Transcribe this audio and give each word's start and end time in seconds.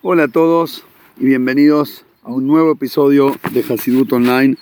Hola 0.00 0.24
a 0.24 0.28
todos 0.28 0.84
y 1.18 1.24
bienvenidos 1.24 2.04
a 2.22 2.32
un 2.32 2.46
nuevo 2.46 2.70
episodio 2.70 3.34
de 3.52 3.64
Hasidut 3.68 4.12
Online, 4.12 4.56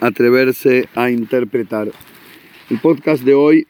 Atreverse 0.00 0.88
a 0.96 1.12
Interpretar. 1.12 1.92
El 2.68 2.80
podcast 2.80 3.22
de 3.22 3.34
hoy 3.34 3.68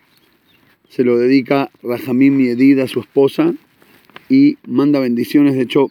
se 0.88 1.04
lo 1.04 1.18
dedica 1.18 1.70
Rajamim 1.82 2.38
Miedid 2.38 2.78
a 2.78 2.88
su 2.88 3.00
esposa 3.00 3.52
y 4.30 4.56
manda 4.66 4.98
bendiciones, 4.98 5.56
de 5.56 5.60
hecho 5.60 5.90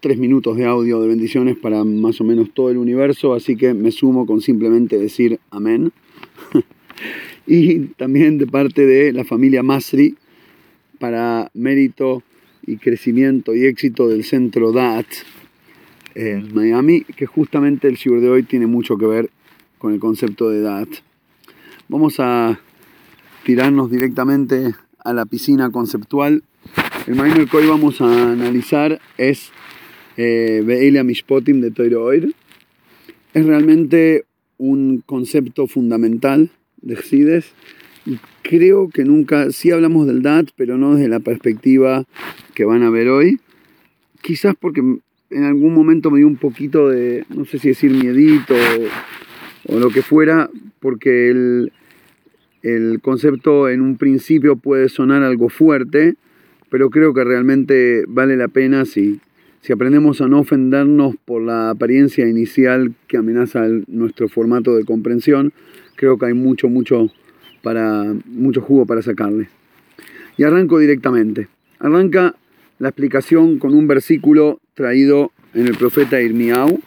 tres 0.00 0.16
minutos 0.16 0.56
de 0.56 0.64
audio 0.64 0.98
de 1.02 1.08
bendiciones 1.08 1.58
para 1.58 1.84
más 1.84 2.18
o 2.22 2.24
menos 2.24 2.48
todo 2.54 2.70
el 2.70 2.78
universo, 2.78 3.34
así 3.34 3.56
que 3.56 3.74
me 3.74 3.92
sumo 3.92 4.24
con 4.24 4.40
simplemente 4.40 4.96
decir 4.96 5.40
amén. 5.50 5.92
y 7.46 7.80
también 7.98 8.38
de 8.38 8.46
parte 8.46 8.86
de 8.86 9.12
la 9.12 9.24
familia 9.24 9.62
Masri 9.62 10.16
para 10.98 11.50
mérito 11.52 12.22
y 12.66 12.76
crecimiento 12.76 13.54
y 13.54 13.66
éxito 13.66 14.08
del 14.08 14.24
centro 14.24 14.72
DAT 14.72 15.06
en 16.14 16.54
Miami, 16.54 17.02
que 17.02 17.26
justamente 17.26 17.88
el 17.88 17.96
shiur 17.96 18.20
de 18.20 18.28
hoy 18.28 18.42
tiene 18.42 18.66
mucho 18.66 18.96
que 18.96 19.06
ver 19.06 19.30
con 19.78 19.92
el 19.92 20.00
concepto 20.00 20.50
de 20.50 20.60
DAT. 20.60 20.88
Vamos 21.88 22.16
a 22.18 22.60
tirarnos 23.44 23.90
directamente 23.90 24.74
a 24.98 25.12
la 25.12 25.26
piscina 25.26 25.70
conceptual. 25.70 26.42
El 27.06 27.14
Maimer 27.14 27.48
que 27.48 27.56
hoy 27.56 27.66
vamos 27.66 28.00
a 28.00 28.32
analizar 28.32 29.00
es 29.16 29.50
eh, 30.16 30.62
Be'elia 30.64 31.02
Mishpotim 31.02 31.60
de 31.60 31.70
Toiroir. 31.70 32.34
Es 33.32 33.46
realmente 33.46 34.24
un 34.58 35.02
concepto 35.06 35.66
fundamental 35.66 36.50
de 36.82 36.96
Xydes 36.96 37.52
y 38.06 38.18
creo 38.42 38.88
que 38.88 39.04
nunca, 39.04 39.50
sí 39.52 39.70
hablamos 39.70 40.06
del 40.06 40.22
DAT, 40.22 40.50
pero 40.56 40.76
no 40.76 40.94
desde 40.94 41.08
la 41.08 41.20
perspectiva 41.20 42.04
van 42.64 42.82
a 42.82 42.90
ver 42.90 43.08
hoy. 43.08 43.40
Quizás 44.22 44.54
porque 44.58 44.80
en 44.80 45.44
algún 45.44 45.74
momento 45.74 46.10
me 46.10 46.18
dio 46.18 46.26
un 46.26 46.36
poquito 46.36 46.88
de, 46.88 47.24
no 47.34 47.44
sé 47.44 47.58
si 47.58 47.68
decir 47.68 47.90
miedito 47.90 48.54
o, 49.66 49.78
lo 49.78 49.90
que 49.90 50.02
fuera, 50.02 50.50
porque 50.80 51.30
el, 51.30 51.72
el 52.62 53.00
concepto 53.00 53.68
en 53.68 53.80
un 53.80 53.96
principio 53.96 54.56
puede 54.56 54.88
sonar 54.88 55.22
algo 55.22 55.48
fuerte, 55.48 56.16
pero 56.68 56.90
creo 56.90 57.14
que 57.14 57.24
realmente 57.24 58.04
vale 58.08 58.36
la 58.36 58.48
pena 58.48 58.84
si, 58.84 59.20
si 59.60 59.72
aprendemos 59.72 60.20
a 60.20 60.28
no 60.28 60.40
ofendernos 60.40 61.16
por 61.24 61.42
la 61.42 61.70
apariencia 61.70 62.26
inicial 62.28 62.94
que 63.06 63.16
amenaza 63.16 63.66
nuestro 63.86 64.28
formato 64.28 64.76
de 64.76 64.84
comprensión. 64.84 65.52
Creo 65.96 66.16
que 66.18 66.26
hay 66.26 66.34
mucho, 66.34 66.68
mucho, 66.68 67.10
para, 67.62 68.14
mucho 68.24 68.62
jugo 68.62 68.86
para 68.86 69.02
sacarle. 69.02 69.48
Y 70.36 70.44
arranco 70.44 70.78
directamente. 70.78 71.48
Arranca 71.78 72.34
la 72.80 72.88
explicación 72.88 73.58
con 73.58 73.74
un 73.74 73.86
versículo 73.86 74.58
traído 74.74 75.30
en 75.54 75.68
el 75.68 75.76
profeta 75.76 76.20
Irmiau. 76.20 76.80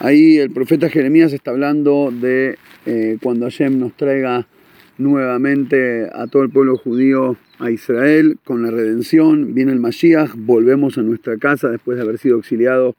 Ahí 0.00 0.38
el 0.38 0.50
profeta 0.50 0.88
Jeremías 0.88 1.32
está 1.32 1.52
hablando 1.52 2.10
de 2.10 2.56
eh, 2.86 3.18
cuando 3.22 3.44
Hashem 3.44 3.78
nos 3.78 3.94
traiga 3.94 4.48
nuevamente 4.96 6.08
a 6.12 6.26
todo 6.26 6.42
el 6.42 6.50
pueblo 6.50 6.78
judío 6.78 7.36
a 7.58 7.70
Israel 7.70 8.38
con 8.42 8.62
la 8.62 8.70
redención. 8.70 9.54
Viene 9.54 9.72
el 9.72 9.80
Mashiach, 9.80 10.34
volvemos 10.34 10.96
a 10.96 11.02
nuestra 11.02 11.36
casa 11.36 11.68
después 11.68 11.98
de 11.98 12.04
haber 12.04 12.18
sido 12.18 12.38
exiliado 12.38 12.96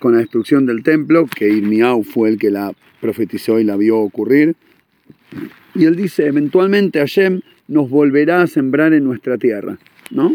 con 0.00 0.12
la 0.12 0.18
destrucción 0.18 0.66
del 0.66 0.82
templo, 0.82 1.26
que 1.26 1.48
Irmiau 1.48 2.02
fue 2.02 2.28
el 2.28 2.38
que 2.38 2.50
la 2.50 2.72
profetizó 3.00 3.60
y 3.60 3.64
la 3.64 3.76
vio 3.76 3.98
ocurrir. 3.98 4.56
Y 5.76 5.84
él 5.84 5.94
dice, 5.94 6.26
eventualmente 6.26 6.98
Hashem 6.98 7.40
nos 7.68 7.88
volverá 7.88 8.42
a 8.42 8.46
sembrar 8.48 8.92
en 8.92 9.04
nuestra 9.04 9.38
tierra, 9.38 9.78
¿no? 10.10 10.32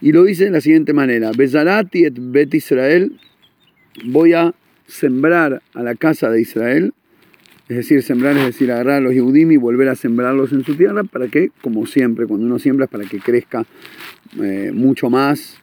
Y 0.00 0.12
lo 0.12 0.24
dice 0.24 0.44
de 0.44 0.50
la 0.50 0.60
siguiente 0.60 0.92
manera, 0.92 1.32
Bezarati 1.36 2.04
et 2.04 2.14
Bet 2.16 2.54
Israel, 2.54 3.18
voy 4.04 4.32
a 4.32 4.54
sembrar 4.86 5.62
a 5.74 5.82
la 5.82 5.94
casa 5.96 6.30
de 6.30 6.40
Israel, 6.40 6.94
es 7.68 7.76
decir, 7.76 8.02
sembrar 8.02 8.36
es 8.36 8.46
decir, 8.46 8.70
agarrar 8.72 8.96
a 8.96 9.00
los 9.00 9.12
Yehudim 9.12 9.52
y 9.52 9.56
volver 9.56 9.88
a 9.88 9.96
sembrarlos 9.96 10.52
en 10.52 10.64
su 10.64 10.76
tierra, 10.76 11.04
para 11.04 11.28
que, 11.28 11.50
como 11.60 11.84
siempre, 11.86 12.26
cuando 12.26 12.46
uno 12.46 12.58
siembra 12.58 12.84
es 12.84 12.90
para 12.90 13.04
que 13.04 13.18
crezca 13.18 13.66
eh, 14.40 14.70
mucho 14.72 15.10
más, 15.10 15.58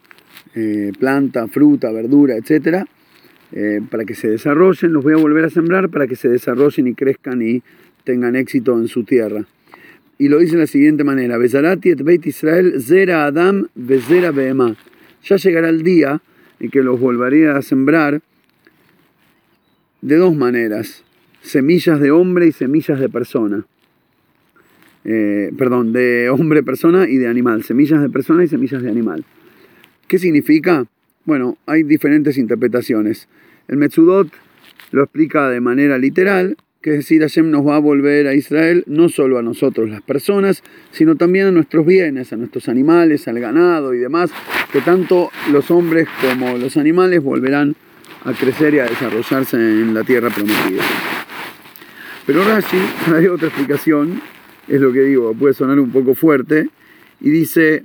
eh, 0.53 0.91
planta, 0.99 1.47
fruta, 1.47 1.91
verdura, 1.91 2.35
etc. 2.35 2.85
Eh, 3.51 3.81
para 3.89 4.05
que 4.05 4.15
se 4.15 4.27
desarrollen, 4.27 4.93
los 4.93 5.03
voy 5.03 5.13
a 5.13 5.17
volver 5.17 5.45
a 5.45 5.49
sembrar 5.49 5.89
para 5.89 6.07
que 6.07 6.15
se 6.15 6.29
desarrollen 6.29 6.87
y 6.87 6.93
crezcan 6.93 7.41
y 7.41 7.63
tengan 8.03 8.35
éxito 8.35 8.77
en 8.77 8.87
su 8.87 9.03
tierra. 9.03 9.45
Y 10.17 10.29
lo 10.29 10.39
dice 10.39 10.53
de 10.53 10.61
la 10.61 10.67
siguiente 10.67 11.03
manera, 11.03 11.37
Besarati 11.37 11.93
Beit 11.95 12.25
Israel, 12.25 12.81
Zera 12.81 13.25
Adam, 13.25 13.67
Bezera. 13.75 14.31
Ya 15.23 15.35
llegará 15.35 15.69
el 15.69 15.83
día 15.83 16.21
en 16.59 16.69
que 16.69 16.81
los 16.81 16.99
volveré 16.99 17.49
a 17.49 17.61
sembrar 17.61 18.21
de 20.01 20.15
dos 20.15 20.35
maneras 20.35 21.03
semillas 21.41 21.99
de 21.99 22.11
hombre 22.11 22.47
y 22.47 22.51
semillas 22.51 22.99
de 22.99 23.09
persona. 23.09 23.65
Eh, 25.03 25.51
perdón, 25.57 25.93
de 25.93 26.29
hombre, 26.29 26.63
persona 26.63 27.07
y 27.07 27.17
de 27.17 27.27
animal. 27.27 27.63
Semillas 27.63 28.01
de 28.01 28.09
persona 28.09 28.43
y 28.43 28.47
semillas 28.47 28.81
de 28.81 28.89
animal. 28.89 29.23
¿Qué 30.07 30.17
significa? 30.17 30.85
Bueno, 31.25 31.57
hay 31.65 31.83
diferentes 31.83 32.37
interpretaciones. 32.37 33.27
El 33.67 33.77
Metsudot 33.77 34.29
lo 34.91 35.03
explica 35.03 35.49
de 35.49 35.61
manera 35.61 35.97
literal, 35.97 36.57
que 36.85 36.91
es 36.91 36.97
decir, 36.97 37.21
Hashem 37.21 37.49
nos 37.49 37.65
va 37.65 37.77
a 37.77 37.79
volver 37.79 38.27
a 38.27 38.35
Israel 38.35 38.83
no 38.85 39.09
solo 39.09 39.39
a 39.39 39.41
nosotros 39.41 39.89
las 39.89 40.03
personas, 40.03 40.61
sino 40.91 41.15
también 41.15 41.47
a 41.47 41.51
nuestros 41.51 41.83
bienes, 41.83 42.31
a 42.31 42.37
nuestros 42.37 42.69
animales, 42.69 43.27
al 43.27 43.39
ganado 43.39 43.95
y 43.95 43.97
demás, 43.97 44.29
que 44.71 44.81
tanto 44.81 45.31
los 45.51 45.71
hombres 45.71 46.07
como 46.21 46.59
los 46.59 46.77
animales 46.77 47.23
volverán 47.23 47.75
a 48.23 48.33
crecer 48.33 48.75
y 48.75 48.79
a 48.81 48.85
desarrollarse 48.85 49.57
en 49.57 49.95
la 49.95 50.03
tierra 50.03 50.29
prometida. 50.29 50.83
Pero 52.27 52.43
Rashi 52.43 52.77
trae 53.07 53.29
otra 53.29 53.47
explicación, 53.47 54.21
es 54.67 54.79
lo 54.79 54.93
que 54.93 55.01
digo, 55.01 55.33
puede 55.33 55.55
sonar 55.55 55.79
un 55.79 55.89
poco 55.89 56.13
fuerte, 56.13 56.69
y 57.19 57.31
dice 57.31 57.81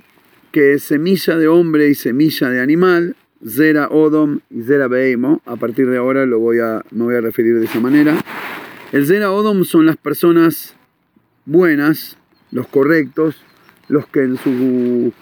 que 0.51 0.77
semilla 0.77 1.37
de 1.37 1.47
hombre 1.47 1.89
y 1.89 1.95
semilla 1.95 2.49
de 2.49 2.61
animal, 2.61 3.15
Zera 3.43 3.87
Odom 3.87 4.41
y 4.51 4.61
Zera 4.61 4.87
Beimo, 4.87 5.41
a 5.47 5.55
partir 5.55 5.89
de 5.89 5.97
ahora 5.97 6.27
lo 6.27 6.37
voy 6.37 6.59
a, 6.59 6.83
me 6.91 7.05
voy 7.05 7.15
a 7.15 7.21
referir 7.21 7.57
de 7.57 7.65
esa 7.65 7.79
manera. 7.79 8.15
El 8.91 9.05
Zera 9.05 9.31
Odom 9.31 9.63
son 9.63 9.85
las 9.85 9.95
personas 9.95 10.75
buenas, 11.45 12.17
los 12.51 12.67
correctos, 12.67 13.41
los 13.87 14.05
que 14.05 14.23
en 14.23 14.35
su 14.35 15.13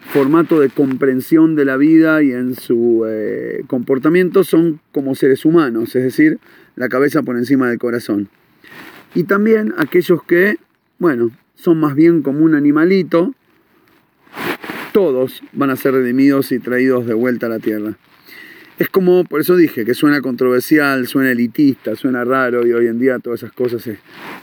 formato 0.00 0.60
de 0.60 0.70
comprensión 0.70 1.54
de 1.54 1.66
la 1.66 1.76
vida 1.76 2.22
y 2.22 2.32
en 2.32 2.54
su 2.54 3.04
eh, 3.06 3.64
comportamiento 3.66 4.44
son 4.44 4.80
como 4.92 5.14
seres 5.14 5.44
humanos, 5.44 5.94
es 5.94 6.04
decir, 6.04 6.38
la 6.74 6.88
cabeza 6.88 7.22
por 7.22 7.36
encima 7.36 7.68
del 7.68 7.78
corazón. 7.78 8.30
Y 9.14 9.24
también 9.24 9.74
aquellos 9.76 10.22
que, 10.22 10.56
bueno, 10.98 11.30
son 11.54 11.80
más 11.80 11.94
bien 11.94 12.22
como 12.22 12.42
un 12.46 12.54
animalito, 12.54 13.34
todos 14.94 15.42
van 15.52 15.68
a 15.68 15.76
ser 15.76 15.92
redimidos 15.92 16.50
y 16.50 16.60
traídos 16.60 17.04
de 17.04 17.12
vuelta 17.12 17.44
a 17.44 17.50
la 17.50 17.58
tierra. 17.58 17.98
Es 18.78 18.88
como, 18.88 19.24
por 19.24 19.40
eso 19.40 19.56
dije, 19.56 19.84
que 19.84 19.94
suena 19.94 20.20
controversial, 20.20 21.08
suena 21.08 21.32
elitista, 21.32 21.96
suena 21.96 22.24
raro 22.24 22.64
y 22.64 22.72
hoy 22.72 22.86
en 22.86 23.00
día 23.00 23.18
todas 23.18 23.42
esas 23.42 23.52
cosas 23.52 23.88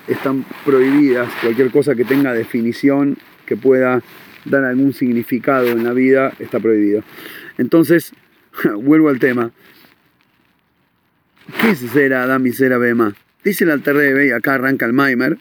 están 0.08 0.46
prohibidas. 0.66 1.32
Cualquier 1.42 1.72
cosa 1.72 1.96
que 1.96 2.04
tenga 2.04 2.34
definición, 2.34 3.18
que 3.46 3.56
pueda 3.56 4.02
dar 4.44 4.66
algún 4.66 4.92
significado 4.94 5.68
en 5.68 5.86
la 5.86 5.94
vida, 5.94 6.34
está 6.40 6.60
prohibido. 6.60 7.02
Entonces, 7.58 8.12
vuelvo 8.82 9.08
al 9.08 9.20
tema. 9.20 9.52
¿Qué 11.62 11.70
es 11.72 11.80
Zera 11.92 12.24
Adam 12.24 12.52
Zera 12.52 12.78
Bema? 12.78 13.16
Dice 13.44 13.64
el 13.64 13.72
Alter 13.72 14.26
y 14.26 14.32
acá 14.32 14.56
arranca 14.56 14.86
el 14.86 14.94
Maimer, 14.94 15.38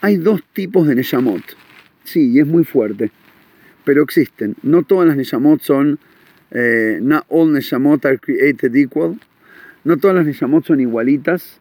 hay 0.00 0.16
dos 0.16 0.42
tipos 0.54 0.86
de 0.86 0.94
Neyamot. 0.94 1.42
Sí, 2.04 2.30
y 2.30 2.38
es 2.38 2.46
muy 2.46 2.64
fuerte, 2.64 3.10
pero 3.84 4.02
existen. 4.02 4.54
No 4.62 4.84
todas 4.84 5.08
las 5.08 5.16
Neyamot 5.16 5.60
son, 5.60 5.98
eh, 6.58 7.00
not 7.02 7.26
all 7.28 7.52
Neyamot 7.52 8.06
are 8.06 8.16
created 8.16 8.74
equal. 8.74 9.18
No 9.84 9.98
todas 9.98 10.16
las 10.16 10.24
Neyamot 10.24 10.64
son 10.64 10.80
igualitas. 10.80 11.60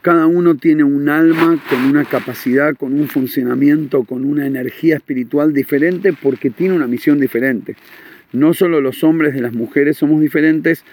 Cada 0.00 0.26
uno 0.26 0.54
tiene 0.54 0.84
un 0.84 1.08
alma 1.08 1.60
con 1.68 1.84
una 1.86 2.04
capacidad, 2.04 2.76
con 2.76 2.92
un 2.92 3.08
funcionamiento, 3.08 4.04
con 4.04 4.24
una 4.24 4.46
energía 4.46 4.94
espiritual 4.96 5.52
diferente 5.52 6.12
porque 6.12 6.50
tiene 6.50 6.76
una 6.76 6.86
misión 6.86 7.18
diferente. 7.18 7.74
No 8.32 8.54
solo 8.54 8.80
los 8.80 9.02
hombres 9.02 9.34
de 9.34 9.40
las 9.40 9.54
mujeres 9.54 9.96
somos 9.96 10.20
diferentes, 10.20 10.84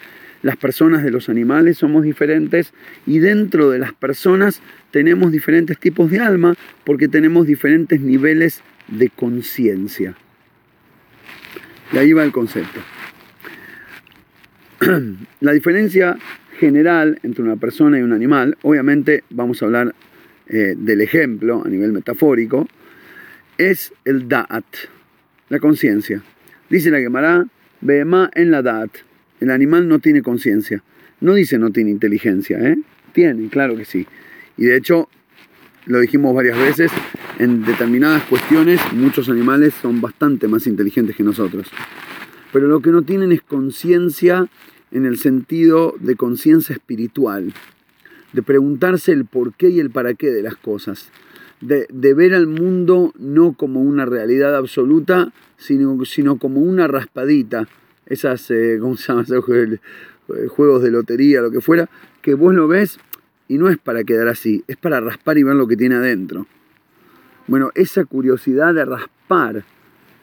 las 0.42 0.56
personas 0.56 1.04
de 1.04 1.12
los 1.12 1.28
animales 1.28 1.78
somos 1.78 2.02
diferentes 2.02 2.72
y 3.06 3.20
dentro 3.20 3.70
de 3.70 3.78
las 3.78 3.92
personas 3.92 4.60
tenemos 4.90 5.30
diferentes 5.30 5.78
tipos 5.78 6.10
de 6.10 6.18
alma 6.18 6.56
porque 6.82 7.06
tenemos 7.06 7.46
diferentes 7.46 8.00
niveles 8.00 8.60
de 8.88 9.08
conciencia. 9.08 10.16
Y 11.92 11.98
ahí 11.98 12.12
va 12.12 12.24
el 12.24 12.32
concepto. 12.32 12.80
La 15.40 15.52
diferencia 15.52 16.16
general 16.58 17.18
entre 17.22 17.42
una 17.42 17.56
persona 17.56 17.98
y 17.98 18.02
un 18.02 18.12
animal, 18.12 18.56
obviamente 18.62 19.24
vamos 19.30 19.62
a 19.62 19.66
hablar 19.66 19.94
eh, 20.48 20.74
del 20.76 21.00
ejemplo 21.00 21.62
a 21.64 21.68
nivel 21.68 21.92
metafórico, 21.92 22.66
es 23.58 23.92
el 24.04 24.28
da'at, 24.28 24.64
la 25.48 25.58
conciencia. 25.58 26.22
Dice 26.70 26.90
la 26.90 26.98
Gemara, 26.98 27.46
Behemá 27.82 28.30
en 28.34 28.50
la 28.50 28.62
da'at. 28.62 28.90
El 29.40 29.50
animal 29.50 29.88
no 29.88 29.98
tiene 29.98 30.22
conciencia. 30.22 30.82
No 31.20 31.34
dice 31.34 31.58
no 31.58 31.70
tiene 31.70 31.90
inteligencia, 31.90 32.58
¿eh? 32.58 32.76
Tiene, 33.12 33.48
claro 33.48 33.76
que 33.76 33.84
sí. 33.84 34.06
Y 34.56 34.64
de 34.64 34.76
hecho, 34.76 35.08
lo 35.86 36.00
dijimos 36.00 36.34
varias 36.34 36.58
veces, 36.58 36.90
en 37.38 37.64
determinadas 37.64 38.22
cuestiones 38.24 38.80
muchos 38.92 39.28
animales 39.28 39.74
son 39.74 40.00
bastante 40.00 40.48
más 40.48 40.66
inteligentes 40.66 41.16
que 41.16 41.22
nosotros. 41.22 41.70
Pero 42.52 42.68
lo 42.68 42.80
que 42.80 42.90
no 42.90 43.02
tienen 43.02 43.32
es 43.32 43.42
conciencia 43.42 44.48
en 44.90 45.06
el 45.06 45.18
sentido 45.18 45.94
de 46.00 46.16
conciencia 46.16 46.74
espiritual, 46.74 47.52
de 48.32 48.42
preguntarse 48.42 49.12
el 49.12 49.24
por 49.24 49.54
qué 49.54 49.68
y 49.68 49.80
el 49.80 49.90
para 49.90 50.14
qué 50.14 50.30
de 50.30 50.42
las 50.42 50.56
cosas, 50.56 51.10
de, 51.60 51.86
ver 52.14 52.34
al 52.34 52.46
mundo 52.46 53.12
no 53.18 53.52
como 53.52 53.80
una 53.82 54.04
realidad 54.06 54.56
absoluta, 54.56 55.32
sino, 55.56 56.04
sino 56.04 56.38
como 56.38 56.60
una 56.60 56.88
raspadita, 56.88 57.68
esas, 58.06 58.50
eh, 58.50 58.78
¿cómo 58.80 58.96
se 58.96 59.12
llama? 59.12 59.24
juegos 60.48 60.82
de 60.82 60.90
lotería, 60.90 61.40
lo 61.40 61.50
que 61.50 61.60
fuera, 61.60 61.88
que 62.22 62.34
vos 62.34 62.54
lo 62.54 62.68
ves 62.68 62.98
y 63.48 63.58
no 63.58 63.68
es 63.68 63.78
para 63.78 64.04
quedar 64.04 64.28
así, 64.28 64.64
es 64.68 64.76
para 64.76 65.00
raspar 65.00 65.38
y 65.38 65.42
ver 65.42 65.56
lo 65.56 65.66
que 65.66 65.76
tiene 65.76 65.96
adentro. 65.96 66.46
Bueno, 67.48 67.72
esa 67.74 68.04
curiosidad 68.04 68.74
de 68.74 68.84
raspar 68.84 69.64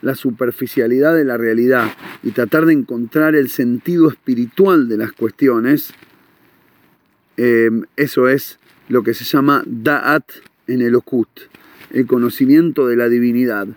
la 0.02 0.16
superficialidad 0.16 1.16
de 1.16 1.26
la 1.26 1.38
realidad 1.38 1.92
y 2.24 2.32
tratar 2.32 2.66
de 2.66 2.74
encontrar 2.74 3.36
el 3.36 3.50
sentido 3.50 4.10
espiritual 4.10 4.88
de 4.88 4.98
las 4.98 5.12
cuestiones, 5.12 5.94
eh, 7.38 7.70
eso 7.96 8.28
es 8.28 8.60
lo 8.90 9.04
que 9.04 9.14
se 9.14 9.26
llama 9.26 9.64
Da'at 9.66 10.26
en 10.68 10.82
el 10.82 10.96
Okut, 10.96 11.30
el 11.92 12.06
conocimiento 12.06 12.88
de 12.88 12.96
la 12.96 13.10
divinidad. 13.10 13.68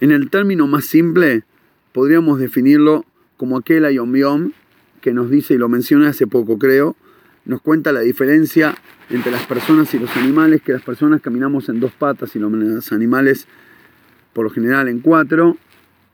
En 0.00 0.12
el 0.12 0.30
término 0.30 0.66
más 0.66 0.84
simple, 0.84 1.44
podríamos 1.92 2.38
definirlo 2.38 3.04
como 3.36 3.58
aquel 3.58 3.84
Ayom 3.84 4.14
Yom 4.14 4.52
que 5.00 5.12
nos 5.12 5.30
dice, 5.30 5.54
y 5.54 5.58
lo 5.58 5.68
mencioné 5.68 6.08
hace 6.08 6.26
poco 6.26 6.58
creo, 6.58 6.96
nos 7.44 7.62
cuenta 7.62 7.92
la 7.92 8.00
diferencia 8.00 8.74
entre 9.10 9.32
las 9.32 9.46
personas 9.46 9.92
y 9.94 9.98
los 9.98 10.14
animales, 10.16 10.60
que 10.62 10.72
las 10.72 10.82
personas 10.82 11.20
caminamos 11.20 11.68
en 11.68 11.80
dos 11.80 11.92
patas 11.92 12.36
y 12.36 12.38
los 12.38 12.92
animales 12.92 13.46
por 14.38 14.44
lo 14.44 14.50
general 14.50 14.86
en 14.86 15.00
cuatro, 15.00 15.56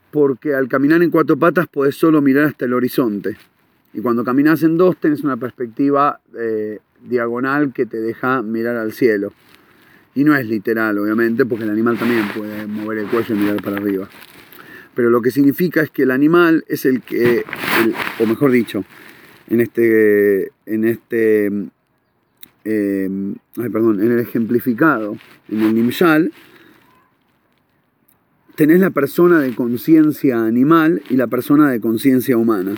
porque 0.09 0.55
al 0.55 0.67
caminar 0.67 1.03
en 1.03 1.11
cuatro 1.11 1.37
patas 1.37 1.67
podés 1.67 1.93
solo 1.93 2.23
mirar 2.23 2.45
hasta 2.45 2.65
el 2.65 2.73
horizonte. 2.73 3.37
Y 3.93 4.01
cuando 4.01 4.23
caminas 4.23 4.63
en 4.63 4.77
dos 4.77 4.97
tenés 4.97 5.23
una 5.23 5.37
perspectiva 5.37 6.19
eh, 6.35 6.79
diagonal 7.07 7.71
que 7.71 7.85
te 7.85 8.01
deja 8.01 8.41
mirar 8.41 8.77
al 8.77 8.93
cielo. 8.93 9.31
Y 10.15 10.23
no 10.23 10.35
es 10.35 10.47
literal, 10.47 10.97
obviamente, 10.97 11.45
porque 11.45 11.65
el 11.65 11.69
animal 11.69 11.99
también 11.99 12.23
puede 12.35 12.65
mover 12.65 12.97
el 12.97 13.05
cuello 13.09 13.35
y 13.35 13.37
mirar 13.37 13.61
para 13.61 13.77
arriba. 13.77 14.09
Pero 14.95 15.11
lo 15.11 15.21
que 15.21 15.29
significa 15.29 15.83
es 15.83 15.91
que 15.91 16.01
el 16.01 16.09
animal 16.09 16.65
es 16.67 16.85
el 16.85 17.03
que, 17.03 17.45
o 18.19 18.25
mejor 18.25 18.49
dicho, 18.49 18.83
en 19.49 19.61
este, 19.61 20.51
en 20.65 20.83
este, 20.85 21.45
eh, 22.63 23.09
ay, 23.57 23.69
perdón, 23.69 24.01
en 24.01 24.13
el 24.13 24.19
ejemplificado, 24.19 25.15
en 25.47 25.61
el 25.61 25.75
Nimshal, 25.75 26.31
tenés 28.55 28.79
la 28.79 28.89
persona 28.89 29.39
de 29.39 29.53
conciencia 29.53 30.45
animal 30.45 31.01
y 31.09 31.17
la 31.17 31.27
persona 31.27 31.69
de 31.69 31.81
conciencia 31.81 32.37
humana. 32.37 32.75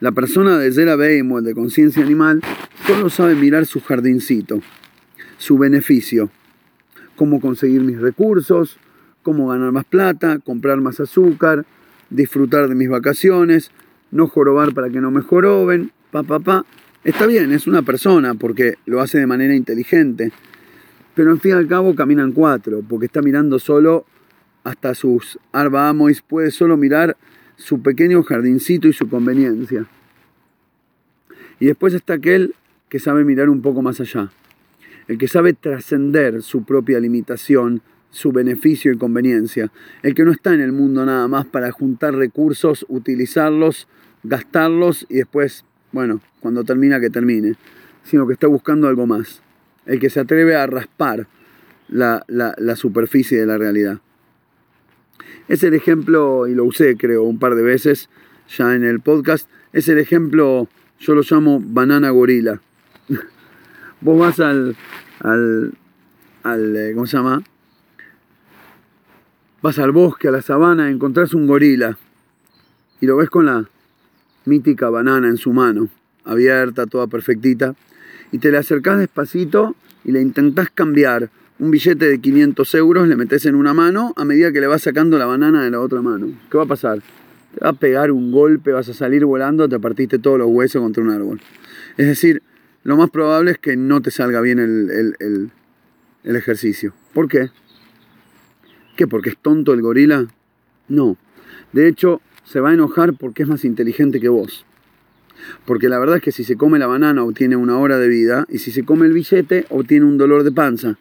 La 0.00 0.12
persona 0.12 0.58
de 0.58 0.72
Zera 0.72 0.94
el 0.94 1.44
de 1.44 1.54
conciencia 1.54 2.02
animal, 2.02 2.40
solo 2.86 3.10
sabe 3.10 3.34
mirar 3.34 3.66
su 3.66 3.80
jardincito, 3.80 4.60
su 5.38 5.58
beneficio, 5.58 6.30
cómo 7.14 7.40
conseguir 7.40 7.82
mis 7.82 8.00
recursos, 8.00 8.78
cómo 9.22 9.48
ganar 9.48 9.70
más 9.70 9.84
plata, 9.84 10.38
comprar 10.38 10.80
más 10.80 10.98
azúcar, 10.98 11.66
disfrutar 12.10 12.68
de 12.68 12.74
mis 12.74 12.88
vacaciones, 12.88 13.70
no 14.10 14.26
jorobar 14.26 14.74
para 14.74 14.90
que 14.90 15.00
no 15.00 15.10
me 15.10 15.20
joroben, 15.20 15.92
pa. 16.10 16.64
Está 17.04 17.26
bien, 17.26 17.52
es 17.52 17.66
una 17.66 17.82
persona 17.82 18.34
porque 18.34 18.74
lo 18.86 19.00
hace 19.00 19.18
de 19.18 19.26
manera 19.26 19.54
inteligente, 19.54 20.32
pero 21.14 21.30
en 21.30 21.40
fin 21.40 21.52
y 21.52 21.54
al 21.54 21.68
cabo 21.68 21.94
caminan 21.94 22.32
cuatro, 22.32 22.82
porque 22.88 23.06
está 23.06 23.22
mirando 23.22 23.58
solo 23.58 24.06
hasta 24.64 24.94
sus 24.94 25.38
arba 25.52 25.88
amois, 25.88 26.22
puede 26.22 26.50
solo 26.50 26.76
mirar 26.76 27.16
su 27.56 27.82
pequeño 27.82 28.22
jardincito 28.22 28.88
y 28.88 28.92
su 28.92 29.08
conveniencia. 29.08 29.86
Y 31.60 31.66
después 31.66 31.94
está 31.94 32.14
aquel 32.14 32.54
que 32.88 32.98
sabe 32.98 33.24
mirar 33.24 33.48
un 33.48 33.62
poco 33.62 33.82
más 33.82 34.00
allá, 34.00 34.30
el 35.08 35.18
que 35.18 35.28
sabe 35.28 35.52
trascender 35.52 36.42
su 36.42 36.64
propia 36.64 37.00
limitación, 37.00 37.82
su 38.10 38.32
beneficio 38.32 38.92
y 38.92 38.98
conveniencia, 38.98 39.72
el 40.02 40.14
que 40.14 40.24
no 40.24 40.32
está 40.32 40.52
en 40.52 40.60
el 40.60 40.72
mundo 40.72 41.06
nada 41.06 41.26
más 41.28 41.46
para 41.46 41.70
juntar 41.70 42.14
recursos, 42.14 42.84
utilizarlos, 42.88 43.88
gastarlos 44.22 45.06
y 45.08 45.16
después, 45.16 45.64
bueno, 45.92 46.20
cuando 46.40 46.64
termina 46.64 47.00
que 47.00 47.10
termine, 47.10 47.54
sino 48.04 48.26
que 48.26 48.34
está 48.34 48.46
buscando 48.48 48.88
algo 48.88 49.06
más, 49.06 49.40
el 49.86 49.98
que 49.98 50.10
se 50.10 50.20
atreve 50.20 50.54
a 50.56 50.66
raspar 50.66 51.26
la, 51.88 52.24
la 52.28 52.76
superficie 52.76 53.38
de 53.38 53.46
la 53.46 53.58
realidad. 53.58 54.00
Es 55.48 55.62
el 55.62 55.74
ejemplo, 55.74 56.46
y 56.46 56.54
lo 56.54 56.64
usé 56.64 56.96
creo 56.96 57.24
un 57.24 57.38
par 57.38 57.54
de 57.54 57.62
veces 57.62 58.08
ya 58.56 58.74
en 58.74 58.84
el 58.84 59.00
podcast, 59.00 59.48
es 59.72 59.88
el 59.88 59.98
ejemplo, 59.98 60.68
yo 61.00 61.14
lo 61.14 61.22
llamo 61.22 61.60
banana 61.60 62.10
gorila. 62.10 62.60
Vos 64.00 64.18
vas 64.18 64.40
al, 64.40 64.76
al, 65.20 65.72
al, 66.42 66.76
eh, 66.76 66.92
¿cómo 66.94 67.06
se 67.06 67.16
llama? 67.16 67.42
Vas 69.62 69.78
al 69.78 69.92
bosque, 69.92 70.28
a 70.28 70.32
la 70.32 70.42
sabana, 70.42 70.90
encontrás 70.90 71.34
un 71.34 71.46
gorila 71.46 71.96
y 73.00 73.06
lo 73.06 73.16
ves 73.16 73.30
con 73.30 73.46
la 73.46 73.68
mítica 74.44 74.88
banana 74.88 75.28
en 75.28 75.36
su 75.36 75.52
mano, 75.52 75.88
abierta, 76.24 76.86
toda 76.86 77.08
perfectita, 77.08 77.74
y 78.30 78.38
te 78.38 78.50
le 78.50 78.58
acercás 78.58 78.98
despacito 78.98 79.74
y 80.04 80.12
le 80.12 80.22
intentás 80.22 80.70
cambiar 80.70 81.28
un 81.62 81.70
billete 81.70 82.08
de 82.08 82.20
500 82.20 82.74
euros, 82.74 83.06
le 83.06 83.14
metes 83.14 83.46
en 83.46 83.54
una 83.54 83.72
mano 83.72 84.12
a 84.16 84.24
medida 84.24 84.50
que 84.50 84.60
le 84.60 84.66
vas 84.66 84.82
sacando 84.82 85.16
la 85.16 85.26
banana 85.26 85.62
de 85.62 85.70
la 85.70 85.78
otra 85.78 86.02
mano. 86.02 86.26
¿Qué 86.50 86.58
va 86.58 86.64
a 86.64 86.66
pasar? 86.66 86.98
Te 87.54 87.60
va 87.62 87.70
a 87.70 87.72
pegar 87.72 88.10
un 88.10 88.32
golpe, 88.32 88.72
vas 88.72 88.88
a 88.88 88.94
salir 88.94 89.24
volando, 89.24 89.68
te 89.68 89.78
partiste 89.78 90.18
todos 90.18 90.38
los 90.38 90.48
huesos 90.48 90.82
contra 90.82 91.04
un 91.04 91.10
árbol. 91.10 91.40
Es 91.96 92.08
decir, 92.08 92.42
lo 92.82 92.96
más 92.96 93.10
probable 93.10 93.52
es 93.52 93.58
que 93.58 93.76
no 93.76 94.02
te 94.02 94.10
salga 94.10 94.40
bien 94.40 94.58
el, 94.58 95.52
el 96.24 96.36
ejercicio. 96.36 96.94
¿Por 97.14 97.28
qué? 97.28 97.50
¿Qué? 98.96 99.06
¿Porque 99.06 99.30
es 99.30 99.38
tonto 99.38 99.72
el 99.72 99.82
gorila? 99.82 100.26
No. 100.88 101.16
De 101.72 101.86
hecho, 101.86 102.22
se 102.42 102.58
va 102.58 102.70
a 102.70 102.74
enojar 102.74 103.14
porque 103.14 103.44
es 103.44 103.48
más 103.48 103.64
inteligente 103.64 104.18
que 104.18 104.28
vos. 104.28 104.66
Porque 105.64 105.88
la 105.88 106.00
verdad 106.00 106.16
es 106.16 106.22
que 106.22 106.32
si 106.32 106.42
se 106.42 106.56
come 106.56 106.80
la 106.80 106.88
banana 106.88 107.22
obtiene 107.22 107.54
una 107.54 107.78
hora 107.78 107.98
de 107.98 108.08
vida 108.08 108.46
y 108.48 108.58
si 108.58 108.72
se 108.72 108.84
come 108.84 109.06
el 109.06 109.12
billete 109.12 109.66
obtiene 109.70 110.06
un 110.06 110.18
dolor 110.18 110.42
de 110.42 110.50
panza. 110.50 110.98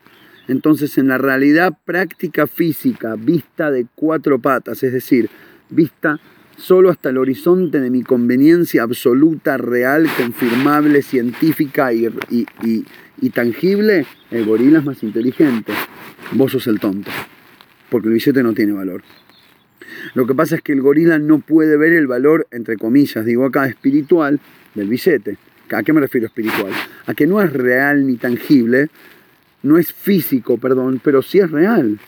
Entonces, 0.48 0.98
en 0.98 1.08
la 1.08 1.18
realidad 1.18 1.78
práctica 1.86 2.48
física, 2.48 3.16
vista 3.16 3.72
de 3.72 3.86
cuatro 3.96 4.40
patas, 4.40 4.84
es 4.84 4.94
decir, 4.94 5.30
vista 5.70 6.20
solo 6.58 6.90
hasta 6.90 7.10
el 7.10 7.18
horizonte 7.18 7.80
de 7.80 7.90
mi 7.90 8.04
conveniencia 8.04 8.84
absoluta, 8.84 9.58
real, 9.58 10.08
confirmable, 10.18 11.02
científica 11.02 11.92
y, 11.94 12.08
y, 12.30 13.30
tangible, 13.30 14.06
el 14.30 14.46
gorila 14.46 14.80
es 14.80 14.86
más 14.86 15.04
inteligente. 15.04 15.74
Vos 16.34 16.52
sos 16.52 16.68
el 16.68 16.80
tonto, 16.80 17.12
porque 17.90 18.08
el 18.08 18.14
billete 18.14 18.44
no 18.44 18.54
tiene 18.54 18.74
valor. 18.74 19.02
Lo 20.14 20.26
que 20.26 20.36
pasa 20.36 20.56
es 20.56 20.62
que 20.62 20.74
el 20.74 20.82
gorila 20.82 21.20
no 21.20 21.40
puede 21.40 21.78
ver 21.78 21.94
el 21.94 22.08
valor, 22.08 22.48
entre 22.52 22.78
comillas, 22.78 23.26
digo 23.26 23.46
acá, 23.46 23.68
espiritual 23.68 24.40
del 24.76 24.88
billete. 24.88 25.38
¿A 25.72 25.84
qué 25.84 25.94
me 25.94 26.02
refiero 26.02 26.28
espiritual? 26.28 26.74
A 27.06 27.14
que 27.14 27.28
no 27.28 27.42
es 27.42 27.52
real 27.52 28.06
ni 28.06 28.18
tangible, 28.18 28.90
no 29.63 29.77
es 29.77 29.94
físico, 29.94 30.58
perdón, 30.58 31.00
pero 31.03 31.22
sí 31.22 31.39
es 31.39 31.51
real. 31.51 32.00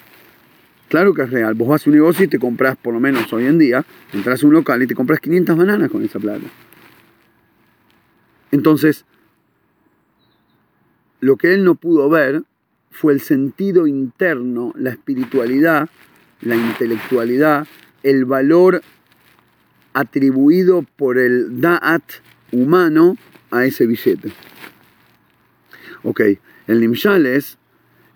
Claro 0.90 1.14
que 1.14 1.24
es 1.24 1.30
real. 1.30 1.54
Vos 1.56 1.68
vas 1.68 1.86
a 1.86 1.90
un 1.90 1.96
negocio 1.96 2.26
y 2.26 2.28
te 2.28 2.40
compras, 2.40 2.78
por 2.78 2.94
lo 2.94 3.00
menos 3.00 3.32
hoy 3.34 3.46
en 3.46 3.58
día, 3.58 3.86
entras 4.12 4.44
a 4.44 4.48
un 4.48 4.54
local 4.54 4.82
y 4.84 4.88
te 4.88 4.96
compras 4.96 5.20
500 5.20 5.58
bananas 5.58 5.90
con 5.90 6.04
esa 6.04 6.20
plata. 6.20 6.46
Entonces, 8.52 9.06
lo 11.20 11.38
que 11.38 11.54
él 11.54 11.64
no 11.64 11.76
pudo 11.76 12.10
ver 12.10 12.44
fue 12.92 13.14
el 13.14 13.22
sentido 13.22 13.88
interno, 13.88 14.74
la 14.78 14.92
espiritualidad, 14.92 15.90
la 16.42 16.56
intelectualidad, 16.56 17.68
el 18.04 18.26
valor 18.26 18.84
atribuido 19.94 20.86
por 20.96 21.18
el 21.18 21.62
da'at 21.62 22.04
humano 22.52 23.18
a 23.50 23.66
ese 23.66 23.88
billete. 23.88 24.32
Ok, 26.04 26.22
el 26.68 26.80
Nimshal 26.80 27.26
es 27.26 27.58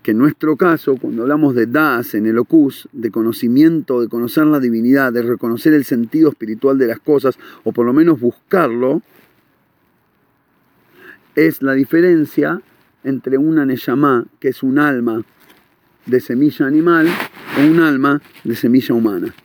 que 0.03 0.11
en 0.11 0.19
nuestro 0.19 0.55
caso, 0.55 0.95
cuando 0.95 1.23
hablamos 1.23 1.53
de 1.53 1.65
Das 1.65 2.13
en 2.13 2.27
el 2.27 2.37
Ocus, 2.37 2.87
de 2.93 3.11
conocimiento, 3.11 3.99
de 3.99 4.07
conocer 4.07 4.45
la 4.45 4.59
divinidad, 4.59 5.11
de 5.11 5.21
reconocer 5.21 5.73
el 5.73 5.83
sentido 5.83 6.29
espiritual 6.29 6.77
de 6.77 6.87
las 6.87 6.99
cosas, 6.99 7.37
o 7.65 7.73
por 7.73 7.85
lo 7.85 7.91
menos 7.91 8.19
buscarlo, 8.19 9.01
es 11.35 11.61
la 11.61 11.73
diferencia 11.73 12.61
entre 13.03 13.37
una 13.37 13.65
Neyamá, 13.65 14.25
que 14.39 14.47
es 14.49 14.63
un 14.63 14.79
alma 14.79 15.23
de 16.05 16.21
semilla 16.21 16.67
animal, 16.67 17.09
o 17.57 17.69
un 17.69 17.81
alma 17.81 18.21
de 18.45 18.55
semilla 18.55 18.95
humana. 18.95 19.35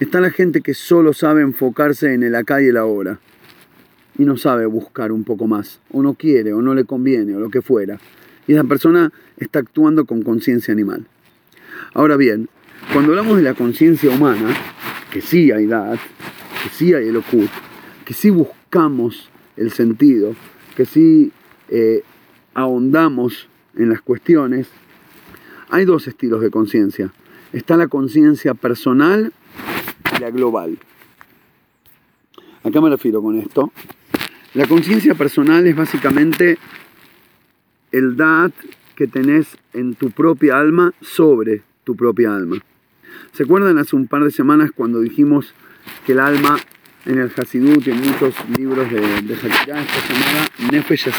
Está 0.00 0.20
la 0.20 0.30
gente 0.30 0.62
que 0.62 0.74
solo 0.74 1.12
sabe 1.12 1.42
enfocarse 1.42 2.12
en 2.12 2.24
el 2.24 2.34
acá 2.34 2.60
y 2.60 2.66
el 2.66 2.76
ahora 2.76 3.20
y 4.18 4.24
no 4.24 4.36
sabe 4.36 4.66
buscar 4.66 5.12
un 5.12 5.24
poco 5.24 5.46
más, 5.46 5.80
o 5.92 6.02
no 6.02 6.14
quiere, 6.14 6.52
o 6.52 6.60
no 6.60 6.74
le 6.74 6.84
conviene, 6.84 7.34
o 7.36 7.40
lo 7.40 7.50
que 7.50 7.62
fuera. 7.62 7.98
Y 8.46 8.52
esa 8.52 8.64
persona 8.64 9.12
está 9.36 9.60
actuando 9.60 10.04
con 10.04 10.22
conciencia 10.22 10.72
animal. 10.72 11.06
Ahora 11.94 12.16
bien, 12.16 12.48
cuando 12.92 13.12
hablamos 13.12 13.36
de 13.36 13.44
la 13.44 13.54
conciencia 13.54 14.10
humana, 14.10 14.54
que 15.12 15.20
sí 15.20 15.52
hay 15.52 15.64
edad, 15.64 15.98
que 16.62 16.68
sí 16.70 16.92
hay 16.92 17.08
el 17.08 17.22
que 18.04 18.14
sí 18.14 18.30
buscamos 18.30 19.30
el 19.56 19.70
sentido, 19.70 20.34
que 20.76 20.84
sí 20.84 21.30
eh, 21.68 22.02
ahondamos 22.54 23.48
en 23.76 23.90
las 23.90 24.00
cuestiones, 24.00 24.68
hay 25.70 25.84
dos 25.84 26.08
estilos 26.08 26.40
de 26.40 26.50
conciencia. 26.50 27.12
Está 27.52 27.76
la 27.76 27.88
conciencia 27.88 28.54
personal 28.54 29.32
y 30.16 30.20
la 30.20 30.30
global. 30.30 30.78
Acá 32.64 32.80
me 32.80 32.90
refiero 32.90 33.22
con 33.22 33.38
esto. 33.38 33.72
La 34.54 34.66
conciencia 34.66 35.14
personal 35.14 35.66
es 35.66 35.76
básicamente 35.76 36.56
el 37.92 38.16
dat 38.16 38.52
que 38.96 39.06
tenés 39.06 39.58
en 39.74 39.94
tu 39.94 40.10
propia 40.10 40.58
alma 40.58 40.94
sobre 41.02 41.62
tu 41.84 41.94
propia 41.96 42.34
alma. 42.34 42.56
¿Se 43.32 43.42
acuerdan 43.42 43.76
hace 43.76 43.94
un 43.94 44.06
par 44.06 44.24
de 44.24 44.30
semanas 44.30 44.70
cuando 44.74 45.00
dijimos 45.00 45.52
que 46.06 46.12
el 46.12 46.20
alma 46.20 46.58
en 47.04 47.18
el 47.18 47.30
Hasidut 47.36 47.86
y 47.86 47.90
en 47.90 48.00
muchos 48.00 48.34
libros 48.56 48.90
de, 48.90 49.00
de 49.22 49.34
está 49.34 49.48
llamada 49.66 50.48
Nefesh 50.72 51.10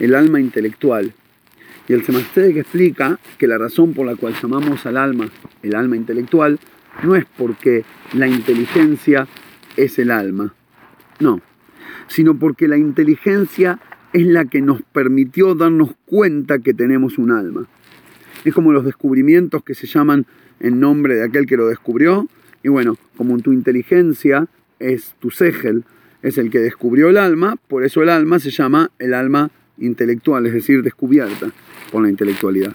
el 0.00 0.14
alma 0.16 0.40
intelectual? 0.40 1.14
Y 1.88 1.92
el 1.92 2.02
que 2.02 2.60
explica 2.60 3.20
que 3.38 3.46
la 3.46 3.58
razón 3.58 3.94
por 3.94 4.06
la 4.06 4.16
cual 4.16 4.34
llamamos 4.42 4.84
al 4.86 4.96
alma 4.96 5.30
el 5.62 5.74
alma 5.76 5.96
intelectual 5.96 6.58
no 7.04 7.14
es 7.14 7.24
porque 7.36 7.84
la 8.12 8.26
inteligencia 8.26 9.28
es 9.76 9.98
el 10.00 10.10
alma, 10.10 10.52
no, 11.20 11.40
sino 12.08 12.38
porque 12.38 12.68
la 12.68 12.76
inteligencia 12.76 13.80
es 14.12 14.26
la 14.26 14.46
que 14.46 14.60
nos 14.60 14.82
permitió 14.82 15.54
darnos 15.54 15.94
cuenta 16.06 16.58
que 16.58 16.74
tenemos 16.74 17.18
un 17.18 17.30
alma. 17.30 17.66
Es 18.44 18.54
como 18.54 18.72
los 18.72 18.84
descubrimientos 18.84 19.62
que 19.62 19.74
se 19.74 19.86
llaman 19.86 20.26
en 20.60 20.80
nombre 20.80 21.16
de 21.16 21.24
aquel 21.24 21.46
que 21.46 21.56
lo 21.56 21.68
descubrió. 21.68 22.26
Y 22.62 22.68
bueno, 22.68 22.96
como 23.16 23.38
tu 23.38 23.52
inteligencia 23.52 24.46
es 24.78 25.14
tu 25.18 25.30
segel, 25.30 25.84
es 26.22 26.38
el 26.38 26.50
que 26.50 26.58
descubrió 26.58 27.08
el 27.10 27.16
alma, 27.16 27.56
por 27.68 27.84
eso 27.84 28.02
el 28.02 28.08
alma 28.08 28.38
se 28.38 28.50
llama 28.50 28.90
el 28.98 29.14
alma 29.14 29.50
intelectual, 29.78 30.46
es 30.46 30.52
decir, 30.52 30.82
descubierta 30.82 31.52
por 31.92 32.02
la 32.02 32.10
intelectualidad. 32.10 32.74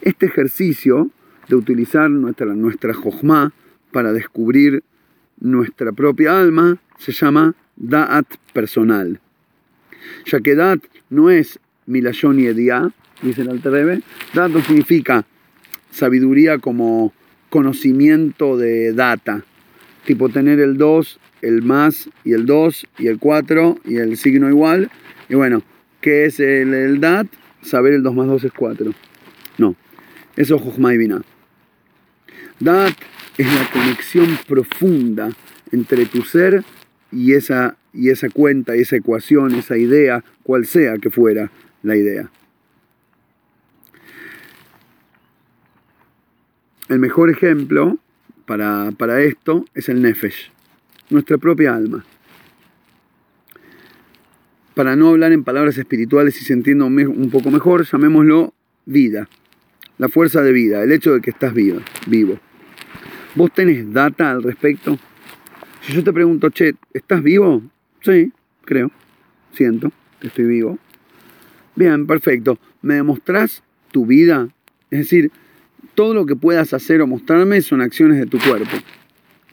Este 0.00 0.26
ejercicio 0.26 1.10
de 1.48 1.56
utilizar 1.56 2.10
nuestra, 2.10 2.54
nuestra 2.54 2.94
para 3.90 4.12
descubrir 4.12 4.84
nuestra 5.40 5.92
propia 5.92 6.38
alma 6.40 6.78
se 6.98 7.12
llama 7.12 7.54
Da'at 7.76 8.26
personal. 8.52 9.20
Ya 10.26 10.40
que 10.40 10.54
Da'at 10.54 10.80
no 11.10 11.30
es 11.30 11.58
Milayón 11.86 12.40
y 12.40 12.46
Ediá, 12.46 12.90
dice 13.22 13.42
el 13.42 13.50
Alterrebe, 13.50 14.02
Da'at 14.34 14.50
no 14.50 14.62
significa 14.62 15.24
sabiduría 15.90 16.58
como 16.58 17.12
conocimiento 17.50 18.56
de 18.56 18.92
data, 18.92 19.44
tipo 20.04 20.28
tener 20.28 20.60
el 20.60 20.76
2, 20.76 21.20
el 21.42 21.62
más 21.62 22.08
y 22.24 22.32
el 22.32 22.46
2 22.46 22.86
y 22.98 23.06
el 23.06 23.18
4 23.18 23.78
y 23.84 23.96
el 23.96 24.16
signo 24.16 24.48
igual. 24.48 24.90
Y 25.28 25.34
bueno, 25.34 25.62
¿qué 26.00 26.26
es 26.26 26.40
el, 26.40 26.74
el 26.74 27.00
DAT? 27.00 27.26
Saber 27.62 27.92
el 27.92 28.02
2 28.02 28.14
más 28.14 28.26
2 28.26 28.44
es 28.44 28.52
4. 28.52 28.92
No, 29.58 29.74
eso 30.36 30.56
es 30.56 30.62
Jochma 30.62 30.94
y 30.94 31.08
Dat 32.60 32.94
es 33.38 33.54
la 33.54 33.70
conexión 33.70 34.26
profunda 34.46 35.30
entre 35.70 36.04
tu 36.06 36.22
ser 36.22 36.64
y 37.12 37.32
esa, 37.34 37.76
y 37.94 38.10
esa 38.10 38.28
cuenta, 38.28 38.74
esa 38.74 38.96
ecuación, 38.96 39.54
esa 39.54 39.78
idea, 39.78 40.24
cual 40.42 40.66
sea 40.66 40.98
que 40.98 41.08
fuera 41.08 41.50
la 41.82 41.96
idea. 41.96 42.30
El 46.88 46.98
mejor 46.98 47.30
ejemplo 47.30 47.98
para, 48.44 48.90
para 48.92 49.22
esto 49.22 49.64
es 49.74 49.88
el 49.88 50.02
Nefesh, 50.02 50.50
nuestra 51.10 51.38
propia 51.38 51.74
alma. 51.74 52.04
Para 54.74 54.96
no 54.96 55.10
hablar 55.10 55.32
en 55.32 55.44
palabras 55.44 55.76
espirituales 55.78 56.40
y 56.40 56.44
se 56.44 56.54
entienda 56.54 56.86
un 56.86 57.30
poco 57.30 57.50
mejor, 57.50 57.84
llamémoslo 57.84 58.54
vida, 58.86 59.28
la 59.98 60.08
fuerza 60.08 60.40
de 60.42 60.52
vida, 60.52 60.82
el 60.82 60.92
hecho 60.92 61.12
de 61.12 61.20
que 61.20 61.30
estás 61.30 61.52
vivo. 61.52 61.80
vivo. 62.06 62.40
¿Vos 63.34 63.52
tenés 63.52 63.92
data 63.92 64.30
al 64.30 64.42
respecto? 64.42 64.98
Si 65.82 65.92
yo 65.92 66.02
te 66.02 66.12
pregunto, 66.12 66.50
che, 66.50 66.74
¿estás 66.92 67.22
vivo? 67.22 67.62
Sí, 68.00 68.32
creo, 68.64 68.90
siento 69.52 69.92
que 70.20 70.28
estoy 70.28 70.46
vivo. 70.46 70.78
Bien, 71.76 72.06
perfecto. 72.06 72.58
¿Me 72.82 72.94
demostrás 72.94 73.62
tu 73.92 74.06
vida? 74.06 74.48
Es 74.90 75.00
decir, 75.00 75.30
todo 75.94 76.14
lo 76.14 76.26
que 76.26 76.36
puedas 76.36 76.74
hacer 76.74 77.00
o 77.02 77.06
mostrarme 77.06 77.60
son 77.60 77.80
acciones 77.80 78.18
de 78.18 78.26
tu 78.26 78.38
cuerpo 78.38 78.76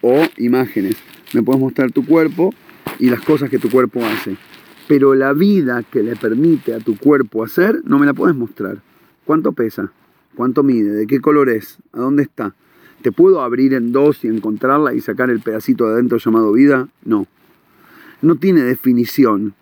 o 0.02 0.24
imágenes. 0.38 0.96
Me 1.34 1.44
puedes 1.44 1.62
mostrar 1.62 1.92
tu 1.92 2.06
cuerpo 2.06 2.54
y 3.00 3.10
las 3.10 3.22
cosas 3.22 3.50
que 3.50 3.60
tu 3.60 3.70
cuerpo 3.70 4.04
hace. 4.06 4.38
Pero 4.88 5.16
la 5.16 5.34
vida 5.34 5.84
que 5.84 6.04
le 6.04 6.16
permite 6.16 6.74
a 6.74 6.80
tu 6.80 6.98
cuerpo 6.98 7.44
hacer, 7.44 7.82
no 7.84 8.00
me 8.00 8.06
la 8.06 8.14
puedes 8.14 8.36
mostrar. 8.36 8.82
¿Cuánto 9.26 9.52
pesa? 9.52 9.92
¿Cuánto 10.36 10.64
mide? 10.64 10.92
¿De 10.92 11.08
qué 11.08 11.20
color 11.20 11.50
es? 11.50 11.80
¿A 11.92 12.00
dónde 12.00 12.24
está? 12.24 12.56
¿Te 13.06 13.12
puedo 13.12 13.44
abrir 13.44 13.76
en 13.76 13.92
dos 13.92 14.26
y 14.26 14.30
encontrarla 14.30 14.96
y 14.96 15.00
sacar 15.00 15.30
el 15.30 15.40
pedacito 15.40 15.86
de 15.86 15.94
adentro 15.94 16.18
llamado 16.18 16.52
vida? 16.52 16.88
No. 17.04 17.28
No 18.24 18.36
tiene 18.38 18.64
definición, 18.64 19.54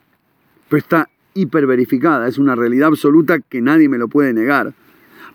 pero 0.69 0.77
está 0.77 1.09
hiperverificada, 1.33 2.29
es 2.29 2.38
una 2.38 2.55
realidad 2.55 2.88
absoluta 2.88 3.39
que 3.39 3.62
nadie 3.62 3.89
me 3.89 3.97
lo 3.97 4.07
puede 4.07 4.31
negar. 4.31 4.73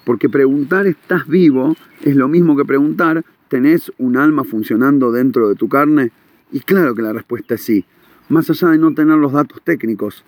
Porque 0.07 0.31
preguntar 0.31 0.87
¿estás 0.87 1.29
vivo? 1.29 1.77
es 2.01 2.17
lo 2.17 2.29
mismo 2.29 2.57
que 2.57 2.65
preguntar 2.65 3.27
¿tenés 3.49 3.93
un 3.99 4.17
alma 4.17 4.43
funcionando 4.43 5.13
dentro 5.13 5.47
de 5.51 5.55
tu 5.55 5.69
carne? 5.69 6.11
Y 6.51 6.61
claro 6.61 6.95
que 6.95 7.03
la 7.03 7.13
respuesta 7.13 7.57
es 7.57 7.61
sí, 7.61 7.85
más 8.31 8.49
allá 8.49 8.69
de 8.69 8.79
no 8.79 8.95
tener 8.95 9.19
los 9.19 9.33
datos 9.33 9.61
técnicos. 9.61 10.25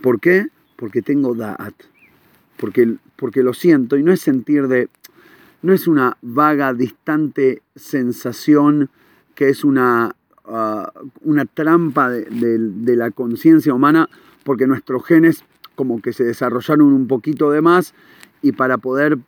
¿Por 0.00 0.18
qué? 0.18 0.46
Porque 0.76 1.02
tengo 1.02 1.34
da'at. 1.34 1.74
Porque, 2.56 2.94
porque 3.16 3.42
lo 3.42 3.52
siento 3.52 3.98
y 3.98 4.02
no 4.02 4.12
es 4.12 4.22
sentir 4.22 4.66
de 4.66 4.88
no 5.62 5.72
es 5.72 5.86
una 5.86 6.16
vaga, 6.22 6.72
distante 6.74 7.62
sensación 7.76 8.90
que 9.34 9.48
es 9.48 9.64
una, 9.64 10.14
ah, 10.46 10.92
una 11.22 11.44
trampa 11.44 12.10
de, 12.10 12.96
la 12.96 13.10
conciencia 13.10 13.74
humana, 13.74 14.08
porque 14.44 14.66
nuestros 14.66 15.04
genes 15.04 15.44
como 15.74 16.02
que 16.02 16.12
se 16.12 16.24
desarrollaron 16.24 16.92
un 16.92 17.06
poquito 17.06 17.50
de 17.50 17.62
más 17.62 17.94
y 18.42 18.52
para 18.52 18.78
poder 18.78 19.18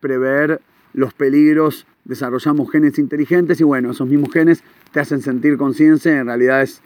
prever 0.00 0.60
los 0.94 1.14
peligros 1.14 1.86
desarrollamos 2.04 2.70
genes 2.70 2.98
inteligentes 2.98 3.60
y 3.60 3.64
bueno, 3.64 3.92
esos 3.92 4.08
mismos 4.08 4.32
genes 4.32 4.62
te 4.92 5.00
hacen 5.00 5.22
sentir 5.22 5.56
conciencia, 5.56 6.18
en 6.18 6.26
realidad 6.26 6.62
es 6.62 6.82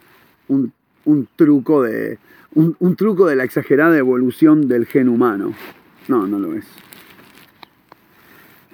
un, 0.47 0.71
truco 1.35 1.83
de, 1.83 2.19
un 2.53 2.95
truco 2.95 3.25
de 3.25 3.35
la 3.35 3.43
exagerada 3.43 3.97
evolución 3.97 4.67
del 4.67 4.85
gen 4.85 5.09
humano. 5.09 5.53
No, 6.07 6.25
no 6.25 6.39
lo 6.39 6.53
es. 6.53 6.65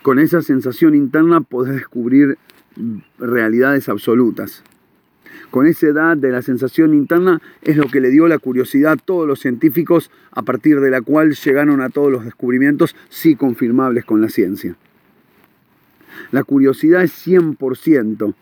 Con 0.03 0.19
esa 0.19 0.41
sensación 0.41 0.95
interna 0.95 1.39
podés 1.39 1.75
descubrir 1.75 2.37
realidades 3.17 3.87
absolutas. 3.87 4.61
Con 5.49 5.65
esa 5.65 5.87
edad 5.87 6.17
de 6.17 6.29
la 6.29 6.41
sensación 6.41 6.93
interna 6.93 7.41
es 7.61 7.77
lo 7.77 7.87
que 7.87 8.01
le 8.01 8.09
dio 8.09 8.27
la 8.27 8.37
curiosidad 8.37 8.91
a 8.91 8.97
todos 8.97 9.25
los 9.25 9.39
científicos 9.39 10.11
a 10.31 10.41
partir 10.41 10.81
de 10.81 10.91
la 10.91 11.01
cual 11.01 11.35
llegaron 11.35 11.79
a 11.79 11.87
todos 11.87 12.11
los 12.11 12.25
descubrimientos 12.25 12.97
sí 13.07 13.37
confirmables 13.37 14.03
con 14.03 14.19
la 14.19 14.27
ciencia. 14.27 14.75
La 16.31 16.43
curiosidad 16.43 17.03
es 17.03 17.25
100% 17.25 18.35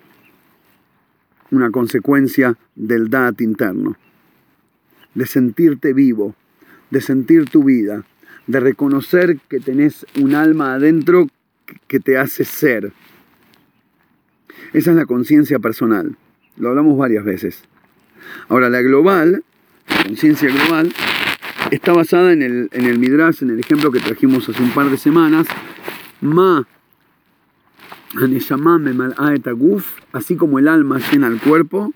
una 1.52 1.70
consecuencia 1.70 2.58
del 2.76 3.10
DAT 3.12 3.42
interno, 3.42 3.98
de 5.14 5.28
sentirte 5.28 5.94
vivo, 5.94 6.34
de 6.90 7.02
sentir 7.02 7.50
tu 7.50 7.66
vida, 7.66 8.04
de 8.48 8.60
reconocer 8.60 9.38
que 9.48 9.60
tenés 9.60 10.08
un 10.20 10.34
alma 10.34 10.74
adentro 10.74 11.28
que 11.88 12.00
te 12.00 12.18
hace 12.18 12.46
ser. 12.46 12.92
Esa 14.74 14.92
es 14.92 14.98
la 14.98 15.06
conciencia 15.06 15.60
personal. 15.60 16.16
Lo 16.58 16.70
hablamos 16.70 16.98
varias 16.98 17.26
veces. 17.26 17.64
Ahora, 18.48 18.70
la 18.70 18.82
global, 18.82 19.44
la 19.88 20.04
conciencia 20.04 20.50
global, 20.50 20.94
está 21.72 21.94
basada 21.94 22.34
en 22.34 22.42
el, 22.42 22.70
en 22.72 22.86
el 22.86 23.00
Midrash, 23.00 23.44
en 23.44 23.52
el 23.52 23.60
ejemplo 23.60 23.92
que 23.92 24.00
trajimos 24.00 24.48
hace 24.48 24.62
un 24.62 24.72
par 24.72 24.90
de 24.90 24.98
semanas. 24.98 25.48
Ma 26.22 26.66
así 30.14 30.36
como 30.36 30.60
el 30.60 30.68
alma 30.68 31.00
llena 31.12 31.28
el 31.28 31.40
cuerpo, 31.40 31.94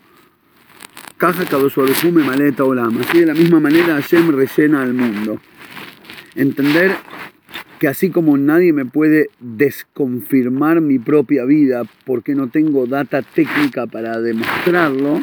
Caja 1.17 1.43
me 2.11 2.23
maleta 2.23 2.63
Olam. 2.63 2.97
Así 2.99 3.19
de 3.19 3.25
la 3.25 3.33
misma 3.33 3.59
manera 3.59 3.95
Hashem 3.95 4.31
rellena 4.31 4.81
al 4.81 4.93
mundo. 4.93 5.39
Entender 6.35 6.97
que 7.85 7.89
así 7.89 8.09
como 8.09 8.35
nadie 8.35 8.73
me 8.73 8.85
puede 8.85 9.29
desconfirmar 9.39 10.81
mi 10.81 10.97
propia 10.97 11.45
vida 11.45 11.83
porque 12.03 12.33
no 12.33 12.49
tengo 12.49 12.87
data 12.87 13.21
técnica 13.21 13.85
para 13.85 14.19
demostrarlo, 14.21 15.21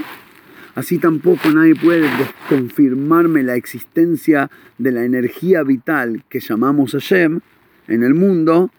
así 0.76 0.98
tampoco 0.98 1.50
nadie 1.50 1.74
puede 1.74 2.02
desconfirmarme 2.18 3.42
la 3.42 3.56
existencia 3.56 4.48
de 4.78 4.92
la 4.92 5.04
energía 5.04 5.64
vital 5.64 6.22
que 6.28 6.38
llamamos 6.38 6.92
Hashem 6.92 7.40
en 7.88 8.04
el 8.04 8.14
mundo, 8.14 8.70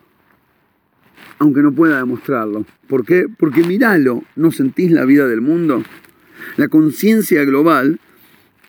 aunque 1.40 1.62
no 1.62 1.74
pueda 1.74 1.98
demostrarlo. 1.98 2.66
¿Por 2.88 3.06
qué? 3.06 3.26
Porque 3.38 3.64
míralo, 3.64 4.24
¿no 4.38 4.54
sentís 4.54 4.94
la 4.94 5.04
vida 5.04 5.28
del 5.28 5.42
mundo? 5.42 5.84
La 6.56 6.70
conciencia 6.70 7.44
global 7.44 8.00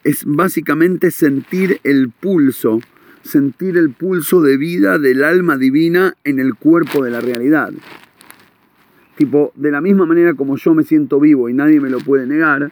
es 0.02 0.24
básicamente 0.26 1.12
sentir 1.12 1.78
el 1.84 2.10
pulso 2.10 2.80
sentir 3.24 3.76
el 3.76 3.90
pulso 3.90 4.42
de 4.42 4.56
vida 4.56 4.98
del 4.98 5.24
alma 5.24 5.56
divina 5.56 6.14
en 6.24 6.38
el 6.38 6.54
cuerpo 6.54 7.02
de 7.02 7.10
la 7.10 7.20
realidad. 7.20 7.72
Tipo, 9.16 9.52
de 9.56 9.70
la 9.70 9.80
misma 9.80 10.06
manera 10.06 10.34
como 10.34 10.56
yo 10.56 10.74
me 10.74 10.84
siento 10.84 11.18
vivo 11.18 11.48
y 11.48 11.54
nadie 11.54 11.80
me 11.80 11.90
lo 11.90 11.98
puede 11.98 12.26
negar, 12.26 12.70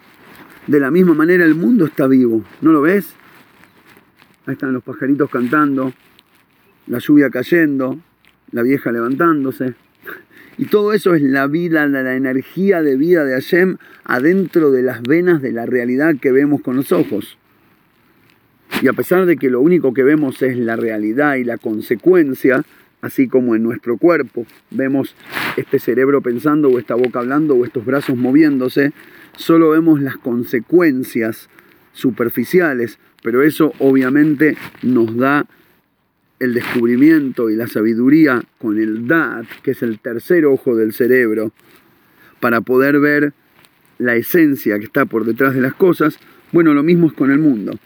de 0.67 0.81
la 0.81 0.91
misma 0.91 1.15
manera 1.15 1.45
el 1.45 1.55
mundo 1.55 1.87
está 1.87 2.07
vivo. 2.07 2.45
¿No 2.61 2.73
lo 2.73 2.83
ves? 2.83 3.15
Ahí 4.47 4.55
están 4.55 4.73
los 4.73 4.83
pajaritos 4.83 5.31
cantando, 5.31 5.93
la 6.87 6.99
lluvia 6.99 7.31
cayendo, 7.31 7.99
la 8.51 8.63
vieja 8.63 8.93
levantándose. 8.93 9.75
Y 10.59 10.67
todo 10.67 10.93
eso 10.93 11.15
es 11.15 11.23
la 11.23 11.47
vida, 11.47 11.87
la, 11.87 12.15
energía 12.15 12.83
de 12.83 12.97
vida 12.97 13.25
de 13.25 13.33
Hashem 13.33 13.79
adentro 14.05 14.71
de 14.71 14.83
las 14.83 15.03
venas 15.03 15.41
de 15.41 15.53
la 15.53 15.65
realidad 15.65 16.17
que 16.21 16.31
vemos 16.31 16.61
con 16.61 16.77
los 16.77 16.93
ojos. 16.93 17.39
Y 18.81 18.89
a 18.89 18.93
pesar 18.93 19.27
de 19.27 19.37
que 19.37 19.51
lo 19.51 19.61
único 19.61 19.93
que 19.95 20.03
vemos 20.03 20.43
es 20.43 20.57
la 20.57 20.77
realidad 20.77 21.37
y 21.37 21.45
la 21.45 21.59
consecuencia, 21.59 22.65
así 23.01 23.29
como 23.29 23.55
en 23.55 23.63
nuestro 23.63 23.97
cuerpo 23.97 24.47
vemos 24.71 25.15
este 25.57 25.79
cerebro 25.79 26.23
pensando 26.23 26.69
o 26.69 26.79
esta 26.79 26.95
boca 26.95 27.19
hablando 27.19 27.55
o 27.55 27.65
estos 27.65 27.85
brazos 27.85 28.17
moviéndose, 28.17 28.93
solo 29.37 29.71
vemos 29.71 30.01
las 30.01 30.17
consecuencias 30.17 31.49
superficiales, 31.93 32.99
pero 33.23 33.43
eso 33.43 33.73
obviamente 33.79 34.57
nos 34.83 35.17
da 35.17 35.47
el 36.39 36.55
descubrimiento 36.55 37.51
y 37.51 37.57
la 37.57 37.69
sabiduría 37.69 38.43
con 38.59 38.79
el 38.79 39.07
DAT, 39.07 39.47
que 39.63 39.73
es 39.73 39.83
el 39.83 40.01
tercer 40.01 40.45
ojo 40.47 40.75
del 40.75 40.93
cerebro, 40.93 41.53
para 42.41 42.63
poder 42.63 42.99
ver 42.99 43.33
la 43.99 44.17
esencia 44.17 44.79
que 44.81 44.87
está 44.87 45.05
por 45.05 45.25
detrás 45.25 45.55
de 45.55 45.61
las 45.61 45.75
cosas. 45.75 46.19
Bueno, 46.51 46.75
lo 46.75 46.83
mismo 46.83 47.07
es 47.07 47.13
con 47.13 47.31
el 47.31 47.39
mundo. 47.39 47.79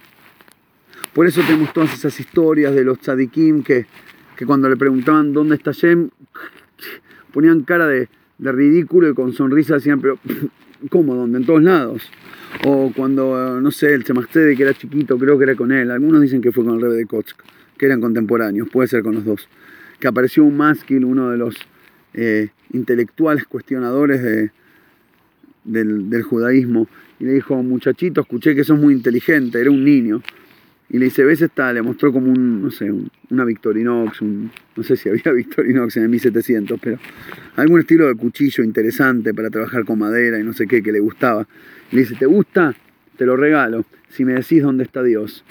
Por 1.17 1.27
eso 1.27 1.41
tenemos 1.41 1.73
todas 1.73 1.95
esas 1.95 2.21
historias 2.21 2.75
de 2.75 2.85
los 2.85 2.99
tzadikim 2.99 3.63
que, 3.63 3.87
que 4.37 4.45
cuando 4.45 4.69
le 4.69 4.77
preguntaban 4.77 5.33
dónde 5.33 5.55
está 5.55 5.73
Shem, 5.73 6.11
ponían 7.33 7.63
cara 7.63 7.87
de, 7.87 8.11
ridículo 8.39 9.09
y 9.09 9.15
con 9.15 9.33
sonrisa 9.33 9.77
decían, 9.77 9.99
pero 9.99 10.19
¿cómo? 10.91 11.15
¿Dónde? 11.15 11.39
En 11.39 11.47
todos 11.47 11.63
lados. 11.63 12.03
O 12.67 12.93
cuando, 12.95 13.59
no 13.63 13.71
sé, 13.71 13.95
el 13.95 14.05
Chemastede 14.05 14.55
que 14.55 14.65
era 14.65 14.75
chiquito, 14.75 15.17
creo 15.17 15.39
que 15.39 15.45
era 15.45 15.55
con 15.55 15.73
él. 15.73 15.91
Algunos 15.91 16.21
dicen 16.21 16.43
que 16.43 16.53
fue 16.53 16.67
con 16.67 16.75
el 16.75 16.83
Rebe 16.83 16.97
de 16.97 17.07
Kotsk, 17.07 17.41
que 17.79 17.87
eran 17.87 18.03
contemporáneos, 18.03 18.69
puede 18.69 18.87
ser 18.87 19.03
con 19.03 19.15
los 19.15 19.25
dos. 19.25 19.49
Que 19.99 20.09
apareció 20.09 20.45
un 20.45 20.59
Maskil, 20.59 21.03
uno 21.03 21.31
de 21.31 21.39
los 21.39 21.57
eh, 22.13 22.51
intelectuales 22.75 23.47
cuestionadores 23.47 24.23
de, 24.23 24.51
del, 25.65 26.11
del, 26.11 26.23
judaísmo, 26.25 26.89
y 27.19 27.25
le 27.25 27.33
dijo, 27.33 27.57
muchachito, 27.63 28.21
escuché 28.21 28.55
que 28.55 28.65
sos 28.65 28.79
muy 28.79 28.93
inteligente, 28.93 29.59
era 29.59 29.71
un 29.71 29.83
niño. 29.83 30.21
Y 30.89 30.99
le 30.99 31.07
dice, 31.07 31.25
¿ves 31.25 31.43
esta? 31.43 31.73
Le 31.73 31.83
mostró 31.83 32.13
como 32.13 32.31
un, 32.31 32.63
no 32.63 32.71
sé, 32.71 32.93
una 33.31 33.45
Victorinox, 33.45 34.21
un, 34.21 34.51
no 34.77 34.83
sé 34.83 34.97
si 34.97 35.09
había 35.09 35.33
Victorinox 35.35 35.97
en 35.97 36.05
el 36.05 36.09
1700, 36.11 36.79
pero 36.81 36.99
algún 37.57 37.81
estilo 37.81 38.07
de 38.07 38.15
cuchillo 38.15 38.63
interesante 38.63 39.35
para 39.35 39.51
trabajar 39.51 39.85
con 39.85 39.99
madera 39.99 40.39
y 40.39 40.45
no 40.45 40.53
sé 40.53 40.67
qué, 40.67 40.83
que 40.83 40.93
le 40.93 41.01
gustaba. 41.01 41.47
Y 41.91 41.97
le 41.97 42.03
dice, 42.03 42.15
¿te 42.15 42.27
gusta? 42.27 42.75
Te 43.17 43.27
lo 43.27 43.37
regalo, 43.37 43.85
si 44.11 44.25
me 44.25 44.35
decís 44.35 44.63
dónde 44.63 44.85
está 44.85 45.03
Dios. 45.03 45.45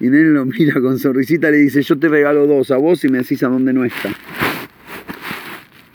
Y 0.00 0.06
él 0.06 0.34
lo 0.34 0.44
mira 0.46 0.80
con 0.80 0.98
sonrisita 0.98 1.48
y 1.50 1.52
le 1.52 1.58
dice, 1.58 1.82
yo 1.82 1.98
te 1.98 2.08
regalo 2.08 2.46
dos 2.46 2.70
a 2.70 2.76
vos 2.76 3.04
y 3.04 3.08
me 3.08 3.18
decís 3.18 3.42
a 3.44 3.48
dónde 3.48 3.72
no 3.72 3.84
está. 3.84 4.12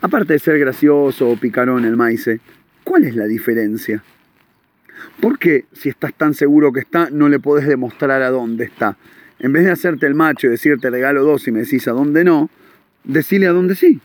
Aparte 0.02 0.34
de 0.34 0.40
ser 0.40 0.58
gracioso 0.58 1.28
o 1.28 1.36
picarón 1.36 1.84
el 1.84 1.98
maíz, 1.98 2.30
¿cuál 2.86 3.04
es 3.04 3.16
la 3.16 3.26
diferencia? 3.26 4.02
¿Por 5.22 5.40
qué, 5.40 5.66
si 5.74 5.90
estás 5.90 6.14
tan 6.14 6.34
seguro 6.34 6.72
que 6.72 6.80
está, 6.80 7.10
no 7.10 7.30
le 7.30 7.40
podés 7.40 7.68
demostrar 7.68 8.22
a 8.22 8.30
dónde 8.30 8.66
está? 8.66 8.98
En 9.40 9.54
vez 9.54 9.66
de 9.66 9.72
hacerte 9.72 10.06
el 10.06 10.16
macho 10.16 10.48
y 10.48 10.52
decirte 10.52 10.90
regalo 10.90 11.24
dos 11.24 11.48
y 11.48 11.52
me 11.52 11.60
decís 11.60 11.88
a 11.88 11.92
dónde 11.92 12.24
no, 12.24 12.50
decile 13.04 13.48
a 13.48 13.52
dónde 13.52 13.76
sí. 13.76 14.00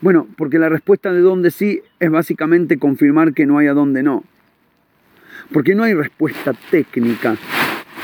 Bueno, 0.00 0.26
porque 0.36 0.58
la 0.58 0.68
respuesta 0.68 1.12
de 1.12 1.20
dónde 1.20 1.50
sí 1.50 1.80
es 1.98 2.10
básicamente 2.10 2.78
confirmar 2.78 3.32
que 3.32 3.46
no 3.46 3.58
hay 3.58 3.68
a 3.68 3.72
dónde 3.72 4.02
no. 4.02 4.24
Porque 5.52 5.74
no 5.74 5.82
hay 5.82 5.94
respuesta 5.94 6.52
técnica 6.70 7.36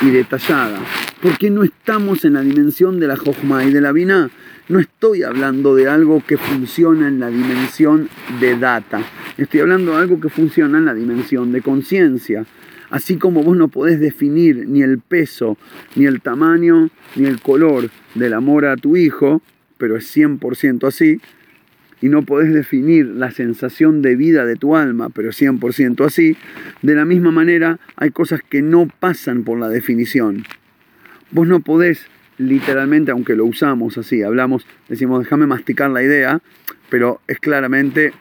y 0.00 0.10
detallada. 0.10 0.80
Porque 1.20 1.50
no 1.50 1.62
estamos 1.62 2.24
en 2.24 2.34
la 2.34 2.40
dimensión 2.40 3.00
de 3.00 3.06
la 3.06 3.16
Jojma 3.16 3.64
y 3.64 3.70
de 3.70 3.80
la 3.82 3.92
Vina. 3.92 4.30
No 4.70 4.78
estoy 4.78 5.24
hablando 5.24 5.74
de 5.74 5.88
algo 5.88 6.22
que 6.24 6.38
funciona 6.38 7.08
en 7.08 7.18
la 7.18 7.26
dimensión 7.26 8.08
de 8.38 8.56
data. 8.56 9.02
Estoy 9.36 9.58
hablando 9.58 9.90
de 9.90 9.98
algo 9.98 10.20
que 10.20 10.28
funciona 10.28 10.78
en 10.78 10.84
la 10.84 10.94
dimensión 10.94 11.50
de 11.50 11.60
conciencia. 11.60 12.46
Así 12.88 13.16
como 13.16 13.42
vos 13.42 13.56
no 13.56 13.66
podés 13.66 13.98
definir 13.98 14.68
ni 14.68 14.82
el 14.82 15.00
peso, 15.00 15.58
ni 15.96 16.06
el 16.06 16.20
tamaño, 16.20 16.88
ni 17.16 17.26
el 17.26 17.40
color 17.40 17.90
del 18.14 18.32
amor 18.32 18.64
a 18.64 18.76
tu 18.76 18.96
hijo, 18.96 19.42
pero 19.76 19.96
es 19.96 20.16
100% 20.16 20.86
así, 20.86 21.20
y 22.00 22.08
no 22.08 22.22
podés 22.22 22.54
definir 22.54 23.06
la 23.06 23.32
sensación 23.32 24.02
de 24.02 24.14
vida 24.14 24.46
de 24.46 24.54
tu 24.54 24.76
alma, 24.76 25.08
pero 25.08 25.30
100% 25.30 26.06
así, 26.06 26.36
de 26.82 26.94
la 26.94 27.04
misma 27.04 27.32
manera 27.32 27.80
hay 27.96 28.12
cosas 28.12 28.40
que 28.48 28.62
no 28.62 28.86
pasan 29.00 29.42
por 29.42 29.58
la 29.58 29.68
definición. 29.68 30.44
Vos 31.32 31.48
no 31.48 31.58
podés 31.58 32.06
literalmente, 32.40 33.10
aunque 33.10 33.36
lo 33.36 33.44
usamos 33.44 33.98
así, 33.98 34.22
hablamos, 34.22 34.66
decimos, 34.88 35.20
déjame 35.22 35.46
masticar 35.46 35.90
la 35.90 36.02
idea, 36.02 36.40
pero 36.88 37.20
es 37.28 37.38
claramente 37.38 38.12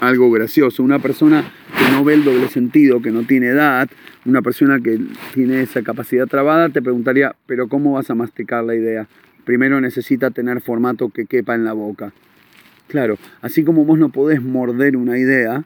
algo 0.00 0.30
gracioso. 0.30 0.82
Una 0.82 0.98
persona 0.98 1.44
que 1.78 1.90
no 1.92 2.04
ve 2.04 2.14
el 2.14 2.24
doble 2.24 2.48
sentido, 2.48 3.00
que 3.00 3.12
no 3.12 3.22
tiene 3.22 3.48
edad, 3.48 3.88
una 4.24 4.42
persona 4.42 4.80
que 4.80 5.00
tiene 5.32 5.62
esa 5.62 5.82
capacidad 5.82 6.26
trabada, 6.26 6.68
te 6.68 6.82
preguntaría, 6.82 7.36
pero 7.46 7.68
¿cómo 7.68 7.92
vas 7.92 8.10
a 8.10 8.14
masticar 8.14 8.64
la 8.64 8.74
idea? 8.74 9.06
Primero 9.44 9.80
necesita 9.80 10.30
tener 10.30 10.60
formato 10.60 11.10
que 11.10 11.26
quepa 11.26 11.54
en 11.54 11.64
la 11.64 11.74
boca. 11.74 12.12
Claro, 12.88 13.18
así 13.40 13.62
como 13.62 13.84
vos 13.84 13.98
no 13.98 14.08
podés 14.08 14.42
morder 14.42 14.96
una 14.96 15.16
idea, 15.16 15.64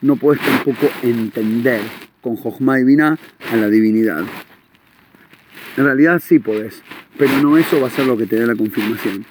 no 0.00 0.16
podés 0.16 0.40
tampoco 0.40 0.88
entender 1.02 1.80
con 2.20 2.36
Jochma 2.36 2.78
y 2.80 3.00
a 3.00 3.16
la 3.56 3.68
divinidad. 3.68 4.24
En 5.76 5.84
realidad 5.84 6.20
sí 6.24 6.38
podés, 6.38 6.82
pero 7.18 7.42
no 7.42 7.58
eso 7.58 7.80
va 7.80 7.88
a 7.88 7.90
ser 7.90 8.06
lo 8.06 8.16
que 8.16 8.26
te 8.26 8.36
dé 8.36 8.46
la 8.46 8.54
confirmación. 8.54 9.24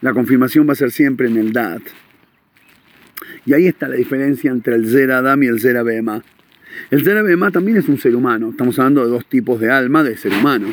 La 0.00 0.12
confirmación 0.12 0.68
va 0.68 0.72
a 0.72 0.76
ser 0.76 0.90
siempre 0.90 1.28
en 1.28 1.36
el 1.36 1.52
Dat. 1.52 1.82
Y 3.46 3.54
ahí 3.54 3.66
está 3.66 3.88
la 3.88 3.96
diferencia 3.96 4.50
entre 4.50 4.74
el 4.74 4.88
Zer 4.88 5.12
Adam 5.12 5.42
y 5.42 5.46
el 5.46 5.60
Zer 5.60 5.76
Abema. 5.76 6.22
El 6.90 7.04
Zer 7.04 7.16
Abema 7.16 7.50
también 7.50 7.76
es 7.76 7.88
un 7.88 7.98
ser 7.98 8.16
humano. 8.16 8.50
Estamos 8.50 8.78
hablando 8.78 9.04
de 9.04 9.10
dos 9.10 9.26
tipos 9.26 9.60
de 9.60 9.70
alma 9.70 10.02
de 10.02 10.16
ser 10.16 10.32
humano. 10.32 10.66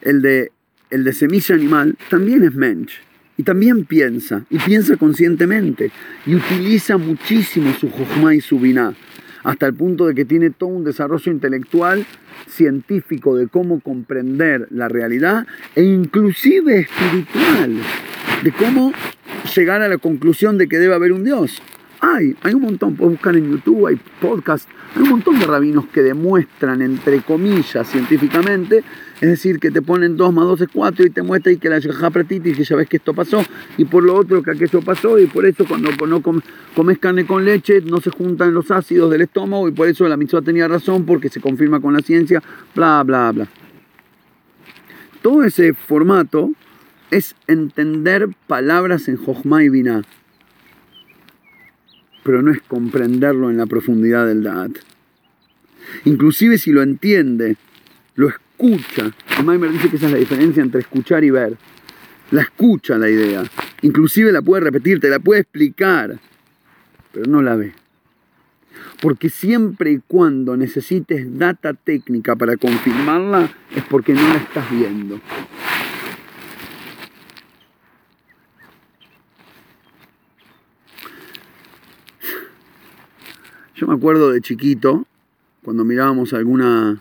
El 0.00 0.22
de, 0.22 0.52
el 0.90 1.04
de 1.04 1.12
semilla 1.12 1.54
animal 1.54 1.96
también 2.08 2.44
es 2.44 2.54
mensch. 2.54 2.92
Y 3.36 3.44
también 3.44 3.84
piensa, 3.84 4.44
y 4.50 4.58
piensa 4.58 4.96
conscientemente, 4.96 5.92
y 6.26 6.34
utiliza 6.34 6.96
muchísimo 6.96 7.72
su 7.72 7.88
jochma 7.88 8.34
y 8.34 8.40
su 8.40 8.58
biná 8.58 8.94
hasta 9.48 9.64
el 9.64 9.72
punto 9.72 10.06
de 10.06 10.14
que 10.14 10.26
tiene 10.26 10.50
todo 10.50 10.68
un 10.68 10.84
desarrollo 10.84 11.32
intelectual 11.32 12.04
científico 12.46 13.34
de 13.34 13.48
cómo 13.48 13.80
comprender 13.80 14.68
la 14.70 14.88
realidad 14.88 15.46
e 15.74 15.84
inclusive 15.84 16.80
espiritual, 16.80 17.78
de 18.44 18.52
cómo 18.52 18.92
llegar 19.56 19.80
a 19.80 19.88
la 19.88 19.96
conclusión 19.96 20.58
de 20.58 20.68
que 20.68 20.76
debe 20.76 20.94
haber 20.94 21.12
un 21.12 21.24
Dios. 21.24 21.62
Hay, 22.00 22.36
hay 22.42 22.52
un 22.52 22.60
montón, 22.60 22.94
puedes 22.94 23.14
buscar 23.14 23.36
en 23.36 23.50
YouTube, 23.50 23.86
hay 23.86 23.98
podcasts, 24.20 24.68
hay 24.94 25.04
un 25.04 25.08
montón 25.08 25.38
de 25.38 25.46
rabinos 25.46 25.86
que 25.86 26.02
demuestran, 26.02 26.82
entre 26.82 27.22
comillas, 27.22 27.88
científicamente, 27.88 28.84
es 29.20 29.28
decir, 29.28 29.58
que 29.58 29.70
te 29.70 29.82
ponen 29.82 30.16
2 30.16 30.32
más 30.32 30.44
2 30.44 30.60
es 30.62 30.68
4 30.72 31.06
y 31.06 31.10
te 31.10 31.22
muestra 31.22 31.52
y 31.52 31.56
que 31.56 31.68
la 31.68 31.78
y 31.78 32.52
que 32.52 32.64
ya 32.64 32.76
ves 32.76 32.88
que 32.88 32.98
esto 32.98 33.14
pasó, 33.14 33.42
y 33.76 33.84
por 33.84 34.02
lo 34.02 34.14
otro 34.14 34.42
que 34.42 34.52
aquello 34.52 34.80
pasó, 34.82 35.18
y 35.18 35.26
por 35.26 35.46
eso 35.46 35.66
cuando 35.66 35.90
no 36.06 36.22
comes 36.22 36.98
carne 36.98 37.26
con 37.26 37.44
leche 37.44 37.80
no 37.80 38.00
se 38.00 38.10
juntan 38.10 38.54
los 38.54 38.70
ácidos 38.70 39.10
del 39.10 39.22
estómago, 39.22 39.68
y 39.68 39.72
por 39.72 39.88
eso 39.88 40.06
la 40.08 40.16
mitzvah 40.16 40.42
tenía 40.42 40.68
razón, 40.68 41.04
porque 41.04 41.28
se 41.28 41.40
confirma 41.40 41.80
con 41.80 41.94
la 41.94 42.00
ciencia, 42.00 42.42
bla, 42.74 43.02
bla, 43.04 43.32
bla. 43.32 43.48
Todo 45.22 45.42
ese 45.42 45.72
formato 45.74 46.52
es 47.10 47.34
entender 47.46 48.28
palabras 48.46 49.08
en 49.08 49.16
Jochma 49.16 49.64
y 49.64 49.68
Binah 49.68 50.02
pero 52.28 52.42
no 52.42 52.52
es 52.52 52.60
comprenderlo 52.60 53.48
en 53.48 53.56
la 53.56 53.64
profundidad 53.64 54.26
del 54.26 54.42
Da'at. 54.42 54.72
Inclusive 56.04 56.58
si 56.58 56.72
lo 56.72 56.82
entiende, 56.82 57.56
lo 58.16 58.28
escucha. 58.28 58.47
El 58.58 59.44
Maimer 59.44 59.70
dice 59.70 59.88
que 59.88 59.96
esa 59.96 60.06
es 60.06 60.12
la 60.12 60.18
diferencia 60.18 60.62
entre 60.62 60.80
escuchar 60.80 61.22
y 61.24 61.30
ver. 61.30 61.56
la 62.30 62.42
escucha 62.42 62.98
la 62.98 63.08
idea, 63.08 63.42
inclusive 63.82 64.32
la 64.32 64.42
puede 64.42 64.64
repetir, 64.64 65.00
te 65.00 65.08
la 65.08 65.18
puede 65.18 65.40
explicar, 65.40 66.18
pero 67.12 67.26
no 67.26 67.40
la 67.40 67.56
ve. 67.56 67.72
Porque 69.00 69.30
siempre 69.30 69.92
y 69.92 70.00
cuando 70.06 70.56
necesites 70.56 71.38
data 71.38 71.72
técnica 71.72 72.36
para 72.36 72.56
confirmarla 72.56 73.48
es 73.74 73.84
porque 73.84 74.12
no 74.12 74.22
la 74.22 74.36
estás 74.36 74.70
viendo. 74.70 75.20
Yo 83.76 83.86
me 83.86 83.94
acuerdo 83.94 84.32
de 84.32 84.40
chiquito, 84.40 85.06
cuando 85.62 85.84
mirábamos 85.84 86.32
alguna, 86.32 87.00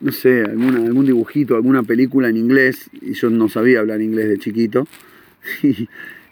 no 0.00 0.12
sé, 0.12 0.42
alguna, 0.42 0.78
algún 0.78 1.06
dibujito, 1.06 1.56
alguna 1.56 1.82
película 1.82 2.28
en 2.28 2.36
inglés, 2.36 2.88
y 3.00 3.14
yo 3.14 3.30
no 3.30 3.48
sabía 3.48 3.80
hablar 3.80 4.00
inglés 4.00 4.28
de 4.28 4.38
chiquito, 4.38 4.86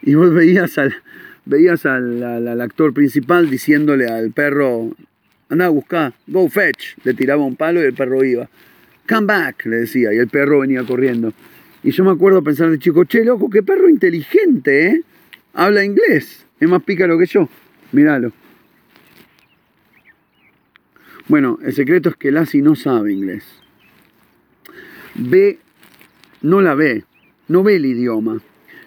y, 0.03 0.15
vos 0.15 0.33
veías 0.33 0.79
al, 0.79 0.95
veías 1.45 1.87
al, 1.87 2.61
actor 2.61 2.93
principal 2.93 3.51
diciéndole 3.51 4.07
al 4.07 4.31
perro, 4.33 4.95
anda 5.49 5.67
a 5.67 5.71
buscar, 5.71 6.15
go 6.27 6.49
fetch, 6.49 6.97
le 7.05 7.15
tiraba 7.15 7.45
un 7.45 7.57
palo 7.57 7.81
y 7.81 7.85
el 7.85 7.95
perro 7.95 8.25
iba. 8.25 8.49
Come 9.09 9.27
back, 9.27 9.67
le 9.67 9.77
decía, 9.77 10.13
y 10.13 10.17
el 10.17 10.29
perro 10.29 10.61
venía 10.61 10.83
corriendo. 10.83 11.33
Y 11.85 11.93
yo 11.93 12.05
me 12.05 12.11
acuerdo 12.11 12.43
pensar 12.43 12.69
de 12.71 12.79
chico, 12.81 13.05
che, 13.05 13.25
loco, 13.25 13.49
qué 13.49 13.63
perro 13.63 13.89
inteligente, 13.89 14.87
¿eh? 14.87 15.03
Habla 15.55 15.85
inglés, 15.85 16.45
es 16.59 16.69
más 16.69 16.83
pícaro 16.83 17.17
que 17.17 17.27
yo, 17.27 17.49
míralo. 17.93 18.33
Bueno, 21.29 21.59
el 21.63 21.75
secreto 21.75 22.11
es 22.11 22.17
que 22.17 22.31
Lassie 22.31 22.63
no 22.63 22.77
sabe 22.77 23.13
inglés. 23.13 23.45
Ve, 25.15 25.59
no 26.43 26.61
la 26.61 26.75
ve, 26.75 27.05
no 27.49 27.63
ve 27.65 27.77
el 27.77 27.87
idioma, 27.87 28.41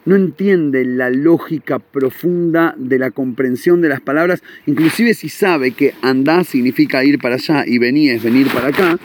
no 0.06 0.16
entiende 0.16 0.86
la 0.86 1.10
lógica 1.10 1.80
profunda 1.80 2.76
de 2.78 3.00
la 3.00 3.12
comprensión 3.12 3.82
de 3.82 3.90
las 3.90 4.02
palabras, 4.02 4.42
inclusive 4.66 5.14
si 5.14 5.30
sabe 5.30 5.72
que 5.72 5.94
andar 6.02 6.46
significa 6.46 7.04
ir 7.04 7.20
para 7.20 7.36
allá 7.36 7.64
y 7.66 7.78
venir 7.78 8.14
es 8.14 8.24
venir 8.24 8.48
para 8.48 8.68
acá, 8.70 8.98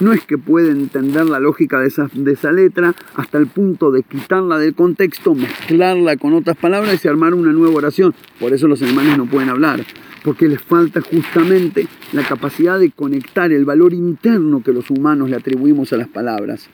no 0.00 0.12
es 0.12 0.20
que 0.22 0.38
puede 0.38 0.70
entender 0.70 1.26
la 1.26 1.38
lógica 1.38 1.78
de 1.78 1.88
esa, 1.88 2.52
letra 2.52 2.94
hasta 3.14 3.38
el 3.38 3.46
punto 3.46 3.90
de 3.90 4.02
quitarla 4.02 4.58
del 4.58 4.74
contexto, 4.74 5.34
mezclarla 5.34 6.16
con 6.16 6.34
otras 6.34 6.56
palabras 6.56 7.04
y 7.04 7.08
armar 7.08 7.34
una 7.34 7.52
nueva 7.52 7.76
oración. 7.76 8.14
Por 8.40 8.52
eso 8.52 8.66
los 8.66 8.82
alemanes 8.82 9.16
no 9.16 9.26
pueden 9.26 9.48
hablar 9.48 9.84
porque 10.24 10.48
les 10.48 10.60
falta 10.60 11.00
justamente 11.00 11.86
la 12.12 12.22
capacidad 12.22 12.78
de 12.78 12.90
conectar 12.90 13.50
el 13.52 13.64
valor 13.64 13.92
interno 13.92 14.62
que 14.62 14.72
los 14.72 14.90
humanos 14.90 15.30
le 15.30 15.36
atribuimos 15.36 15.92
a 15.92 15.96
las 15.96 16.08
palabras. 16.08 16.68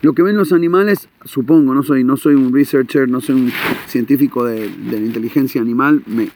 Lo 0.00 0.12
que 0.12 0.22
ven 0.22 0.36
los 0.36 0.52
animales, 0.52 1.08
supongo, 1.24 1.74
no 1.74 1.82
soy, 1.82 2.04
no 2.04 2.16
soy 2.16 2.36
un 2.36 2.52
researcher, 2.52 3.08
no 3.08 3.20
soy 3.20 3.34
un 3.34 3.52
científico 3.86 4.44
de, 4.44 4.70
la 4.90 4.96
inteligencia 4.96 5.60
animal, 5.60 6.02
me, 6.06 6.28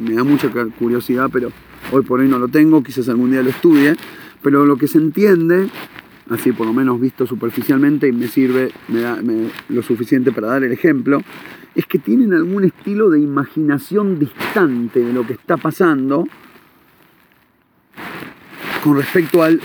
me 0.00 0.14
da 0.14 0.22
mucha 0.22 0.48
curiosidad, 0.78 1.28
pero 1.32 1.50
hoy 1.90 2.04
por 2.04 2.20
hoy 2.20 2.28
no 2.28 2.38
lo 2.38 2.46
tengo, 2.46 2.80
quizás 2.84 3.08
algún 3.08 3.32
día 3.32 3.42
lo 3.42 3.50
estudie, 3.50 3.96
pero 4.40 4.64
lo 4.64 4.76
que 4.76 4.86
se 4.86 4.98
entiende, 4.98 5.68
así 6.30 6.52
por 6.52 6.68
lo 6.68 6.72
menos 6.72 7.00
visto 7.00 7.26
superficialmente, 7.26 8.06
y 8.06 8.12
me 8.12 8.28
sirve 8.28 8.70
me 8.86 9.00
da, 9.00 9.20
lo 9.68 9.82
suficiente 9.82 10.30
para 10.30 10.46
dar 10.46 10.62
el 10.62 10.70
ejemplo, 10.70 11.20
es 11.74 11.86
que 11.86 11.98
tienen 11.98 12.32
algún 12.32 12.64
estilo 12.64 13.10
de 13.10 13.18
imaginación 13.18 14.20
distante 14.20 15.00
de 15.00 15.12
lo 15.12 15.26
que 15.26 15.32
está 15.32 15.56
pasando 15.56 16.28
con 18.82 18.96
respecto 18.96 19.42
al... 19.42 19.60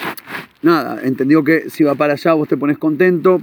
Nada, 0.61 1.01
entendió 1.03 1.43
que 1.43 1.69
si 1.69 1.83
va 1.83 1.95
para 1.95 2.13
allá 2.13 2.33
vos 2.33 2.47
te 2.47 2.57
pones 2.57 2.77
contento 2.77 3.41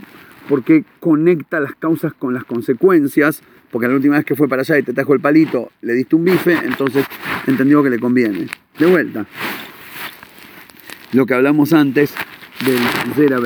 porque 0.48 0.84
conecta 0.98 1.60
las 1.60 1.74
causas 1.74 2.12
con 2.12 2.34
las 2.34 2.44
consecuencias, 2.44 3.42
porque 3.70 3.88
la 3.88 3.94
última 3.94 4.16
vez 4.16 4.24
que 4.24 4.34
fue 4.34 4.48
para 4.48 4.62
allá 4.62 4.78
y 4.78 4.82
te 4.82 4.92
trajo 4.92 5.14
el 5.14 5.20
palito, 5.20 5.70
le 5.82 5.92
diste 5.92 6.16
un 6.16 6.24
bife, 6.24 6.58
entonces 6.64 7.06
entendió 7.46 7.82
que 7.82 7.90
le 7.90 8.00
conviene. 8.00 8.48
De 8.78 8.86
vuelta, 8.86 9.26
lo 11.12 11.26
que 11.26 11.34
hablamos 11.34 11.72
antes 11.72 12.14
del 12.64 13.14
Zera 13.14 13.38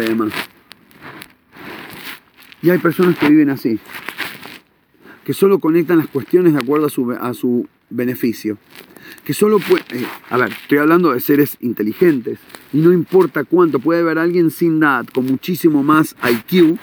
Y 2.63 2.71
hay 2.71 2.79
personas 2.79 3.19
que 3.19 3.29
viven 3.29 3.51
así 3.51 3.79
que 5.25 5.33
solo 5.33 5.59
conectan 5.59 5.99
las 5.99 6.09
cuestiones 6.09 6.53
de 6.53 6.59
acuerdo 6.61 6.87
a 6.87 6.91
su, 6.91 7.11
a 7.13 7.35
su 7.35 7.67
beneficio. 7.91 8.59
Que 9.25 9.33
solo 9.33 9.59
puede, 9.59 9.85
eh, 9.91 10.07
a 10.29 10.37
ver, 10.37 10.53
estoy 10.53 10.79
hablando 10.79 11.13
de 11.13 11.21
seres 11.21 11.57
inteligentes 11.61 12.39
y 12.75 12.79
no 12.79 12.93
importa 12.93 13.45
cuánto, 13.45 13.79
puede 13.79 14.01
haber 14.01 14.19
alguien 14.19 14.51
sin 14.51 14.81
DAT 14.81 15.11
con 15.13 15.25
muchísimo 15.25 15.83
más 15.83 16.15
IQ, 16.23 16.79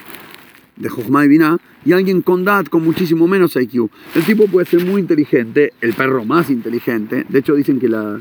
de 0.76 0.90
Jochma 0.90 1.24
Binah, 1.24 1.60
y 1.86 1.94
alguien 1.94 2.24
con 2.24 2.44
DAT 2.44 2.70
con 2.70 2.84
muchísimo 2.84 3.28
menos 3.28 3.56
IQ. 3.56 3.90
El 4.16 4.24
tipo 4.26 4.48
puede 4.48 4.66
ser 4.66 4.84
muy 4.84 5.02
inteligente, 5.02 5.74
el 5.82 5.94
perro 5.94 6.26
más 6.26 6.50
inteligente, 6.50 7.26
de 7.30 7.40
hecho 7.40 7.54
dicen 7.54 7.80
que 7.80 7.88
la, 7.88 8.20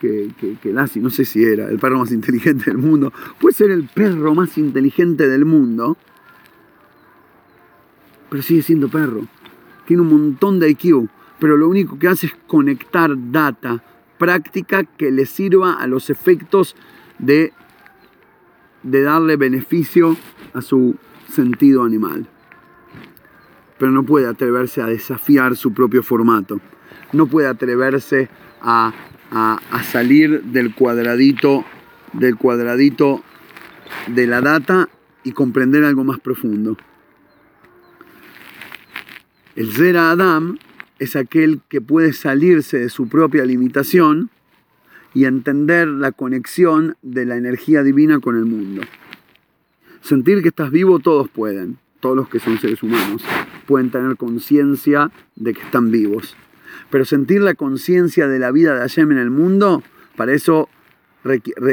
que, 0.00 0.30
que, 0.38 0.54
que 0.62 0.72
Lassie, 0.72 1.02
no 1.02 1.10
sé 1.10 1.24
si 1.24 1.42
era 1.42 1.68
el 1.68 1.78
perro 1.78 1.98
más 1.98 2.12
inteligente 2.12 2.66
del 2.66 2.78
mundo, 2.78 3.12
puede 3.40 3.54
ser 3.54 3.72
el 3.72 3.84
perro 3.84 4.34
más 4.36 4.56
inteligente 4.58 5.28
del 5.28 5.44
mundo, 5.44 5.96
pero 8.30 8.42
sigue 8.42 8.62
siendo 8.62 8.88
perro. 8.88 9.26
Tiene 9.86 10.02
un 10.02 10.10
montón 10.10 10.60
de 10.60 10.70
IQ, 10.70 11.08
pero 11.38 11.56
lo 11.56 11.68
único 11.68 11.98
que 11.98 12.08
hace 12.08 12.26
es 12.26 12.36
conectar 12.46 13.10
data 13.30 13.82
práctica 14.18 14.84
que 14.84 15.10
le 15.10 15.26
sirva 15.26 15.74
a 15.74 15.86
los 15.86 16.10
efectos 16.10 16.74
de, 17.18 17.52
de 18.82 19.02
darle 19.02 19.36
beneficio 19.36 20.16
a 20.54 20.60
su 20.60 20.96
sentido 21.30 21.84
animal. 21.84 22.26
Pero 23.78 23.92
no 23.92 24.02
puede 24.02 24.26
atreverse 24.26 24.82
a 24.82 24.86
desafiar 24.86 25.56
su 25.56 25.72
propio 25.72 26.02
formato. 26.02 26.60
No 27.12 27.26
puede 27.26 27.46
atreverse 27.46 28.28
a, 28.60 28.92
a, 29.30 29.60
a 29.70 29.82
salir 29.84 30.42
del 30.42 30.74
cuadradito, 30.74 31.64
del 32.12 32.36
cuadradito 32.36 33.22
de 34.08 34.26
la 34.26 34.40
data 34.40 34.88
y 35.22 35.32
comprender 35.32 35.84
algo 35.84 36.02
más 36.02 36.18
profundo. 36.18 36.76
El 39.54 39.72
Zera 39.72 40.10
Adam 40.10 40.58
es 40.98 41.16
aquel 41.16 41.60
que 41.68 41.80
puede 41.80 42.12
salirse 42.12 42.78
de 42.78 42.88
su 42.88 43.08
propia 43.08 43.44
limitación 43.44 44.30
y 45.14 45.24
entender 45.24 45.88
la 45.88 46.12
conexión 46.12 46.96
de 47.02 47.24
la 47.24 47.36
energía 47.36 47.82
divina 47.82 48.20
con 48.20 48.36
el 48.36 48.44
mundo. 48.44 48.82
Sentir 50.02 50.42
que 50.42 50.48
estás 50.48 50.70
vivo 50.70 50.98
todos 50.98 51.28
pueden, 51.28 51.78
todos 52.00 52.16
los 52.16 52.28
que 52.28 52.38
son 52.38 52.58
seres 52.58 52.82
humanos 52.82 53.22
pueden 53.66 53.90
tener 53.90 54.16
conciencia 54.16 55.10
de 55.36 55.54
que 55.54 55.60
están 55.60 55.90
vivos. 55.90 56.36
Pero 56.90 57.04
sentir 57.04 57.42
la 57.42 57.54
conciencia 57.54 58.28
de 58.28 58.38
la 58.38 58.50
vida 58.50 58.74
de 58.74 58.80
Hashem 58.80 59.12
en 59.12 59.18
el 59.18 59.30
mundo, 59.30 59.82
para 60.16 60.32
eso, 60.32 60.68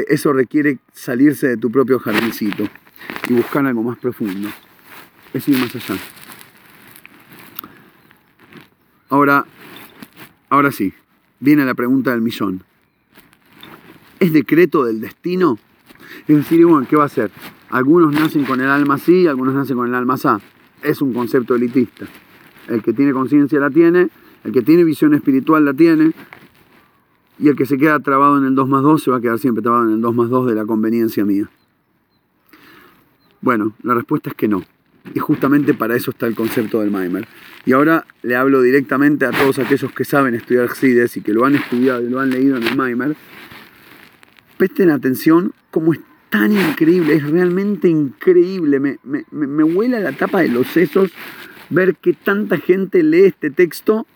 eso 0.08 0.32
requiere 0.32 0.78
salirse 0.92 1.48
de 1.48 1.56
tu 1.56 1.70
propio 1.70 1.98
jardincito 1.98 2.64
y 3.28 3.34
buscar 3.34 3.64
algo 3.66 3.82
más 3.82 3.98
profundo. 3.98 4.48
Es 5.32 5.48
ir 5.48 5.58
más 5.58 5.74
allá. 5.74 5.96
Ahora, 9.08 9.46
ahora 10.48 10.72
sí, 10.72 10.92
viene 11.40 11.64
la 11.64 11.74
pregunta 11.74 12.10
del 12.10 12.22
millón. 12.22 12.62
¿Es 14.18 14.32
decreto 14.32 14.84
del 14.84 15.00
destino? 15.00 15.58
Es 16.26 16.36
decir, 16.36 16.66
¿qué 16.88 16.96
va 16.96 17.04
a 17.04 17.08
ser? 17.08 17.30
Algunos 17.70 18.12
nacen 18.12 18.44
con 18.44 18.60
el 18.60 18.68
alma 18.68 18.94
así, 18.94 19.26
algunos 19.26 19.54
nacen 19.54 19.76
con 19.76 19.88
el 19.88 19.94
alma 19.94 20.14
así. 20.14 20.28
Es 20.82 21.00
un 21.02 21.12
concepto 21.12 21.54
elitista. 21.54 22.06
El 22.68 22.82
que 22.82 22.92
tiene 22.92 23.12
conciencia 23.12 23.60
la 23.60 23.70
tiene, 23.70 24.08
el 24.44 24.52
que 24.52 24.62
tiene 24.62 24.84
visión 24.84 25.14
espiritual 25.14 25.64
la 25.64 25.74
tiene, 25.74 26.12
y 27.38 27.48
el 27.48 27.56
que 27.56 27.66
se 27.66 27.76
queda 27.76 28.00
trabado 28.00 28.38
en 28.38 28.44
el 28.44 28.54
2 28.54 28.68
más 28.68 28.82
2 28.82 29.02
se 29.02 29.10
va 29.10 29.18
a 29.18 29.20
quedar 29.20 29.38
siempre 29.38 29.62
trabado 29.62 29.84
en 29.84 29.94
el 29.94 30.00
2 30.00 30.14
más 30.14 30.30
2 30.30 30.46
de 30.46 30.54
la 30.54 30.64
conveniencia 30.64 31.24
mía. 31.24 31.48
Bueno, 33.40 33.74
la 33.82 33.94
respuesta 33.94 34.30
es 34.30 34.36
que 34.36 34.48
no. 34.48 34.64
Y 35.14 35.18
justamente 35.18 35.74
para 35.74 35.96
eso 35.96 36.10
está 36.10 36.26
el 36.26 36.34
concepto 36.34 36.80
del 36.80 36.90
Maimer. 36.90 37.26
Y 37.64 37.72
ahora 37.72 38.06
le 38.22 38.36
hablo 38.36 38.62
directamente 38.62 39.24
a 39.24 39.30
todos 39.30 39.58
aquellos 39.58 39.92
que 39.92 40.04
saben 40.04 40.34
estudiar 40.34 40.74
CIDES 40.74 41.16
y 41.16 41.20
que 41.20 41.32
lo 41.32 41.44
han 41.44 41.54
estudiado 41.54 42.02
y 42.02 42.10
lo 42.10 42.20
han 42.20 42.30
leído 42.30 42.56
en 42.56 42.62
el 42.62 42.76
Maimer. 42.76 43.16
Presten 44.56 44.90
atención 44.90 45.52
cómo 45.70 45.92
es 45.92 46.00
tan 46.30 46.52
increíble, 46.52 47.14
es 47.14 47.22
realmente 47.24 47.88
increíble. 47.88 48.80
Me, 48.80 48.98
me, 49.04 49.24
me 49.30 49.88
la 49.88 50.12
tapa 50.12 50.40
de 50.42 50.48
los 50.48 50.66
sesos 50.68 51.10
ver 51.70 51.96
que 51.96 52.12
tanta 52.12 52.58
gente 52.58 53.02
lee 53.02 53.24
este 53.24 53.50
texto 53.50 54.06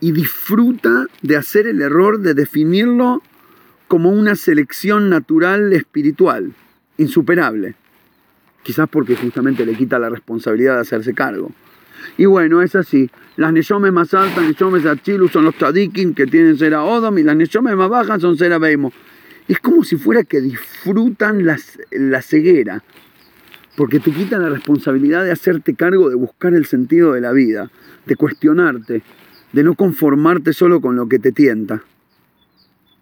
y 0.00 0.12
disfruta 0.12 1.06
de 1.22 1.36
hacer 1.36 1.66
el 1.66 1.80
error 1.80 2.20
de 2.20 2.34
definirlo 2.34 3.22
como 3.88 4.10
una 4.10 4.34
selección 4.34 5.10
natural 5.10 5.72
espiritual, 5.72 6.52
insuperable 6.98 7.74
quizás 8.64 8.88
porque 8.88 9.14
justamente 9.14 9.64
le 9.64 9.74
quita 9.74 10.00
la 10.00 10.10
responsabilidad 10.10 10.74
de 10.74 10.80
hacerse 10.80 11.14
cargo. 11.14 11.52
Y 12.16 12.24
bueno, 12.24 12.62
es 12.62 12.74
así. 12.74 13.08
Las 13.36 13.52
Neshomes 13.52 13.92
más 13.92 14.12
altas, 14.14 14.42
Neshomes 14.42 14.84
Achilu, 14.86 15.28
son 15.28 15.44
los 15.44 15.56
Tadikim 15.56 16.14
que 16.14 16.26
tienen 16.26 16.58
Sera 16.58 16.82
Odom 16.82 17.18
y 17.18 17.22
las 17.22 17.36
Neshomes 17.36 17.76
más 17.76 17.88
bajas 17.88 18.20
son 18.20 18.36
Sera 18.36 18.58
Beimo. 18.58 18.92
Es 19.46 19.60
como 19.60 19.84
si 19.84 19.96
fuera 19.96 20.24
que 20.24 20.40
disfrutan 20.40 21.46
la 21.46 22.22
ceguera. 22.22 22.82
porque 23.76 23.98
te 23.98 24.12
quita 24.12 24.38
la 24.38 24.48
responsabilidad 24.48 25.24
de 25.24 25.32
hacerte 25.32 25.74
cargo 25.74 26.08
de 26.08 26.14
buscar 26.14 26.54
el 26.54 26.64
sentido 26.64 27.12
de 27.12 27.20
la 27.20 27.32
vida, 27.32 27.70
de 28.06 28.14
cuestionarte, 28.14 29.02
de 29.52 29.62
no 29.64 29.74
conformarte 29.74 30.52
solo 30.52 30.80
con 30.80 30.94
lo 30.94 31.08
que 31.08 31.18
te 31.18 31.32
tienta. 31.32 31.82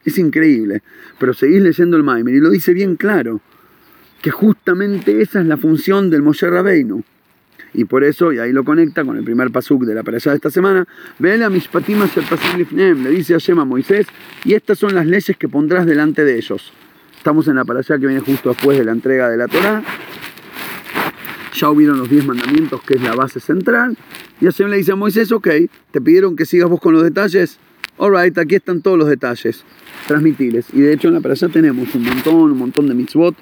Es 0.04 0.18
increíble, 0.18 0.82
pero 1.18 1.34
seguís 1.34 1.62
leyendo 1.62 1.96
el 1.96 2.02
Maimer 2.02 2.34
y 2.34 2.40
lo 2.40 2.50
dice 2.50 2.72
bien 2.72 2.96
claro, 2.96 3.40
que 4.22 4.30
justamente 4.30 5.20
esa 5.20 5.40
es 5.40 5.46
la 5.46 5.56
función 5.56 6.08
del 6.08 6.22
Moshe 6.22 6.48
Rabbeinu. 6.48 7.02
Y 7.74 7.84
por 7.84 8.04
eso, 8.04 8.32
y 8.32 8.38
ahí 8.38 8.52
lo 8.52 8.64
conecta 8.64 9.04
con 9.04 9.16
el 9.16 9.24
primer 9.24 9.50
pasuk 9.50 9.84
de 9.84 9.94
la 9.94 10.02
parasha 10.02 10.30
de 10.30 10.36
esta 10.36 10.50
semana, 10.50 10.86
Vele 11.18 11.44
a 11.44 11.48
le 11.48 13.10
dice 13.10 13.34
a 13.34 13.52
a 13.52 13.64
Moisés, 13.64 14.06
y 14.44 14.54
estas 14.54 14.78
son 14.78 14.94
las 14.94 15.06
leyes 15.06 15.36
que 15.36 15.48
pondrás 15.48 15.86
delante 15.86 16.24
de 16.24 16.36
ellos. 16.36 16.72
Estamos 17.16 17.48
en 17.48 17.56
la 17.56 17.64
parasha 17.64 17.98
que 17.98 18.06
viene 18.06 18.20
justo 18.20 18.50
después 18.50 18.78
de 18.78 18.84
la 18.84 18.92
entrega 18.92 19.28
de 19.28 19.36
la 19.36 19.48
Torah. 19.48 19.82
Ya 21.54 21.70
hubieron 21.70 21.98
los 21.98 22.10
diez 22.10 22.24
mandamientos, 22.26 22.82
que 22.82 22.94
es 22.94 23.02
la 23.02 23.14
base 23.14 23.40
central. 23.40 23.96
Y 24.40 24.44
Hashem 24.44 24.68
le 24.68 24.76
dice 24.76 24.92
a 24.92 24.96
Moisés, 24.96 25.32
ok, 25.32 25.48
te 25.90 26.00
pidieron 26.00 26.36
que 26.36 26.44
sigas 26.44 26.68
vos 26.68 26.80
con 26.80 26.92
los 26.92 27.02
detalles. 27.02 27.58
Alright, 27.98 28.36
aquí 28.38 28.56
están 28.56 28.82
todos 28.82 28.98
los 28.98 29.08
detalles. 29.08 29.64
Transmitiles. 30.08 30.66
Y 30.72 30.80
de 30.80 30.92
hecho 30.92 31.08
en 31.08 31.14
la 31.14 31.20
parasha 31.20 31.48
tenemos 31.48 31.94
un 31.94 32.02
montón, 32.04 32.34
un 32.34 32.58
montón 32.58 32.88
de 32.88 32.94
mitzvot 32.94 33.36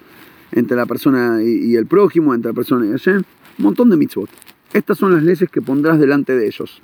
entre 0.52 0.76
la 0.76 0.86
persona 0.86 1.42
y, 1.42 1.76
el 1.76 1.86
prójimo, 1.86 2.34
entre 2.34 2.50
la 2.50 2.54
persona 2.54 2.86
y 2.86 2.90
Hashem. 2.90 3.22
Un 3.58 3.64
montón 3.64 3.90
de 3.90 3.96
mitzvot. 3.96 4.30
Estas 4.72 4.98
son 4.98 5.12
las 5.12 5.22
leyes 5.22 5.48
que 5.50 5.60
pondrás 5.60 5.98
delante 5.98 6.36
de 6.36 6.46
ellos. 6.46 6.80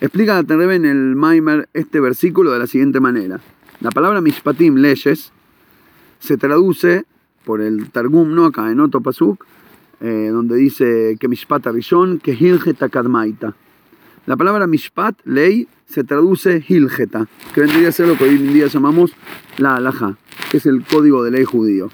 Explica 0.00 0.40
la 0.40 0.74
en 0.74 0.84
el 0.84 1.16
Maimer 1.16 1.68
este 1.74 1.98
versículo 1.98 2.52
de 2.52 2.60
la 2.60 2.66
siguiente 2.66 3.00
manera. 3.00 3.40
La 3.80 3.90
palabra 3.90 4.20
mishpatim, 4.20 4.76
leyes, 4.76 5.32
se 6.20 6.36
traduce 6.36 7.04
por 7.44 7.60
el 7.60 7.90
Targum, 7.90 8.34
¿no? 8.34 8.46
Acá 8.46 8.70
en 8.70 8.80
Otto 8.80 9.00
Pasuk, 9.00 9.44
eh, 10.00 10.30
donde 10.32 10.56
dice 10.56 11.16
que 11.18 11.26
mishpat 11.26 11.66
arishon, 11.66 12.18
que 12.20 12.32
hilgeta 12.32 12.88
kadmaita. 12.88 13.54
La 14.26 14.36
palabra 14.36 14.66
mishpat, 14.66 15.16
ley, 15.24 15.66
se 15.86 16.04
traduce 16.04 16.62
hilgeta, 16.68 17.26
que 17.54 17.62
vendría 17.62 17.88
a 17.88 17.92
ser 17.92 18.06
lo 18.06 18.16
que 18.16 18.24
hoy 18.24 18.36
en 18.36 18.52
día 18.52 18.66
llamamos 18.66 19.12
la 19.56 19.76
alhaja, 19.76 20.16
que 20.50 20.58
es 20.58 20.66
el 20.66 20.84
código 20.84 21.24
de 21.24 21.30
ley 21.30 21.44
judío. 21.44 21.90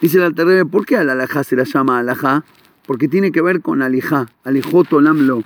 Dice 0.00 0.16
el 0.16 0.24
Alter 0.24 0.66
¿por 0.66 0.86
qué 0.86 0.96
a 0.96 1.04
la 1.04 1.12
alhaja 1.12 1.44
se 1.44 1.56
la 1.56 1.64
llama 1.64 1.98
alhaja? 1.98 2.44
Porque 2.86 3.06
tiene 3.06 3.32
que 3.32 3.42
ver 3.42 3.60
con 3.60 3.82
alijá, 3.82 4.28
alijoto 4.44 5.00
lamlo, 5.00 5.44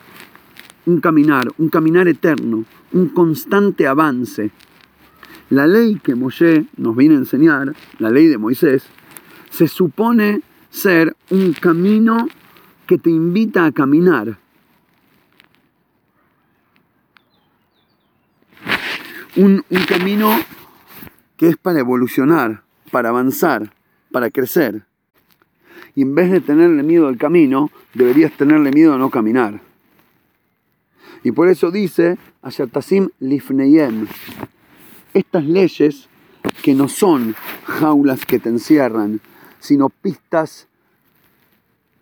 un 0.86 1.00
caminar, 1.00 1.48
un 1.58 1.68
caminar 1.68 2.06
eterno, 2.06 2.64
un 2.92 3.08
constante 3.08 3.88
avance. 3.88 4.52
La 5.50 5.66
ley 5.66 6.00
que 6.02 6.14
Moshe 6.14 6.66
nos 6.76 6.96
viene 6.96 7.16
a 7.16 7.18
enseñar, 7.18 7.74
la 7.98 8.10
ley 8.10 8.28
de 8.28 8.38
Moisés, 8.38 8.84
se 9.50 9.66
supone 9.66 10.42
ser 10.70 11.16
un 11.30 11.52
camino 11.52 12.28
que 12.86 12.96
te 12.96 13.10
invita 13.10 13.66
a 13.66 13.72
caminar. 13.72 14.38
Un, 19.36 19.64
un 19.68 19.82
camino 19.82 20.30
que 21.36 21.48
es 21.48 21.56
para 21.56 21.80
evolucionar, 21.80 22.62
para 22.92 23.08
avanzar, 23.08 23.73
para 24.14 24.30
crecer. 24.30 24.84
Y 25.96 26.02
en 26.02 26.14
vez 26.14 26.30
de 26.30 26.40
tenerle 26.40 26.84
miedo 26.84 27.08
al 27.08 27.18
camino, 27.18 27.72
deberías 27.94 28.30
tenerle 28.36 28.70
miedo 28.70 28.94
a 28.94 28.96
no 28.96 29.10
caminar. 29.10 29.60
Y 31.24 31.32
por 31.32 31.48
eso 31.48 31.72
dice, 31.72 32.16
Ayatasim 32.40 33.08
Lifneyem, 33.18 34.06
estas 35.14 35.44
leyes 35.44 36.08
que 36.62 36.74
no 36.74 36.86
son 36.86 37.34
jaulas 37.64 38.24
que 38.24 38.38
te 38.38 38.50
encierran, 38.50 39.20
sino 39.58 39.88
pistas 39.88 40.68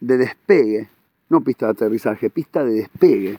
de 0.01 0.19
despegue, 0.19 0.91
no 1.31 1.41
pista 1.41 1.65
de 1.65 1.73
aterrizaje, 1.73 2.29
pista 2.29 2.63
de 2.63 2.75
despegue. 2.75 3.39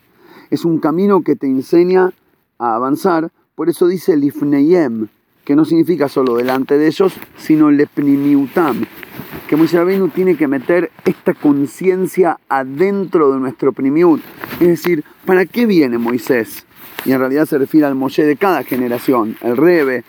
Es 0.50 0.64
un 0.64 0.80
camino 0.80 1.22
que 1.22 1.36
te 1.36 1.46
enseña 1.46 2.12
a 2.58 2.74
avanzar, 2.74 3.30
por 3.54 3.68
eso 3.68 3.86
dice 3.86 4.16
Lifneyem, 4.16 5.06
que 5.44 5.56
no 5.56 5.64
significa 5.64 6.08
solo 6.08 6.36
delante 6.36 6.78
de 6.78 6.86
ellos, 6.86 7.14
sino 7.36 7.70
lepnimiutam, 7.70 8.84
que 9.48 9.56
Moisés 9.56 9.78
Rabbeinu 9.78 10.08
tiene 10.08 10.36
que 10.36 10.48
meter 10.48 10.90
esta 11.04 11.34
conciencia 11.34 12.38
adentro 12.48 13.32
de 13.32 13.40
nuestro 13.40 13.72
primiut. 13.72 14.20
Es 14.60 14.68
decir, 14.68 15.04
¿para 15.26 15.44
qué 15.46 15.66
viene 15.66 15.98
Moisés? 15.98 16.66
y 17.04 17.12
en 17.12 17.18
realidad 17.18 17.46
se 17.46 17.58
refiere 17.58 17.86
al 17.86 17.94
Moshe 17.94 18.24
de 18.24 18.36
cada 18.36 18.62
generación, 18.62 19.36
el 19.42 19.56
Rebe, 19.56 20.04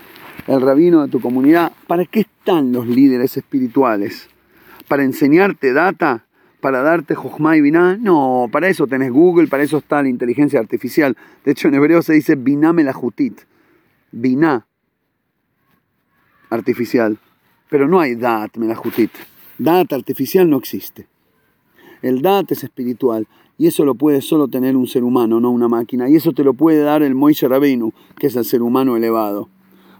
el 0.48 0.62
rabino 0.62 1.02
de 1.02 1.10
tu 1.10 1.20
comunidad. 1.20 1.72
¿Para 1.88 2.06
qué 2.06 2.22
están 2.22 2.72
los 2.72 2.88
líderes 2.88 3.36
espirituales? 3.38 4.30
¿Para 4.88 5.04
enseñarte 5.04 5.74
data? 5.74 6.26
¿Para 6.62 6.82
darte 6.82 7.16
Jochma 7.16 7.58
y 7.58 7.62
Binah? 7.62 7.98
No, 7.98 8.50
para 8.52 8.70
eso 8.70 8.88
tenés 8.88 9.12
Google, 9.12 9.48
para 9.48 9.64
eso 9.64 9.78
está 9.78 10.02
la 10.02 10.10
inteligencia 10.10 10.60
artificial. 10.60 11.16
De 11.44 11.52
hecho, 11.52 11.68
en 11.68 11.76
hebreo 11.76 12.02
se 12.02 12.14
dice 12.14 12.36
Binah 12.36 12.74
Melahutit. 12.74 13.42
Binah 14.12 14.66
artificial. 16.56 17.18
Pero 17.70 17.88
no 17.88 18.00
hay 18.00 18.16
Dat 18.16 18.58
Melahutit. 18.58 19.12
Dat 19.58 19.94
artificial 19.94 20.50
no 20.50 20.58
existe. 20.58 21.08
El 22.02 22.22
Dat 22.22 22.52
es 22.52 22.64
espiritual. 22.64 23.28
Y 23.58 23.68
eso 23.68 23.86
lo 23.86 23.96
puede 23.96 24.22
solo 24.22 24.48
tener 24.48 24.76
un 24.76 24.88
ser 24.88 25.04
humano, 25.04 25.40
no 25.40 25.50
una 25.50 25.68
máquina. 25.68 26.10
Y 26.10 26.16
eso 26.16 26.34
te 26.34 26.44
lo 26.44 26.54
puede 26.54 26.80
dar 26.80 27.02
el 27.04 27.16
Moishe 27.16 27.48
Rabbeinu, 27.48 27.94
que 28.20 28.28
es 28.28 28.36
el 28.36 28.46
ser 28.46 28.62
humano 28.62 28.98
elevado. 28.98 29.50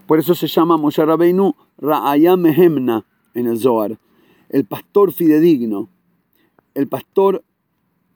Por 0.06 0.18
eso 0.18 0.34
se 0.34 0.46
llama 0.46 0.76
Moishe 0.76 1.04
Rabbeinu 1.04 1.54
Ra'ayam 1.78 2.40
Mehemna 2.40 3.04
en 3.34 3.46
el 3.46 3.58
Zohar. 3.58 3.98
El 4.50 4.64
pastor 4.64 5.12
fidedigno. 5.12 5.88
El 6.74 6.86
pastor 6.86 7.42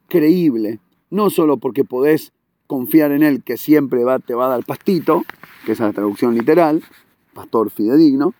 creíble. 0.07 0.79
No 1.09 1.29
solo 1.29 1.57
porque 1.57 1.83
podés 1.83 2.33
confiar 2.67 3.11
en 3.11 3.23
él, 3.23 3.43
que 3.43 3.57
siempre 3.57 4.05
va, 4.05 4.19
te 4.19 4.33
va 4.33 4.45
a 4.45 4.49
dar 4.49 4.63
pastito, 4.63 5.25
que 5.65 5.73
es 5.73 5.79
la 5.79 5.91
traducción 5.91 6.35
literal, 6.35 6.81
pastor 7.33 7.69
fidedigno, 7.69 8.33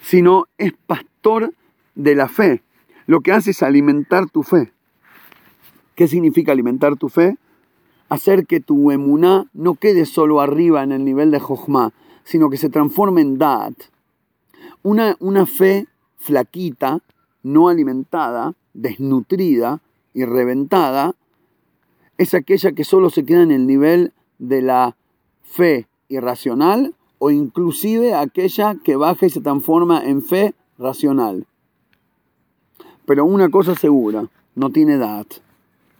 sino 0.00 0.46
es 0.58 0.72
pastor 0.86 1.54
de 1.94 2.14
la 2.14 2.28
fe. 2.28 2.62
Lo 3.06 3.20
que 3.20 3.32
hace 3.32 3.50
es 3.50 3.62
alimentar 3.62 4.28
tu 4.30 4.42
fe. 4.42 4.72
¿Qué 5.94 6.08
significa 6.08 6.52
alimentar 6.52 6.96
tu 6.96 7.08
fe? 7.08 7.36
Hacer 8.08 8.46
que 8.46 8.60
tu 8.60 8.90
emuná 8.90 9.46
no 9.52 9.74
quede 9.74 10.06
solo 10.06 10.40
arriba 10.40 10.82
en 10.82 10.92
el 10.92 11.04
nivel 11.04 11.30
de 11.30 11.40
jochma, 11.40 11.92
sino 12.24 12.50
que 12.50 12.56
se 12.56 12.68
transforme 12.68 13.20
en 13.20 13.38
dat. 13.38 13.74
Una, 14.82 15.16
una 15.20 15.46
fe 15.46 15.86
flaquita, 16.18 17.00
no 17.42 17.68
alimentada, 17.68 18.54
desnutrida 18.74 19.80
y 20.14 20.24
reventada, 20.24 21.14
es 22.18 22.34
aquella 22.34 22.72
que 22.72 22.84
solo 22.84 23.10
se 23.10 23.24
queda 23.24 23.42
en 23.42 23.50
el 23.50 23.66
nivel 23.66 24.12
de 24.38 24.62
la 24.62 24.96
fe 25.42 25.88
irracional 26.08 26.94
o 27.24 27.30
inclusive 27.30 28.14
aquella 28.14 28.74
que 28.82 28.96
baja 28.96 29.26
y 29.26 29.30
se 29.30 29.40
transforma 29.40 30.02
en 30.04 30.22
fe 30.22 30.54
racional. 30.76 31.46
Pero 33.06 33.24
una 33.24 33.48
cosa 33.48 33.76
segura, 33.76 34.28
no 34.56 34.70
tiene 34.70 34.94
edad 34.94 35.26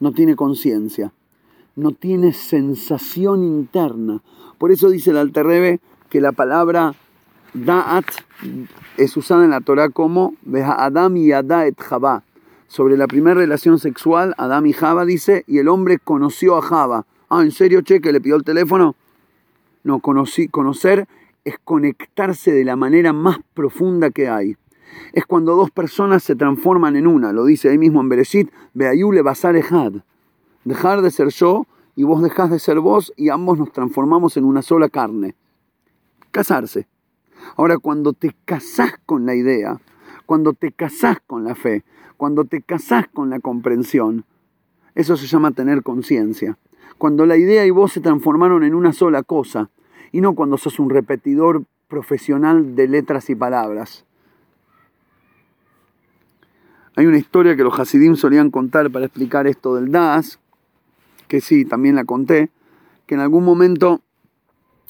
no 0.03 0.11
tiene 0.11 0.35
conciencia, 0.35 1.13
no 1.77 1.93
tiene 1.93 2.33
sensación 2.33 3.41
interna. 3.41 4.21
Por 4.57 4.73
eso 4.73 4.89
dice 4.89 5.11
el 5.11 5.17
Alterrebe 5.17 5.79
que 6.09 6.19
la 6.19 6.33
palabra 6.33 6.93
Da'at 7.53 8.05
es 8.97 9.15
usada 9.15 9.45
en 9.45 9.51
la 9.51 9.61
Torah 9.61 9.87
como 9.87 10.35
Adam 10.53 11.15
y 11.15 11.31
Ada 11.31 11.67
et 11.67 11.79
Jabá. 11.79 12.23
Sobre 12.67 12.97
la 12.97 13.07
primera 13.07 13.35
relación 13.35 13.79
sexual, 13.79 14.35
Adam 14.37 14.65
y 14.65 14.73
Java 14.73 15.05
dice, 15.05 15.45
y 15.47 15.59
el 15.59 15.69
hombre 15.69 15.99
conoció 15.99 16.57
a 16.57 16.61
Java. 16.61 17.05
Ah, 17.29 17.41
¿en 17.41 17.51
serio, 17.51 17.81
che, 17.81 18.01
que 18.01 18.11
le 18.11 18.19
pidió 18.19 18.35
el 18.35 18.43
teléfono? 18.43 18.95
No, 19.83 19.99
conocer 19.99 21.07
es 21.43 21.55
conectarse 21.63 22.51
de 22.51 22.63
la 22.63 22.75
manera 22.75 23.13
más 23.13 23.37
profunda 23.53 24.09
que 24.09 24.29
hay 24.29 24.55
es 25.13 25.25
cuando 25.25 25.55
dos 25.55 25.71
personas 25.71 26.23
se 26.23 26.35
transforman 26.35 26.95
en 26.95 27.07
una. 27.07 27.31
Lo 27.33 27.45
dice 27.45 27.69
ahí 27.69 27.77
mismo 27.77 28.01
en 28.01 28.09
Bereshit, 28.09 28.51
Beayule 28.73 29.21
Basar 29.21 29.55
Ejad. 29.55 29.93
Dejar 30.63 31.01
de 31.01 31.11
ser 31.11 31.29
yo 31.29 31.65
y 31.95 32.03
vos 32.03 32.21
dejás 32.21 32.49
de 32.49 32.59
ser 32.59 32.79
vos 32.79 33.13
y 33.15 33.29
ambos 33.29 33.57
nos 33.57 33.71
transformamos 33.71 34.37
en 34.37 34.45
una 34.45 34.61
sola 34.61 34.89
carne. 34.89 35.35
Casarse. 36.31 36.87
Ahora, 37.57 37.77
cuando 37.77 38.13
te 38.13 38.35
casás 38.45 38.93
con 39.05 39.25
la 39.25 39.35
idea, 39.35 39.79
cuando 40.25 40.53
te 40.53 40.71
casás 40.71 41.17
con 41.27 41.43
la 41.43 41.55
fe, 41.55 41.83
cuando 42.17 42.45
te 42.45 42.61
casás 42.61 43.07
con 43.09 43.29
la 43.29 43.39
comprensión, 43.39 44.25
eso 44.95 45.17
se 45.17 45.27
llama 45.27 45.51
tener 45.51 45.83
conciencia. 45.83 46.57
Cuando 46.97 47.25
la 47.25 47.37
idea 47.37 47.65
y 47.65 47.69
vos 47.69 47.91
se 47.91 48.01
transformaron 48.01 48.63
en 48.63 48.73
una 48.75 48.93
sola 48.93 49.23
cosa, 49.23 49.69
y 50.11 50.21
no 50.21 50.35
cuando 50.35 50.57
sos 50.57 50.79
un 50.79 50.89
repetidor 50.89 51.63
profesional 51.87 52.75
de 52.75 52.87
letras 52.87 53.29
y 53.29 53.35
palabras. 53.35 54.05
Hay 56.95 57.07
una 57.07 57.17
historia 57.17 57.55
que 57.55 57.63
los 57.63 57.77
Hasidim 57.79 58.15
solían 58.15 58.51
contar 58.51 58.91
para 58.91 59.05
explicar 59.05 59.47
esto 59.47 59.75
del 59.75 59.91
Das, 59.91 60.39
que 61.27 61.41
sí, 61.41 61.65
también 61.65 61.95
la 61.95 62.05
conté, 62.05 62.51
que 63.07 63.15
en 63.15 63.21
algún 63.21 63.43
momento 63.43 64.01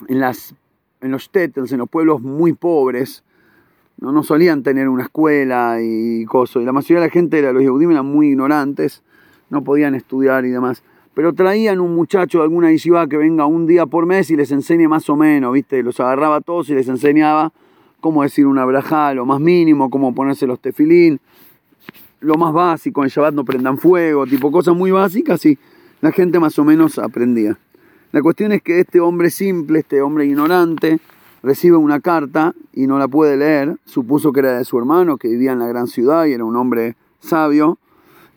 en, 0.09 0.19
los 0.19 1.29
tétels, 1.31 1.71
en 1.71 1.79
los 1.79 1.89
pueblos 1.89 2.21
muy 2.21 2.51
pobres, 2.51 3.23
no, 3.97 4.11
no 4.11 4.23
solían 4.23 4.63
tener 4.63 4.89
una 4.89 5.03
escuela 5.03 5.77
y 5.81 6.25
cosas. 6.25 6.63
Y 6.63 6.65
la 6.65 6.73
mayoría 6.73 6.99
de 6.99 7.07
la 7.07 7.13
gente, 7.13 7.41
los 7.53 7.61
Yehudim 7.61 7.91
eran 7.91 8.05
muy 8.05 8.27
ignorantes, 8.27 9.03
no 9.49 9.63
podían 9.63 9.95
estudiar 9.95 10.45
y 10.45 10.49
demás. 10.49 10.83
Pero 11.13 11.33
traían 11.33 11.79
un 11.79 11.95
muchacho 11.95 12.39
de 12.39 12.45
alguna 12.45 12.71
yeshiva 12.71 13.07
que 13.07 13.17
venga 13.17 13.45
un 13.45 13.67
día 13.67 13.85
por 13.85 14.05
mes 14.05 14.31
y 14.31 14.35
les 14.35 14.51
enseñe 14.51 14.87
más 14.87 15.09
o 15.09 15.15
menos, 15.15 15.53
¿viste? 15.53 15.83
Los 15.83 15.99
agarraba 15.99 16.37
a 16.37 16.41
todos 16.41 16.69
y 16.69 16.73
les 16.73 16.87
enseñaba 16.87 17.51
cómo 18.01 18.23
decir 18.23 18.47
una 18.47 18.65
braja, 18.65 19.13
lo 19.13 19.25
más 19.25 19.39
mínimo, 19.39 19.89
cómo 19.89 20.13
ponerse 20.13 20.47
los 20.47 20.59
tefilín, 20.59 21.19
lo 22.19 22.35
más 22.35 22.53
básico, 22.53 23.03
en 23.03 23.09
Shabbat 23.09 23.33
no 23.33 23.45
prendan 23.45 23.77
fuego, 23.77 24.25
tipo 24.25 24.51
cosas 24.51 24.75
muy 24.75 24.91
básicas 24.91 25.45
y 25.45 25.57
la 26.01 26.11
gente 26.11 26.39
más 26.39 26.57
o 26.57 26.63
menos 26.63 26.97
aprendía. 26.97 27.57
La 28.11 28.21
cuestión 28.21 28.51
es 28.51 28.61
que 28.61 28.79
este 28.79 28.99
hombre 28.99 29.29
simple, 29.29 29.79
este 29.79 30.01
hombre 30.01 30.25
ignorante, 30.25 30.99
recibe 31.43 31.77
una 31.77 31.99
carta 31.99 32.55
y 32.73 32.87
no 32.87 32.97
la 32.97 33.07
puede 33.07 33.37
leer, 33.37 33.77
supuso 33.85 34.31
que 34.31 34.39
era 34.39 34.57
de 34.57 34.63
su 34.63 34.77
hermano, 34.79 35.17
que 35.17 35.27
vivía 35.27 35.51
en 35.51 35.59
la 35.59 35.67
gran 35.67 35.87
ciudad 35.87 36.25
y 36.25 36.33
era 36.33 36.45
un 36.45 36.55
hombre 36.55 36.95
sabio, 37.19 37.77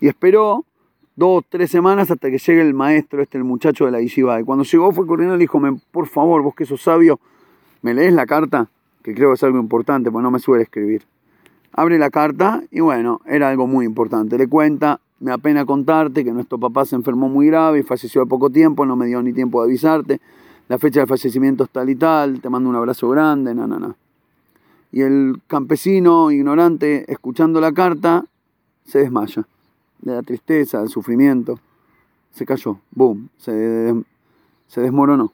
y 0.01 0.09
esperó 0.09 0.65
dos, 1.17 1.45
tres 1.49 1.71
semanas 1.71 2.11
hasta 2.11 2.31
que 2.31 2.39
llegue 2.39 2.61
el 2.61 2.75
maestro, 2.75 3.23
este 3.23 3.39
el 3.39 3.45
muchacho 3.45 3.87
de 3.87 3.91
la 3.91 4.01
yeshiva. 4.01 4.41
Y 4.41 4.45
cuando 4.45 4.65
llegó 4.65 4.93
fue 4.93 5.07
corriendo 5.07 5.35
y 5.35 5.39
le 5.39 5.43
dijo, 5.43 5.61
por 5.91 6.07
favor, 6.07 6.43
vos 6.43 6.55
que 6.55 6.65
sos 6.65 6.83
sabio, 6.83 7.19
¿me 7.83 7.95
lees 7.95 8.13
la 8.13 8.27
carta? 8.27 8.69
Que 9.03 9.15
creo 9.15 9.31
que 9.31 9.35
es 9.35 9.43
algo 9.43 9.59
importante, 9.59 10.11
porque 10.11 10.23
no 10.23 10.31
me 10.31 10.39
suele 10.39 10.63
escribir. 10.63 11.03
Abre 11.73 11.99
la 11.99 12.11
carta 12.11 12.63
y 12.71 12.81
bueno, 12.81 13.21
era 13.27 13.49
algo 13.49 13.67
muy 13.67 13.85
importante. 13.85 14.39
Le 14.39 14.47
cuenta, 14.47 15.01
me 15.21 15.33
apena 15.33 15.65
contarte 15.65 16.25
que 16.25 16.33
nuestro 16.33 16.59
papá 16.59 16.85
se 16.85 16.95
enfermó 16.95 17.29
muy 17.29 17.47
grave 17.47 17.81
y 17.81 17.83
falleció 17.83 18.23
de 18.23 18.27
poco 18.27 18.51
tiempo, 18.51 18.87
no 18.87 18.97
me 18.97 19.07
dio 19.07 19.23
ni 19.23 19.33
tiempo 19.33 19.61
de 19.61 19.69
avisarte 19.69 20.21
la 20.69 20.79
fecha 20.79 21.01
de 21.01 21.07
fallecimiento 21.07 21.65
es 21.65 21.71
tal 21.71 21.89
y 21.91 21.95
tal, 21.95 22.41
te 22.41 22.51
mando 22.51 22.69
un 22.69 22.77
abrazo 22.77 23.09
grande, 23.09 23.55
na, 23.55 23.67
na, 23.67 23.79
na. 23.79 23.97
Y 24.91 25.03
el 25.03 25.41
campesino, 25.47 26.31
ignorante, 26.31 27.11
escuchando 27.11 27.61
la 27.61 27.73
carta, 27.73 28.25
se 28.85 29.01
desmaya. 29.01 29.47
De 30.01 30.15
la 30.15 30.23
tristeza, 30.23 30.81
del 30.81 30.89
sufrimiento. 30.89 31.59
Se 32.33 32.45
cayó, 32.45 32.79
boom, 32.91 33.31
se, 33.39 33.95
se 34.69 34.81
desmoronó. 34.81 35.33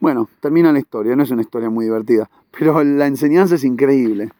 Bueno, 0.00 0.28
termina 0.40 0.72
la 0.72 0.78
historia, 0.78 1.14
no 1.14 1.22
es 1.22 1.30
una 1.30 1.42
historia 1.42 1.68
muy 1.68 1.84
divertida, 1.84 2.30
pero 2.58 2.82
la 2.82 3.06
enseñanza 3.06 3.56
es 3.56 3.64
increíble. 3.64 4.30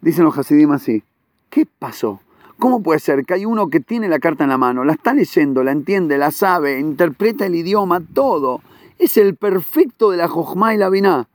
Dicen 0.00 0.24
los 0.24 0.38
Hasidim 0.38 0.70
así, 0.70 1.02
¿qué 1.50 1.66
pasó? 1.66 2.20
¿Cómo 2.58 2.82
puede 2.82 3.00
ser 3.00 3.24
que 3.24 3.34
hay 3.34 3.44
uno 3.44 3.68
que 3.68 3.80
tiene 3.80 4.08
la 4.08 4.18
carta 4.18 4.44
en 4.44 4.50
la 4.50 4.58
mano, 4.58 4.84
la 4.84 4.92
está 4.92 5.14
leyendo, 5.14 5.62
la 5.62 5.72
entiende, 5.72 6.18
la 6.18 6.30
sabe, 6.30 6.78
interpreta 6.78 7.46
el 7.46 7.54
idioma, 7.54 8.00
todo? 8.00 8.60
Es 8.98 9.16
el 9.16 9.36
perfecto 9.36 10.10
de 10.10 10.16
la 10.16 10.28
Jojma 10.28 10.74
y 10.74 10.78
la 10.78 10.90
Biná. 10.90 11.28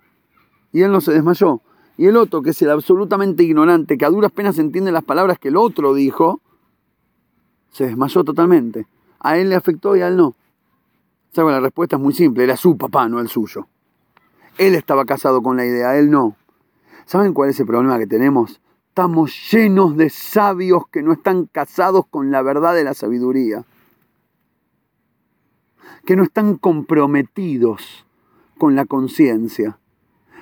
Y 0.71 0.81
él 0.81 0.91
no 0.91 1.01
se 1.01 1.13
desmayó. 1.13 1.61
Y 1.97 2.07
el 2.07 2.17
otro, 2.17 2.41
que 2.41 2.51
es 2.51 2.61
el 2.61 2.71
absolutamente 2.71 3.43
ignorante, 3.43 3.97
que 3.97 4.05
a 4.05 4.09
duras 4.09 4.31
penas 4.31 4.57
entiende 4.57 4.91
las 4.91 5.03
palabras 5.03 5.37
que 5.37 5.49
el 5.49 5.57
otro 5.57 5.93
dijo, 5.93 6.41
se 7.71 7.85
desmayó 7.85 8.23
totalmente. 8.23 8.87
A 9.19 9.37
él 9.37 9.49
le 9.49 9.55
afectó 9.55 9.95
y 9.95 10.01
a 10.01 10.07
él 10.07 10.17
no. 10.17 10.35
¿Saben? 11.31 11.51
La 11.51 11.59
respuesta 11.59 11.95
es 11.95 12.01
muy 12.01 12.13
simple, 12.13 12.43
era 12.43 12.57
su 12.57 12.77
papá, 12.77 13.07
no 13.07 13.19
el 13.19 13.27
suyo. 13.27 13.67
Él 14.57 14.75
estaba 14.75 15.05
casado 15.05 15.41
con 15.41 15.57
la 15.57 15.65
idea, 15.65 15.97
él 15.97 16.11
no. 16.11 16.35
¿Saben 17.05 17.33
cuál 17.33 17.49
es 17.49 17.59
el 17.59 17.65
problema 17.65 17.97
que 17.97 18.07
tenemos? 18.07 18.61
Estamos 18.89 19.51
llenos 19.51 19.97
de 19.97 20.09
sabios 20.09 20.87
que 20.91 21.01
no 21.01 21.13
están 21.13 21.45
casados 21.45 22.05
con 22.07 22.29
la 22.29 22.43
verdad 22.43 22.75
de 22.75 22.83
la 22.83 22.93
sabiduría, 22.93 23.65
que 26.05 26.15
no 26.15 26.23
están 26.23 26.57
comprometidos 26.57 28.05
con 28.59 28.75
la 28.75 28.85
conciencia, 28.85 29.79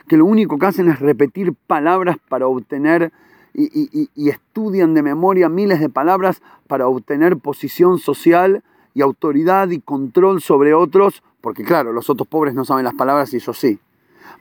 que 0.08 0.18
lo 0.18 0.26
único 0.26 0.58
que 0.58 0.66
hacen 0.66 0.90
es 0.90 1.00
repetir 1.00 1.54
palabras 1.68 2.18
para 2.30 2.48
obtener 2.48 3.12
y, 3.54 4.30
estudian 4.30 4.94
de 4.94 5.04
memoria 5.04 5.50
miles 5.50 5.80
de 5.80 5.90
palabras 5.90 6.42
para 6.68 6.88
obtener 6.88 7.38
posición 7.38 8.00
social 8.00 8.64
y 8.94 9.02
autoridad 9.02 9.70
y 9.70 9.80
control 9.80 10.42
sobre 10.42 10.74
otros, 10.74 11.24
porque 11.42 11.64
claro, 11.64 11.92
los 11.92 12.10
otros 12.10 12.28
pobres 12.28 12.54
no 12.54 12.66
saben 12.66 12.86
las 12.86 12.94
palabras 12.94 13.34
y 13.34 13.38
ellos 13.38 13.58
sí. 13.58 13.80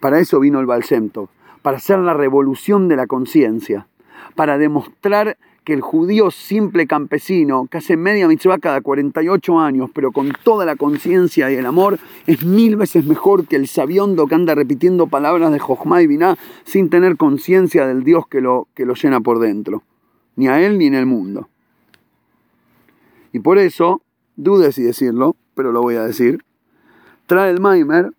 Para 0.00 0.18
eso 0.18 0.38
vino 0.38 0.60
el 0.60 0.66
Balsemto, 0.66 1.28
para 1.62 1.78
hacer 1.78 1.98
la 1.98 2.14
revolución 2.14 2.88
de 2.88 2.96
la 2.96 3.06
conciencia 3.06 3.86
para 4.34 4.58
demostrar 4.58 5.36
que 5.64 5.72
el 5.72 5.80
judío 5.80 6.30
simple 6.30 6.86
campesino, 6.86 7.66
que 7.70 7.78
hace 7.78 7.96
media 7.96 8.26
mitzvah 8.26 8.58
cada 8.58 8.80
48 8.80 9.58
años, 9.58 9.90
pero 9.94 10.10
con 10.10 10.32
toda 10.42 10.64
la 10.64 10.76
conciencia 10.76 11.50
y 11.50 11.56
el 11.56 11.66
amor, 11.66 11.98
es 12.26 12.44
mil 12.44 12.76
veces 12.76 13.04
mejor 13.04 13.46
que 13.46 13.56
el 13.56 13.68
sabiondo 13.68 14.26
que 14.26 14.34
anda 14.34 14.54
repitiendo 14.54 15.06
palabras 15.06 15.52
de 15.52 15.58
Jochma 15.58 16.02
y 16.02 16.06
Binah 16.06 16.36
sin 16.64 16.88
tener 16.88 17.16
conciencia 17.16 17.86
del 17.86 18.04
Dios 18.04 18.26
que 18.26 18.40
lo, 18.40 18.68
que 18.74 18.86
lo 18.86 18.94
llena 18.94 19.20
por 19.20 19.38
dentro, 19.38 19.82
ni 20.36 20.48
a 20.48 20.60
él 20.60 20.78
ni 20.78 20.86
en 20.86 20.94
el 20.94 21.06
mundo. 21.06 21.48
Y 23.32 23.40
por 23.40 23.58
eso, 23.58 24.02
dudes 24.36 24.74
si 24.74 24.82
decirlo, 24.82 25.36
pero 25.54 25.72
lo 25.72 25.82
voy 25.82 25.96
a 25.96 26.04
decir, 26.04 26.42
trae 27.26 27.50
el 27.50 27.60
Maimer 27.60 28.12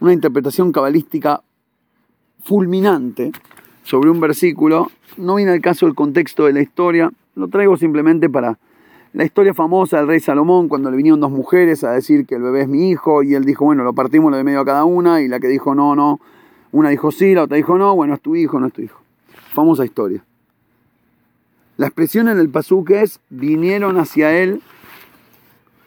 una 0.00 0.12
interpretación 0.12 0.72
cabalística 0.72 1.42
fulminante 2.42 3.30
sobre 3.82 4.10
un 4.10 4.20
versículo. 4.20 4.90
No 5.16 5.36
viene 5.36 5.52
al 5.52 5.60
caso 5.60 5.86
el 5.86 5.94
contexto 5.94 6.46
de 6.46 6.52
la 6.52 6.60
historia, 6.60 7.12
lo 7.34 7.48
traigo 7.48 7.76
simplemente 7.76 8.28
para 8.28 8.58
la 9.12 9.24
historia 9.24 9.52
famosa 9.52 9.98
del 9.98 10.06
rey 10.06 10.20
Salomón, 10.20 10.68
cuando 10.68 10.90
le 10.90 10.96
vinieron 10.96 11.20
dos 11.20 11.30
mujeres 11.30 11.84
a 11.84 11.92
decir 11.92 12.24
que 12.24 12.36
el 12.36 12.42
bebé 12.42 12.62
es 12.62 12.68
mi 12.68 12.90
hijo, 12.90 13.22
y 13.22 13.34
él 13.34 13.44
dijo, 13.44 13.64
bueno, 13.64 13.84
lo 13.84 13.92
partimos 13.92 14.30
lo 14.30 14.38
de 14.38 14.44
medio 14.44 14.60
a 14.60 14.64
cada 14.64 14.84
una, 14.84 15.20
y 15.20 15.28
la 15.28 15.38
que 15.38 15.48
dijo 15.48 15.74
no, 15.74 15.94
no, 15.94 16.18
una 16.70 16.88
dijo 16.88 17.10
sí, 17.10 17.34
la 17.34 17.42
otra 17.42 17.56
dijo 17.56 17.76
no, 17.76 17.94
bueno, 17.94 18.14
es 18.14 18.20
tu 18.20 18.36
hijo, 18.36 18.58
no 18.58 18.68
es 18.68 18.72
tu 18.72 18.82
hijo. 18.82 19.00
Famosa 19.52 19.84
historia. 19.84 20.24
La 21.76 21.86
expresión 21.86 22.28
en 22.28 22.38
el 22.38 22.48
pasuk 22.48 22.90
es, 22.90 23.20
vinieron 23.28 23.98
hacia 23.98 24.38
él 24.38 24.62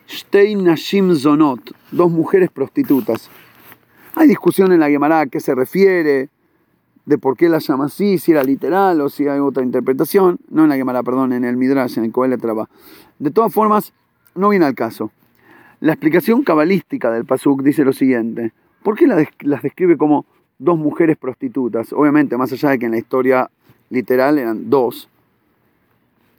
Stein 0.07 0.63
Nashim 0.63 1.15
Zonot, 1.15 1.59
dos 1.91 2.11
mujeres 2.11 2.51
prostitutas. 2.51 3.29
Hay 4.15 4.27
discusión 4.27 4.71
en 4.71 4.79
la 4.79 4.89
Gemara 4.89 5.21
a 5.21 5.25
qué 5.25 5.39
se 5.39 5.55
refiere, 5.55 6.29
de 7.05 7.17
por 7.17 7.37
qué 7.37 7.49
la 7.49 7.59
llama 7.59 7.85
así, 7.85 8.17
si 8.17 8.31
era 8.31 8.43
literal 8.43 8.99
o 9.01 9.09
si 9.09 9.27
hay 9.27 9.39
otra 9.39 9.63
interpretación, 9.63 10.39
no 10.49 10.63
en 10.63 10.69
la 10.69 10.75
Gemara, 10.75 11.03
perdón, 11.03 11.33
en 11.33 11.45
el 11.45 11.57
Midrash, 11.57 11.97
en 11.97 12.05
el 12.05 12.11
Coel 12.11 12.39
Traba. 12.39 12.69
De 13.19 13.31
todas 13.31 13.53
formas, 13.53 13.93
no 14.33 14.49
viene 14.49 14.65
al 14.65 14.75
caso. 14.75 15.11
La 15.79 15.93
explicación 15.93 16.43
cabalística 16.43 17.11
del 17.11 17.25
Pasuk 17.25 17.61
dice 17.61 17.83
lo 17.83 17.93
siguiente: 17.93 18.53
¿por 18.83 18.97
qué 18.97 19.07
las 19.07 19.61
describe 19.61 19.97
como 19.97 20.25
dos 20.57 20.77
mujeres 20.77 21.17
prostitutas? 21.17 21.93
Obviamente, 21.93 22.37
más 22.37 22.51
allá 22.51 22.69
de 22.69 22.79
que 22.79 22.85
en 22.85 22.91
la 22.91 22.97
historia 22.97 23.49
literal 23.89 24.39
eran 24.39 24.69
dos. 24.69 25.09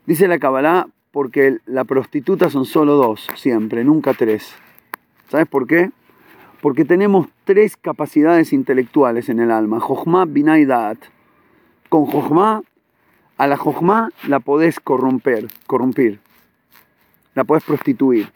Dice 0.07 0.29
la 0.29 0.39
Kabbalah 0.39 0.89
porque 1.13 1.59
la 1.67 1.85
prostituta 1.85 2.51
son 2.51 2.65
solo 2.65 2.95
dos, 2.97 3.27
siempre, 3.37 3.85
nunca 3.85 4.15
tres. 4.15 4.53
¿Sabes 5.29 5.49
por 5.49 5.67
qué? 5.67 5.91
Porque 6.61 6.85
tenemos 6.85 7.29
tres 7.45 7.77
capacidades 7.77 8.53
intelectuales 8.53 9.29
en 9.29 9.41
el 9.41 9.51
alma, 9.51 9.81
Jochma, 9.81 10.25
Binah 10.25 10.59
y 10.59 10.65
Da'at. 10.65 10.99
Con 11.89 12.07
Jochma, 12.07 12.63
a 13.37 13.47
la 13.47 13.57
Jochma 13.57 14.11
la 14.27 14.41
podés 14.41 14.81
corromper, 14.81 15.49
corrompir, 15.67 16.21
la 17.35 17.45
podés 17.45 17.65
prostituir. 17.65 18.33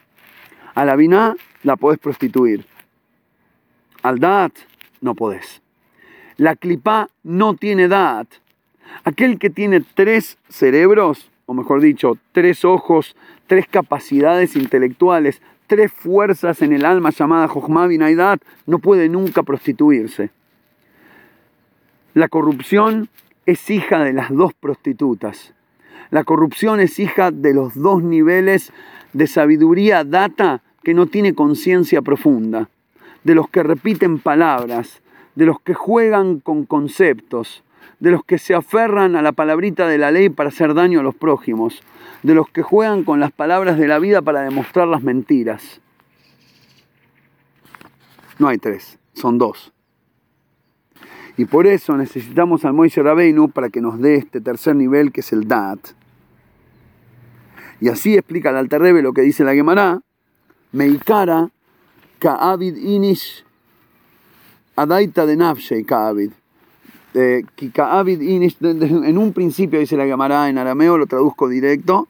A 0.75 0.85
la 0.85 0.97
Binah 0.97 1.35
la 1.63 1.77
podés 1.77 1.99
prostituir. 1.99 2.65
Al 4.03 4.19
Da'at 4.19 4.53
no 5.01 5.15
podés. 5.15 5.63
La 6.37 6.57
Klipá 6.57 7.09
no 7.23 7.55
tiene 7.55 7.89
Da'at. 7.89 8.29
Aquel 9.05 9.39
que 9.39 9.51
tiene 9.51 9.81
tres 9.81 10.39
cerebros, 10.49 11.31
o 11.47 11.55
mejor 11.55 11.81
dicho, 11.81 12.19
tres 12.33 12.65
ojos, 12.65 13.17
tres 13.47 13.67
capacidades 13.67 14.57
intelectuales, 14.57 15.43
tres 15.71 15.93
fuerzas 15.93 16.63
en 16.63 16.73
el 16.73 16.85
alma 16.85 17.11
llamada 17.11 17.47
Jochma 17.47 17.87
Binaidat, 17.87 18.43
no 18.67 18.81
puede 18.81 19.09
nunca 19.09 19.45
prostituirse. 19.45 20.31
La 22.13 22.27
corrupción 22.27 23.09
es 23.47 23.71
hija 23.71 24.03
de 24.03 24.13
las 24.13 24.35
dos 24.35 24.53
prostitutas. 24.53 25.55
La 26.11 26.25
corrupción 26.25 26.81
es 26.81 26.99
hija 26.99 27.31
de 27.31 27.55
los 27.55 27.81
dos 27.81 28.03
niveles 28.03 28.73
de 29.13 29.29
sabiduría 29.29 30.03
data 30.03 30.61
que 30.83 30.93
no 30.93 31.07
tiene 31.07 31.37
conciencia 31.37 32.03
profunda, 32.03 32.69
de 33.23 33.37
los 33.37 33.49
que 33.49 33.63
repiten 33.63 34.19
palabras, 34.19 35.01
de 35.37 35.47
los 35.47 35.61
que 35.61 35.75
juegan 35.75 36.41
con 36.41 36.67
conceptos, 36.67 37.63
de 37.99 38.11
los 38.11 38.25
que 38.25 38.39
se 38.39 38.55
aferran 38.55 39.17
a 39.17 39.23
la 39.23 39.33
palabrita 39.33 39.87
de 39.87 39.99
la 39.99 40.11
ley 40.11 40.29
para 40.29 40.49
hacer 40.49 40.75
daño 40.75 41.01
a 41.01 41.03
los 41.03 41.15
prójimos, 41.15 41.83
de 42.23 42.35
los 42.35 42.49
que 42.49 42.63
juegan 42.63 43.05
con 43.05 43.21
las 43.21 43.33
palabras 43.33 43.79
de 43.79 43.89
la 43.89 43.99
vida 43.99 44.23
para 44.23 44.43
demostrar 44.43 44.89
las 44.89 45.03
mentiras. 45.03 45.81
No 48.39 48.49
hay 48.49 48.59
tres, 48.59 48.99
son 49.13 49.39
dos. 49.39 49.73
Y 51.37 51.45
por 51.45 51.67
eso 51.67 51.97
necesitamos 51.97 52.65
al 52.65 52.73
Moisés 52.73 53.05
Rabbeinu 53.05 53.51
para 53.51 53.71
que 53.71 53.81
nos 53.81 53.99
dé 54.01 54.17
este 54.17 54.41
tercer 54.41 54.77
nivel 54.77 55.13
que 55.13 55.21
es 55.21 55.33
el 55.33 55.47
Dat. 55.47 55.79
Y 57.81 57.89
así 57.89 58.15
explica 58.15 58.51
el 58.51 58.57
Alterrebe 58.57 59.03
lo 59.03 59.13
que 59.13 59.23
dice 59.23 59.45
la 59.45 59.55
Gemara, 59.55 60.01
Meikara 60.73 61.49
Ka'avid 62.19 62.77
Inish 62.77 63.45
Adaita 64.77 65.27
de 65.27 65.37
Nafshei 65.37 65.85
Ka'avid. 65.85 66.33
Eh, 67.15 67.43
en 67.59 69.19
un 69.19 69.33
principio, 69.33 69.81
dice 69.81 69.97
la 69.97 70.07
Gemara 70.07 70.49
en 70.49 70.59
arameo, 70.59 70.99
lo 70.99 71.07
traduzco 71.07 71.49
directo. 71.49 72.09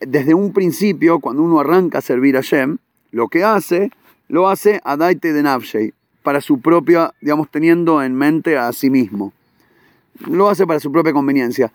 Desde 0.00 0.34
un 0.34 0.52
principio, 0.52 1.20
cuando 1.20 1.42
uno 1.42 1.60
arranca 1.60 1.98
a 1.98 2.00
servir 2.00 2.36
a 2.36 2.40
Shem, 2.40 2.78
lo 3.10 3.28
que 3.28 3.44
hace, 3.44 3.90
lo 4.28 4.48
hace 4.48 4.80
a 4.84 4.96
Daite 4.96 5.32
de 5.32 5.42
Navshei, 5.42 5.94
para 6.22 6.40
su 6.40 6.60
propia, 6.60 7.12
digamos, 7.20 7.48
teniendo 7.50 8.02
en 8.02 8.14
mente 8.14 8.58
a 8.58 8.72
sí 8.72 8.90
mismo. 8.90 9.32
Lo 10.26 10.48
hace 10.48 10.66
para 10.66 10.80
su 10.80 10.90
propia 10.92 11.12
conveniencia. 11.12 11.72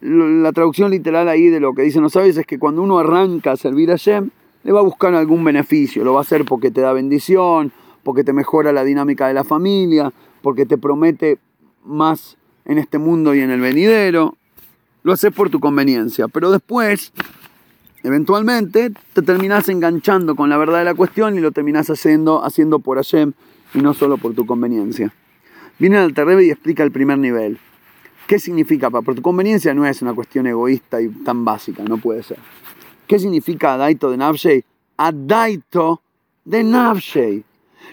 La 0.00 0.52
traducción 0.52 0.90
literal 0.90 1.28
ahí 1.28 1.48
de 1.48 1.60
lo 1.60 1.72
que 1.72 1.82
dicen 1.82 2.02
los 2.02 2.12
sabios 2.12 2.36
es 2.36 2.46
que 2.46 2.58
cuando 2.58 2.82
uno 2.82 2.98
arranca 2.98 3.52
a 3.52 3.56
servir 3.56 3.90
a 3.92 3.96
Shem, 3.96 4.30
le 4.64 4.72
va 4.72 4.80
a 4.80 4.82
buscar 4.82 5.14
algún 5.14 5.44
beneficio, 5.44 6.04
lo 6.04 6.12
va 6.12 6.18
a 6.18 6.22
hacer 6.22 6.44
porque 6.44 6.72
te 6.72 6.80
da 6.80 6.92
bendición, 6.92 7.72
porque 8.02 8.24
te 8.24 8.32
mejora 8.32 8.72
la 8.72 8.82
dinámica 8.82 9.28
de 9.28 9.34
la 9.34 9.44
familia, 9.44 10.12
porque 10.42 10.66
te 10.66 10.76
promete 10.76 11.38
más 11.86 12.36
en 12.64 12.78
este 12.78 12.98
mundo 12.98 13.34
y 13.34 13.40
en 13.40 13.50
el 13.50 13.60
venidero. 13.60 14.36
Lo 15.02 15.12
haces 15.12 15.32
por 15.32 15.50
tu 15.50 15.60
conveniencia, 15.60 16.28
pero 16.28 16.50
después, 16.50 17.12
eventualmente, 18.02 18.92
te 19.12 19.22
terminas 19.22 19.68
enganchando 19.68 20.34
con 20.34 20.50
la 20.50 20.56
verdad 20.56 20.80
de 20.80 20.84
la 20.84 20.94
cuestión 20.94 21.36
y 21.36 21.40
lo 21.40 21.52
terminas 21.52 21.88
haciendo, 21.88 22.44
haciendo 22.44 22.80
por 22.80 22.96
Hashem 22.96 23.32
y 23.74 23.78
no 23.78 23.94
solo 23.94 24.18
por 24.18 24.34
tu 24.34 24.46
conveniencia. 24.46 25.12
Viene 25.78 25.98
al 25.98 26.14
Terrebe 26.14 26.44
y 26.44 26.50
explica 26.50 26.82
el 26.82 26.90
primer 26.90 27.18
nivel. 27.18 27.58
¿Qué 28.26 28.40
significa? 28.40 28.90
Por 28.90 29.14
tu 29.14 29.22
conveniencia 29.22 29.72
no 29.74 29.86
es 29.86 30.02
una 30.02 30.14
cuestión 30.14 30.46
egoísta 30.46 31.00
y 31.00 31.08
tan 31.08 31.44
básica, 31.44 31.84
no 31.84 31.98
puede 31.98 32.22
ser. 32.22 32.38
¿Qué 33.06 33.20
significa 33.20 33.74
Adaito 33.74 34.10
de 34.10 34.16
Navshei? 34.16 34.64
Adaito 34.96 36.02
de 36.44 36.64
Navshei. 36.64 37.44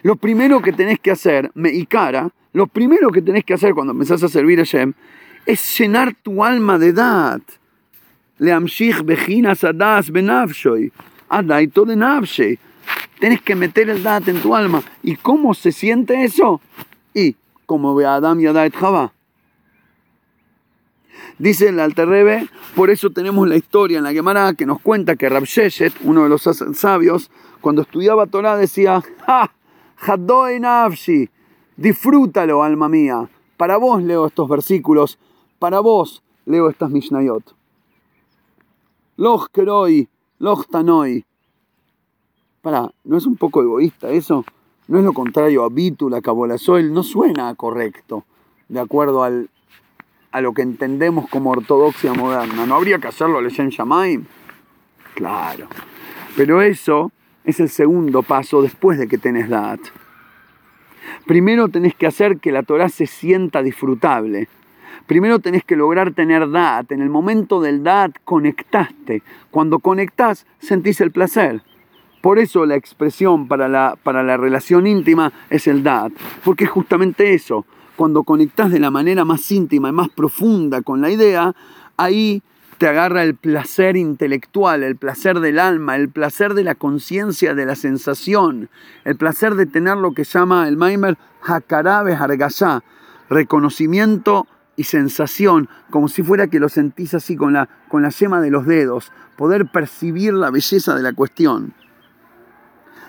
Lo 0.02 0.16
primero 0.16 0.62
que 0.62 0.74
tenés 0.74 1.00
que 1.00 1.12
hacer, 1.12 1.52
me 1.54 1.72
y 1.72 1.86
cara, 1.86 2.32
lo 2.54 2.68
primero 2.68 3.10
que 3.12 3.22
tenés 3.22 3.44
que 3.44 3.54
hacer 3.54 3.74
cuando 3.74 3.94
empezás 3.94 4.24
a 4.24 4.30
servir 4.30 4.60
a 4.60 4.64
Shem 4.64 4.94
es 5.46 5.78
llenar 5.78 6.16
tu 6.16 6.44
alma 6.44 6.78
de 6.78 6.94
dat. 6.94 7.42
Leamshich 8.40 9.04
bejinas 9.04 9.64
adas 9.64 10.10
benavshoi. 10.10 10.92
Adaito 11.30 11.86
de. 11.86 12.60
Tenés 13.20 13.42
que 13.42 13.56
meter 13.56 13.90
el 13.90 14.04
dat 14.04 14.28
en 14.28 14.42
tu 14.42 14.56
alma. 14.56 14.84
¿Y 15.02 15.16
cómo 15.16 15.54
se 15.54 15.72
siente 15.72 16.24
eso? 16.24 16.62
Y 17.14 17.36
como 17.66 17.96
ve 17.96 18.06
Adam 18.06 18.40
y 18.40 18.48
Adait 18.48 18.76
Java 18.76 19.14
Dice 21.40 21.70
el 21.70 21.80
Alterrebe, 21.80 22.48
por 22.76 22.90
eso 22.90 23.10
tenemos 23.10 23.48
la 23.48 23.56
historia 23.56 23.98
en 23.98 24.04
la 24.04 24.14
Gemara 24.14 24.54
que 24.54 24.66
nos 24.66 24.80
cuenta 24.80 25.16
que 25.16 25.30
Rab 25.30 25.46
Sheshet, 25.46 25.94
uno 26.04 26.24
de 26.24 26.30
los 26.30 26.44
sabios, 26.74 27.32
cuando 27.62 27.82
estudiaba 27.82 28.28
Torah 28.28 28.56
decía, 28.56 29.02
¡Ja! 29.26 29.52
Nafshi, 30.60 31.30
disfrútalo, 31.78 32.64
alma 32.64 32.90
mía. 32.90 33.30
Para 33.58 33.78
vos 33.78 34.02
leo 34.04 34.26
estos 34.28 34.50
versículos, 34.50 35.18
para 35.60 35.80
vos 35.80 36.24
leo 36.46 36.70
estas 36.70 36.90
Mishnayot. 36.90 37.56
Loch 39.18 39.48
Keroi, 39.52 40.08
Loch 40.40 40.68
Tanoi. 40.70 41.24
Para, 42.62 42.90
¿no 43.04 43.18
es 43.18 43.26
un 43.26 43.36
poco 43.36 43.62
egoísta 43.62 44.10
eso? 44.10 44.46
¿No 44.88 45.00
es 45.00 45.06
lo 45.06 45.14
contrario 45.14 45.64
a 45.64 45.70
Bítula, 45.70 46.22
Cabolazoel? 46.22 46.94
No 46.94 47.04
suena 47.04 47.54
correcto, 47.56 48.26
de 48.68 48.80
acuerdo 48.80 49.24
al 49.24 49.50
a 50.34 50.42
lo 50.42 50.52
que 50.54 50.64
entendemos 50.64 51.30
como 51.30 51.52
ortodoxia 51.52 52.12
moderna. 52.14 52.66
¿No 52.66 52.76
habría 52.76 52.98
que 52.98 53.08
hacerlo 53.08 53.40
Leshem 53.40 53.70
Shamaim? 53.70 54.26
Claro. 55.14 55.68
Pero 56.36 56.62
eso 56.64 57.12
es 57.46 57.60
el 57.60 57.70
segundo 57.70 58.24
paso 58.24 58.62
después 58.62 58.98
de 58.98 59.08
que 59.08 59.18
tenés 59.18 59.50
Da'at. 59.50 59.80
Primero 61.26 61.70
tenés 61.70 61.96
que 61.96 62.08
hacer 62.08 62.38
que 62.38 62.52
la 62.52 62.64
Torah 62.64 62.90
se 62.90 63.06
sienta 63.08 63.62
disfrutable. 63.62 64.48
Primero 65.06 65.40
tenés 65.40 65.64
que 65.64 65.76
lograr 65.76 66.14
tener 66.14 66.50
Da'at. 66.50 66.92
En 66.92 67.02
el 67.02 67.10
momento 67.10 67.62
del 67.62 67.84
Da'at 67.84 68.16
conectaste. 68.24 69.22
Cuando 69.52 69.80
conectás, 69.80 70.46
sentís 70.60 71.02
el 71.02 71.12
placer. 71.12 71.62
Por 72.22 72.40
eso 72.40 72.66
la 72.66 72.76
expresión 72.76 73.48
para 73.48 73.68
la, 73.68 73.98
para 74.02 74.24
la 74.24 74.38
relación 74.38 74.88
íntima 74.88 75.34
es 75.50 75.68
el 75.68 75.84
Da'at. 75.84 76.14
Porque 76.44 76.66
es 76.66 76.70
justamente 76.70 77.34
eso 77.34 77.66
cuando 77.96 78.24
conectas 78.24 78.72
de 78.72 78.80
la 78.80 78.92
manera 78.92 79.26
más 79.26 79.50
íntima 79.52 79.90
y 79.90 79.92
más 79.92 80.10
profunda 80.10 80.82
con 80.82 81.02
la 81.02 81.12
idea, 81.12 81.54
ahí 81.98 82.42
te 82.78 82.88
agarra 82.88 83.24
el 83.24 83.36
placer 83.36 83.96
intelectual, 83.98 84.84
el 84.84 84.96
placer 84.96 85.40
del 85.40 85.60
alma, 85.60 85.96
el 85.96 86.10
placer 86.10 86.54
de 86.54 86.64
la 86.64 86.76
conciencia, 86.76 87.54
de 87.54 87.66
la 87.66 87.76
sensación, 87.76 88.70
el 89.04 89.16
placer 89.16 89.56
de 89.56 89.66
tener 89.66 89.98
lo 89.98 90.14
que 90.14 90.24
llama 90.24 90.68
el 90.68 90.78
Maimer 90.78 91.18
Hakarabe 91.46 92.14
Hargashá, 92.14 92.84
reconocimiento 93.30 94.48
y 94.76 94.86
sensación, 94.86 95.70
como 95.90 96.08
si 96.08 96.24
fuera 96.24 96.48
que 96.48 96.60
lo 96.60 96.70
sentís 96.70 97.14
así 97.14 97.36
con 97.36 97.54
la, 97.54 97.70
con 97.90 98.02
la 98.02 98.10
yema 98.10 98.42
de 98.42 98.52
los 98.52 98.66
dedos, 98.66 99.12
poder 99.38 99.68
percibir 99.68 100.34
la 100.34 100.50
belleza 100.50 100.96
de 100.96 101.04
la 101.04 101.14
cuestión. 101.14 101.74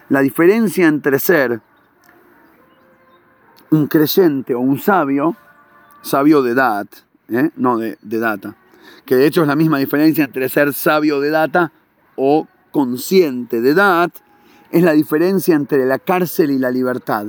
La 0.09 0.21
diferencia 0.21 0.87
entre 0.87 1.19
ser 1.19 1.61
un 3.71 3.87
creyente 3.87 4.55
o 4.55 4.61
un 4.61 4.79
sabio, 4.79 5.37
sabio 6.03 6.43
de 6.43 6.53
edad, 6.53 6.87
¿eh? 7.29 7.51
no 7.57 7.79
de, 7.79 7.99
de 8.03 8.19
data, 8.19 8.57
que 9.05 9.17
de 9.17 9.27
hecho 9.27 9.43
es 9.43 9.49
la 9.49 9.57
misma 9.57 9.79
diferencia 9.79 10.25
entre 10.25 10.49
ser 10.49 10.73
sabio 10.73 11.21
de 11.21 11.31
data 11.31 11.73
o 12.17 12.47
consciente 12.71 13.61
de 13.61 13.71
edad, 13.71 14.11
es 14.71 14.83
la 14.83 14.93
diferencia 14.93 15.55
entre 15.55 15.87
la 15.87 15.99
cárcel 15.99 16.51
y 16.51 16.59
la 16.59 16.71
libertad. 16.71 17.27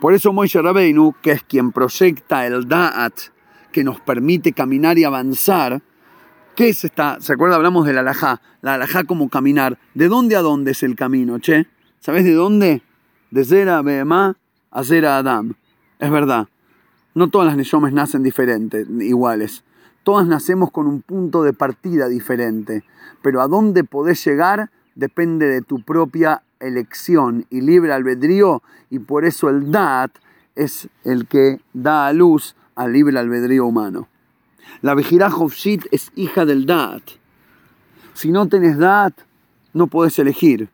Por 0.00 0.14
eso 0.14 0.32
Moishe 0.32 0.62
Rabbeinu, 0.62 1.14
que 1.20 1.32
es 1.32 1.42
quien 1.42 1.72
proyecta 1.72 2.46
el 2.46 2.66
Da'at, 2.66 3.14
que 3.70 3.84
nos 3.84 4.00
permite 4.00 4.52
caminar 4.52 4.98
y 4.98 5.04
avanzar, 5.04 5.82
¿qué 6.56 6.70
es 6.70 6.84
esta? 6.84 7.20
¿Se 7.20 7.34
acuerda? 7.34 7.56
Hablamos 7.56 7.86
de 7.86 7.92
la 7.92 8.00
alajá. 8.00 8.40
La 8.62 8.74
alajá 8.74 9.04
como 9.04 9.28
caminar. 9.28 9.78
¿De 9.94 10.08
dónde 10.08 10.36
a 10.36 10.40
dónde 10.40 10.70
es 10.70 10.82
el 10.82 10.96
camino, 10.96 11.38
che? 11.38 11.66
¿Sabes 12.00 12.24
de 12.24 12.32
dónde? 12.32 12.82
De 13.30 13.44
Zera 13.44 13.82
hacer 14.70 15.06
a 15.06 15.18
Adam. 15.18 15.54
Es 15.98 16.10
verdad, 16.10 16.48
no 17.14 17.28
todas 17.28 17.46
las 17.46 17.56
Neshomes 17.56 17.92
nacen 17.92 18.22
diferentes, 18.22 18.86
iguales. 19.00 19.64
Todas 20.04 20.26
nacemos 20.26 20.70
con 20.70 20.86
un 20.86 21.00
punto 21.00 21.42
de 21.42 21.54
partida 21.54 22.08
diferente, 22.08 22.84
pero 23.22 23.40
a 23.40 23.48
dónde 23.48 23.84
podés 23.84 24.24
llegar 24.24 24.70
depende 24.94 25.48
de 25.48 25.62
tu 25.62 25.82
propia 25.82 26.42
elección 26.60 27.46
y 27.50 27.62
libre 27.62 27.92
albedrío, 27.92 28.62
y 28.90 28.98
por 28.98 29.24
eso 29.24 29.48
el 29.48 29.70
Dat 29.70 30.10
es 30.54 30.88
el 31.04 31.26
que 31.26 31.60
da 31.72 32.06
a 32.06 32.12
luz 32.12 32.54
al 32.74 32.92
libre 32.92 33.18
albedrío 33.18 33.66
humano. 33.66 34.08
La 34.82 34.94
Vejirá 34.94 35.28
Hofshit 35.28 35.86
es 35.90 36.12
hija 36.14 36.44
del 36.44 36.66
Dat. 36.66 37.02
Si 38.12 38.30
no 38.30 38.46
tenés 38.46 38.76
Dat, 38.76 39.14
no 39.72 39.86
podés 39.86 40.18
elegir. 40.18 40.68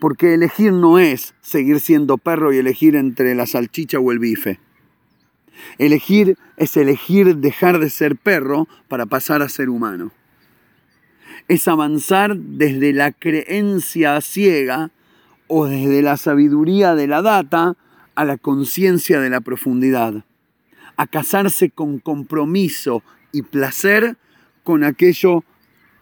Porque 0.00 0.34
elegir 0.34 0.72
no 0.72 0.98
es 0.98 1.34
seguir 1.40 1.80
siendo 1.80 2.18
perro 2.18 2.52
y 2.52 2.58
elegir 2.58 2.94
entre 2.96 3.34
la 3.34 3.46
salchicha 3.46 3.98
o 3.98 4.12
el 4.12 4.18
bife. 4.18 4.60
Elegir 5.78 6.36
es 6.56 6.76
elegir 6.76 7.36
dejar 7.36 7.78
de 7.78 7.90
ser 7.90 8.16
perro 8.16 8.68
para 8.88 9.06
pasar 9.06 9.42
a 9.42 9.48
ser 9.48 9.68
humano. 9.68 10.12
Es 11.48 11.68
avanzar 11.68 12.36
desde 12.36 12.92
la 12.92 13.12
creencia 13.12 14.20
ciega 14.20 14.90
o 15.46 15.66
desde 15.66 16.02
la 16.02 16.16
sabiduría 16.16 16.94
de 16.94 17.06
la 17.06 17.22
data 17.22 17.76
a 18.14 18.24
la 18.24 18.36
conciencia 18.36 19.20
de 19.20 19.30
la 19.30 19.40
profundidad. 19.40 20.24
A 20.96 21.06
casarse 21.06 21.70
con 21.70 21.98
compromiso 21.98 23.02
y 23.32 23.42
placer 23.42 24.16
con 24.64 24.82
aquello 24.82 25.44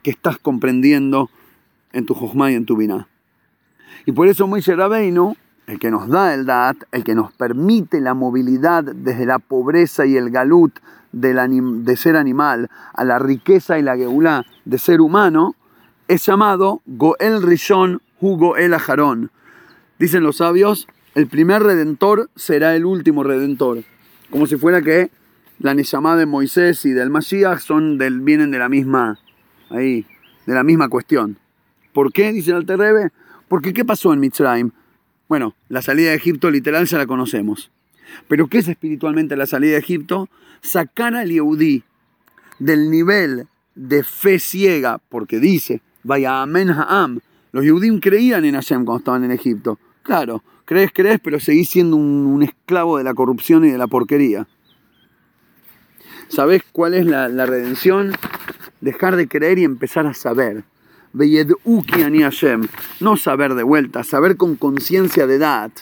que 0.02 0.10
estás 0.10 0.38
comprendiendo 0.38 1.30
en 1.92 2.06
tu 2.06 2.14
jojma 2.14 2.52
y 2.52 2.54
en 2.54 2.64
tu 2.64 2.76
biná. 2.76 3.08
Y 4.06 4.12
por 4.12 4.28
eso 4.28 4.46
Moisés 4.46 4.76
Rabbeinu, 4.76 5.36
el 5.66 5.78
que 5.78 5.90
nos 5.90 6.08
da 6.08 6.34
el 6.34 6.46
Dat, 6.46 6.76
el 6.92 7.04
que 7.04 7.14
nos 7.14 7.32
permite 7.32 8.00
la 8.00 8.14
movilidad 8.14 8.84
desde 8.84 9.26
la 9.26 9.38
pobreza 9.38 10.06
y 10.06 10.16
el 10.16 10.30
galut 10.30 10.78
de 11.12 11.96
ser 11.96 12.16
animal 12.16 12.68
a 12.92 13.04
la 13.04 13.18
riqueza 13.18 13.78
y 13.78 13.82
la 13.82 13.96
geulá 13.96 14.44
de 14.64 14.78
ser 14.78 15.00
humano, 15.00 15.54
es 16.08 16.26
llamado 16.26 16.82
Goel 16.86 17.42
Rishon 17.42 18.02
Hu 18.20 18.36
Goel 18.36 18.74
Ajarón. 18.74 19.30
Dicen 19.98 20.22
los 20.22 20.38
sabios, 20.38 20.88
el 21.14 21.28
primer 21.28 21.62
redentor 21.62 22.30
será 22.34 22.74
el 22.74 22.84
último 22.84 23.22
redentor. 23.22 23.84
Como 24.30 24.46
si 24.46 24.56
fuera 24.56 24.82
que 24.82 25.10
la 25.60 25.72
Neshama 25.72 26.16
de 26.16 26.26
Moisés 26.26 26.84
y 26.84 26.90
del 26.90 27.10
Mashiach 27.10 27.60
son 27.60 27.96
del, 27.96 28.20
vienen 28.20 28.50
de 28.50 28.58
la 28.58 28.68
misma, 28.68 29.18
ahí, 29.70 30.04
de 30.46 30.54
la 30.54 30.64
misma 30.64 30.88
cuestión. 30.88 31.38
¿Por 31.92 32.12
qué? 32.12 32.32
Dice 32.32 32.50
el 32.50 32.56
Alterrebe 32.56 33.12
porque 33.48 33.72
¿qué 33.72 33.84
pasó 33.84 34.12
en 34.12 34.20
Mitzrayim? 34.20 34.72
Bueno, 35.28 35.54
la 35.68 35.82
salida 35.82 36.10
de 36.10 36.16
Egipto 36.16 36.50
literal 36.50 36.86
ya 36.86 36.98
la 36.98 37.06
conocemos. 37.06 37.70
Pero 38.28 38.48
¿qué 38.48 38.58
es 38.58 38.68
espiritualmente 38.68 39.36
la 39.36 39.46
salida 39.46 39.72
de 39.72 39.78
Egipto? 39.78 40.28
Sacar 40.60 41.14
al 41.14 41.30
Yehudí 41.30 41.82
del 42.58 42.90
nivel 42.90 43.46
de 43.74 44.04
fe 44.04 44.38
ciega, 44.38 45.00
porque 45.08 45.40
dice, 45.40 45.82
vaya 46.02 46.42
amen 46.42 46.70
ha'am. 46.70 47.20
Los 47.52 47.64
Yehudim 47.64 48.00
creían 48.00 48.44
en 48.44 48.54
Hashem 48.54 48.84
cuando 48.84 48.98
estaban 48.98 49.24
en 49.24 49.30
Egipto. 49.30 49.78
Claro, 50.02 50.42
crees, 50.64 50.90
crees, 50.92 51.20
pero 51.22 51.40
seguís 51.40 51.70
siendo 51.70 51.96
un, 51.96 52.42
esclavo 52.42 52.98
de 52.98 53.04
la 53.04 53.14
corrupción 53.14 53.64
y 53.64 53.70
de 53.70 53.78
la 53.78 53.86
porquería. 53.86 54.46
¿Sabés 56.28 56.62
cuál 56.72 56.94
es 56.94 57.06
la 57.06 57.46
redención? 57.46 58.12
Dejar 58.80 59.16
de 59.16 59.28
creer 59.28 59.58
y 59.58 59.64
empezar 59.64 60.06
a 60.06 60.14
saber. 60.14 60.64
No 63.00 63.16
saber 63.16 63.54
de 63.54 63.62
vuelta, 63.62 64.02
saber 64.02 64.36
con 64.36 64.56
conciencia 64.56 65.28
de 65.28 65.38
Da'at. 65.38 65.72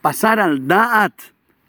Pasar 0.00 0.40
al 0.40 0.66
Da'at 0.66 1.12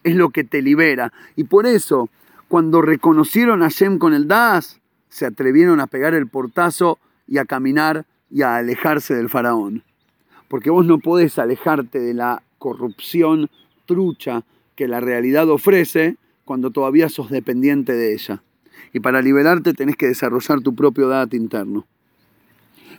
es 0.03 0.15
lo 0.15 0.29
que 0.29 0.45
te 0.45 0.61
libera. 0.61 1.11
Y 1.35 1.43
por 1.43 1.65
eso, 1.65 2.09
cuando 2.47 2.81
reconocieron 2.81 3.63
a 3.63 3.65
Hashem 3.65 3.97
con 3.97 4.13
el 4.13 4.29
Da'at, 4.29 4.63
se 5.09 5.25
atrevieron 5.25 5.81
a 5.81 5.87
pegar 5.87 6.13
el 6.13 6.27
portazo 6.27 6.97
y 7.27 7.37
a 7.37 7.43
caminar 7.43 8.05
y 8.29 8.43
a 8.43 8.55
alejarse 8.55 9.13
del 9.13 9.29
faraón. 9.29 9.83
Porque 10.47 10.69
vos 10.69 10.85
no 10.85 10.99
podés 10.99 11.37
alejarte 11.37 11.99
de 11.99 12.13
la 12.13 12.43
corrupción 12.59 13.49
trucha 13.85 14.43
que 14.77 14.87
la 14.87 15.01
realidad 15.01 15.49
ofrece 15.49 16.15
cuando 16.45 16.71
todavía 16.71 17.09
sos 17.09 17.29
dependiente 17.29 17.91
de 17.91 18.13
ella. 18.13 18.41
Y 18.93 19.01
para 19.01 19.21
liberarte 19.21 19.73
tenés 19.73 19.97
que 19.97 20.07
desarrollar 20.07 20.61
tu 20.61 20.73
propio 20.75 21.09
dato 21.09 21.35
interno. 21.35 21.85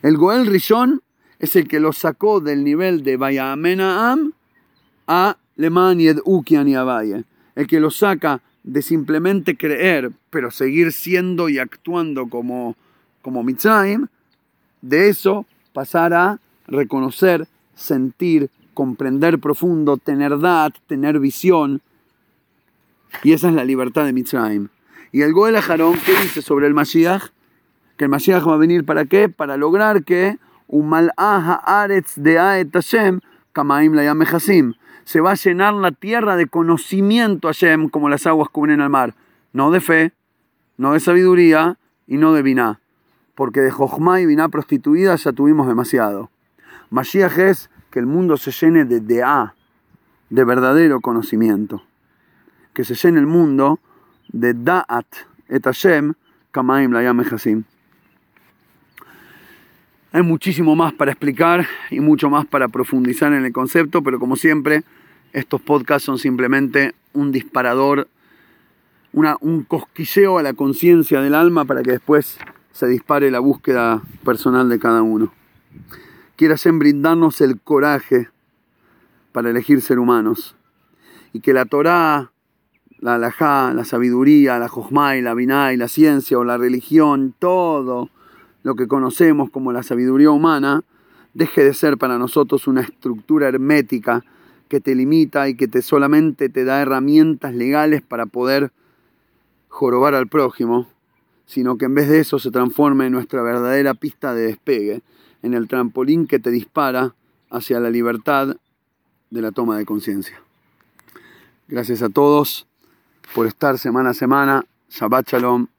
El 0.03 0.17
Goel 0.17 0.47
Rishon 0.47 1.03
es 1.39 1.57
el 1.57 1.69
que 1.69 1.81
lo 1.81 1.93
sacó 1.93 2.41
del 2.41 2.65
nivel 2.65 3.03
de 3.03 3.15
Am 3.41 4.33
a 5.07 5.37
Leman 5.57 6.01
Ukian 6.25 6.69
y. 6.69 7.25
El 7.55 7.67
que 7.67 7.81
lo 7.81 7.91
saca 7.91 8.43
de 8.63 8.83
simplemente 8.83 9.57
creer, 9.57 10.11
pero 10.31 10.51
seguir 10.51 10.93
siendo 10.93 11.49
y 11.49 11.59
actuando 11.59 12.29
como, 12.29 12.77
como 13.23 13.43
Mitzrayim, 13.43 14.09
de 14.83 15.09
eso 15.09 15.47
pasar 15.73 16.13
a 16.13 16.41
reconocer, 16.67 17.47
sentir, 17.75 18.51
comprender 18.75 19.39
profundo, 19.39 19.97
tener 19.97 20.39
dad, 20.41 20.73
tener 20.87 21.21
visión. 21.21 21.81
Y 23.23 23.33
esa 23.33 23.49
es 23.49 23.55
la 23.55 23.65
libertad 23.65 24.05
de 24.05 24.13
Mitzrayim. 24.13 24.69
Y 25.13 25.23
el 25.23 25.33
Goel 25.33 25.57
Ajarón, 25.57 25.95
¿qué 26.05 26.13
dice 26.21 26.43
sobre 26.43 26.67
el 26.67 26.75
Mashiach? 26.75 27.31
Que 27.97 28.05
el 28.05 28.11
Mashiach 28.11 28.47
va 28.47 28.55
a 28.55 28.59
venir 28.59 28.85
para 28.85 29.07
qué? 29.07 29.29
Para 29.29 29.57
lograr 29.57 30.05
que 30.05 30.39
de 30.69 32.71
Hashem, 32.73 33.21
Kamaim 33.53 33.95
Se 35.05 35.21
va 35.21 35.31
a 35.31 35.35
llenar 35.35 35.75
la 35.75 35.93
tierra 35.93 36.37
de 36.37 36.47
conocimiento 36.47 37.49
Hashem 37.49 37.89
como 37.89 38.09
las 38.09 38.27
aguas 38.27 38.49
cubren 38.51 38.81
el 38.81 38.91
mar. 38.91 39.15
No 39.53 39.71
de 39.71 39.81
fe, 39.81 40.13
no 40.77 40.93
de 40.93 41.01
sabiduría 41.01 41.79
y 42.07 42.17
no 42.17 42.33
de 42.33 42.43
biná. 42.43 42.81
Porque 43.35 43.61
de 43.61 43.71
Jochma 43.71 44.21
y 44.21 44.27
biná 44.27 44.49
prostituida 44.49 45.15
ya 45.17 45.33
tuvimos 45.33 45.69
demasiado. 45.69 46.31
Mashiach 46.91 47.39
es 47.39 47.71
que 47.91 47.99
el 47.99 48.07
mundo 48.07 48.37
se 48.37 48.51
llene 48.51 48.85
de 48.85 49.01
De'a, 49.01 49.55
de 50.31 50.45
verdadero 50.45 51.01
conocimiento. 51.01 51.83
Que 52.75 52.85
se 52.85 52.95
llene 52.95 53.21
el 53.21 53.27
mundo 53.27 53.79
de 54.29 54.55
Da'at 54.55 55.07
et 55.49 55.65
Hashem, 55.65 56.15
Kamaim 56.51 56.93
Layam 56.93 57.21
Hasim. 57.21 57.65
Hay 60.17 60.23
muchísimo 60.23 60.75
más 60.75 60.95
para 60.95 61.13
explicar 61.13 61.67
y 61.91 62.01
mucho 62.01 62.31
más 62.31 62.47
para 62.47 62.69
profundizar 62.69 63.35
en 63.35 63.45
el 63.45 63.53
concepto, 63.53 64.03
pero 64.03 64.19
como 64.19 64.37
siempre, 64.37 64.83
estos 65.35 65.61
podcasts 65.61 66.07
son 66.07 66.19
simplemente 66.19 66.95
un 67.13 67.33
disparador, 67.33 68.09
un 69.13 69.65
cosquilleo 69.65 70.39
a 70.39 70.43
la 70.43 70.55
conciencia 70.55 71.21
del 71.21 71.35
alma 71.35 71.67
para 71.67 71.83
que 71.83 71.91
después 71.91 72.39
se 72.73 72.87
dispare 72.87 73.31
la 73.31 73.41
búsqueda 73.41 74.01
personal 74.25 74.71
de 74.71 74.79
cada 74.79 75.03
uno 75.03 75.35
en 76.39 76.79
brindarnos 76.79 77.43
el 77.43 77.61
coraje 77.61 78.31
para 79.33 79.51
elegir 79.51 79.83
ser 79.83 79.99
humanos. 79.99 80.57
Y 81.35 81.41
que 81.41 81.53
la 81.53 81.67
Torá, 81.67 82.33
la 83.01 83.17
alajá, 83.17 83.75
la 83.75 83.85
sabiduría, 83.85 84.59
la 84.59 84.69
jojmá 84.69 85.19
y 85.19 85.21
la 85.21 85.35
biná 85.35 85.75
y 85.75 85.77
la 85.77 85.89
ciencia 85.89 86.39
o 86.39 86.45
la 86.45 86.57
religión, 86.57 87.35
todo 87.39 88.09
lo 88.67 88.75
que 88.75 88.89
conocemos 88.89 89.49
como 89.49 89.71
la 89.71 89.85
sabiduría 89.85 90.33
humana, 90.33 90.83
deje 91.35 91.63
de 91.63 91.73
ser 91.73 91.99
para 91.99 92.19
nosotros 92.19 92.67
una 92.67 92.81
estructura 92.81 93.47
hermética 93.47 94.25
que 94.69 94.81
te 94.81 94.97
limita 94.97 95.49
y 95.49 95.55
que 95.55 95.69
te 95.69 95.83
solamente 95.83 96.49
te 96.49 96.65
da 96.65 96.83
herramientas 96.83 97.55
legales 97.55 98.03
para 98.03 98.27
poder 98.27 98.73
jorobar 99.69 100.17
al 100.17 100.27
prójimo, 100.27 100.89
sino 101.45 101.79
que 101.79 101.85
en 101.85 101.95
vez 101.95 102.09
de 102.09 102.19
eso 102.19 102.41
se 102.41 102.51
transforme 102.51 103.07
en 103.07 103.13
nuestra 103.13 103.41
verdadera 103.41 103.95
pista 103.95 104.35
de 104.35 104.49
despegue 104.49 105.01
en 105.43 105.55
el 105.55 105.69
trampolín 105.69 106.27
que 106.27 106.41
te 106.41 106.51
dispara 106.51 107.15
hacia 107.51 107.79
la 107.79 107.91
libertad 107.91 108.57
de 109.31 109.43
la 109.43 109.53
toma 109.53 109.79
de 109.79 109.85
conciencia. 109.85 110.43
Gracias 111.69 112.03
a 112.03 112.09
todos 112.09 112.67
por 113.33 113.47
estar 113.47 113.79
semana 113.79 114.11
a 114.11 114.15
semana. 114.15 114.65
Shabbat 114.91 115.31
Shalom. 115.31 115.76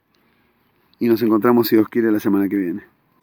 Y 0.99 1.07
nos 1.07 1.21
encontramos, 1.21 1.67
si 1.67 1.75
Dios 1.75 1.87
quiere, 1.89 2.11
la 2.11 2.19
semana 2.19 2.49
que 2.49 2.55
viene. 2.55 2.83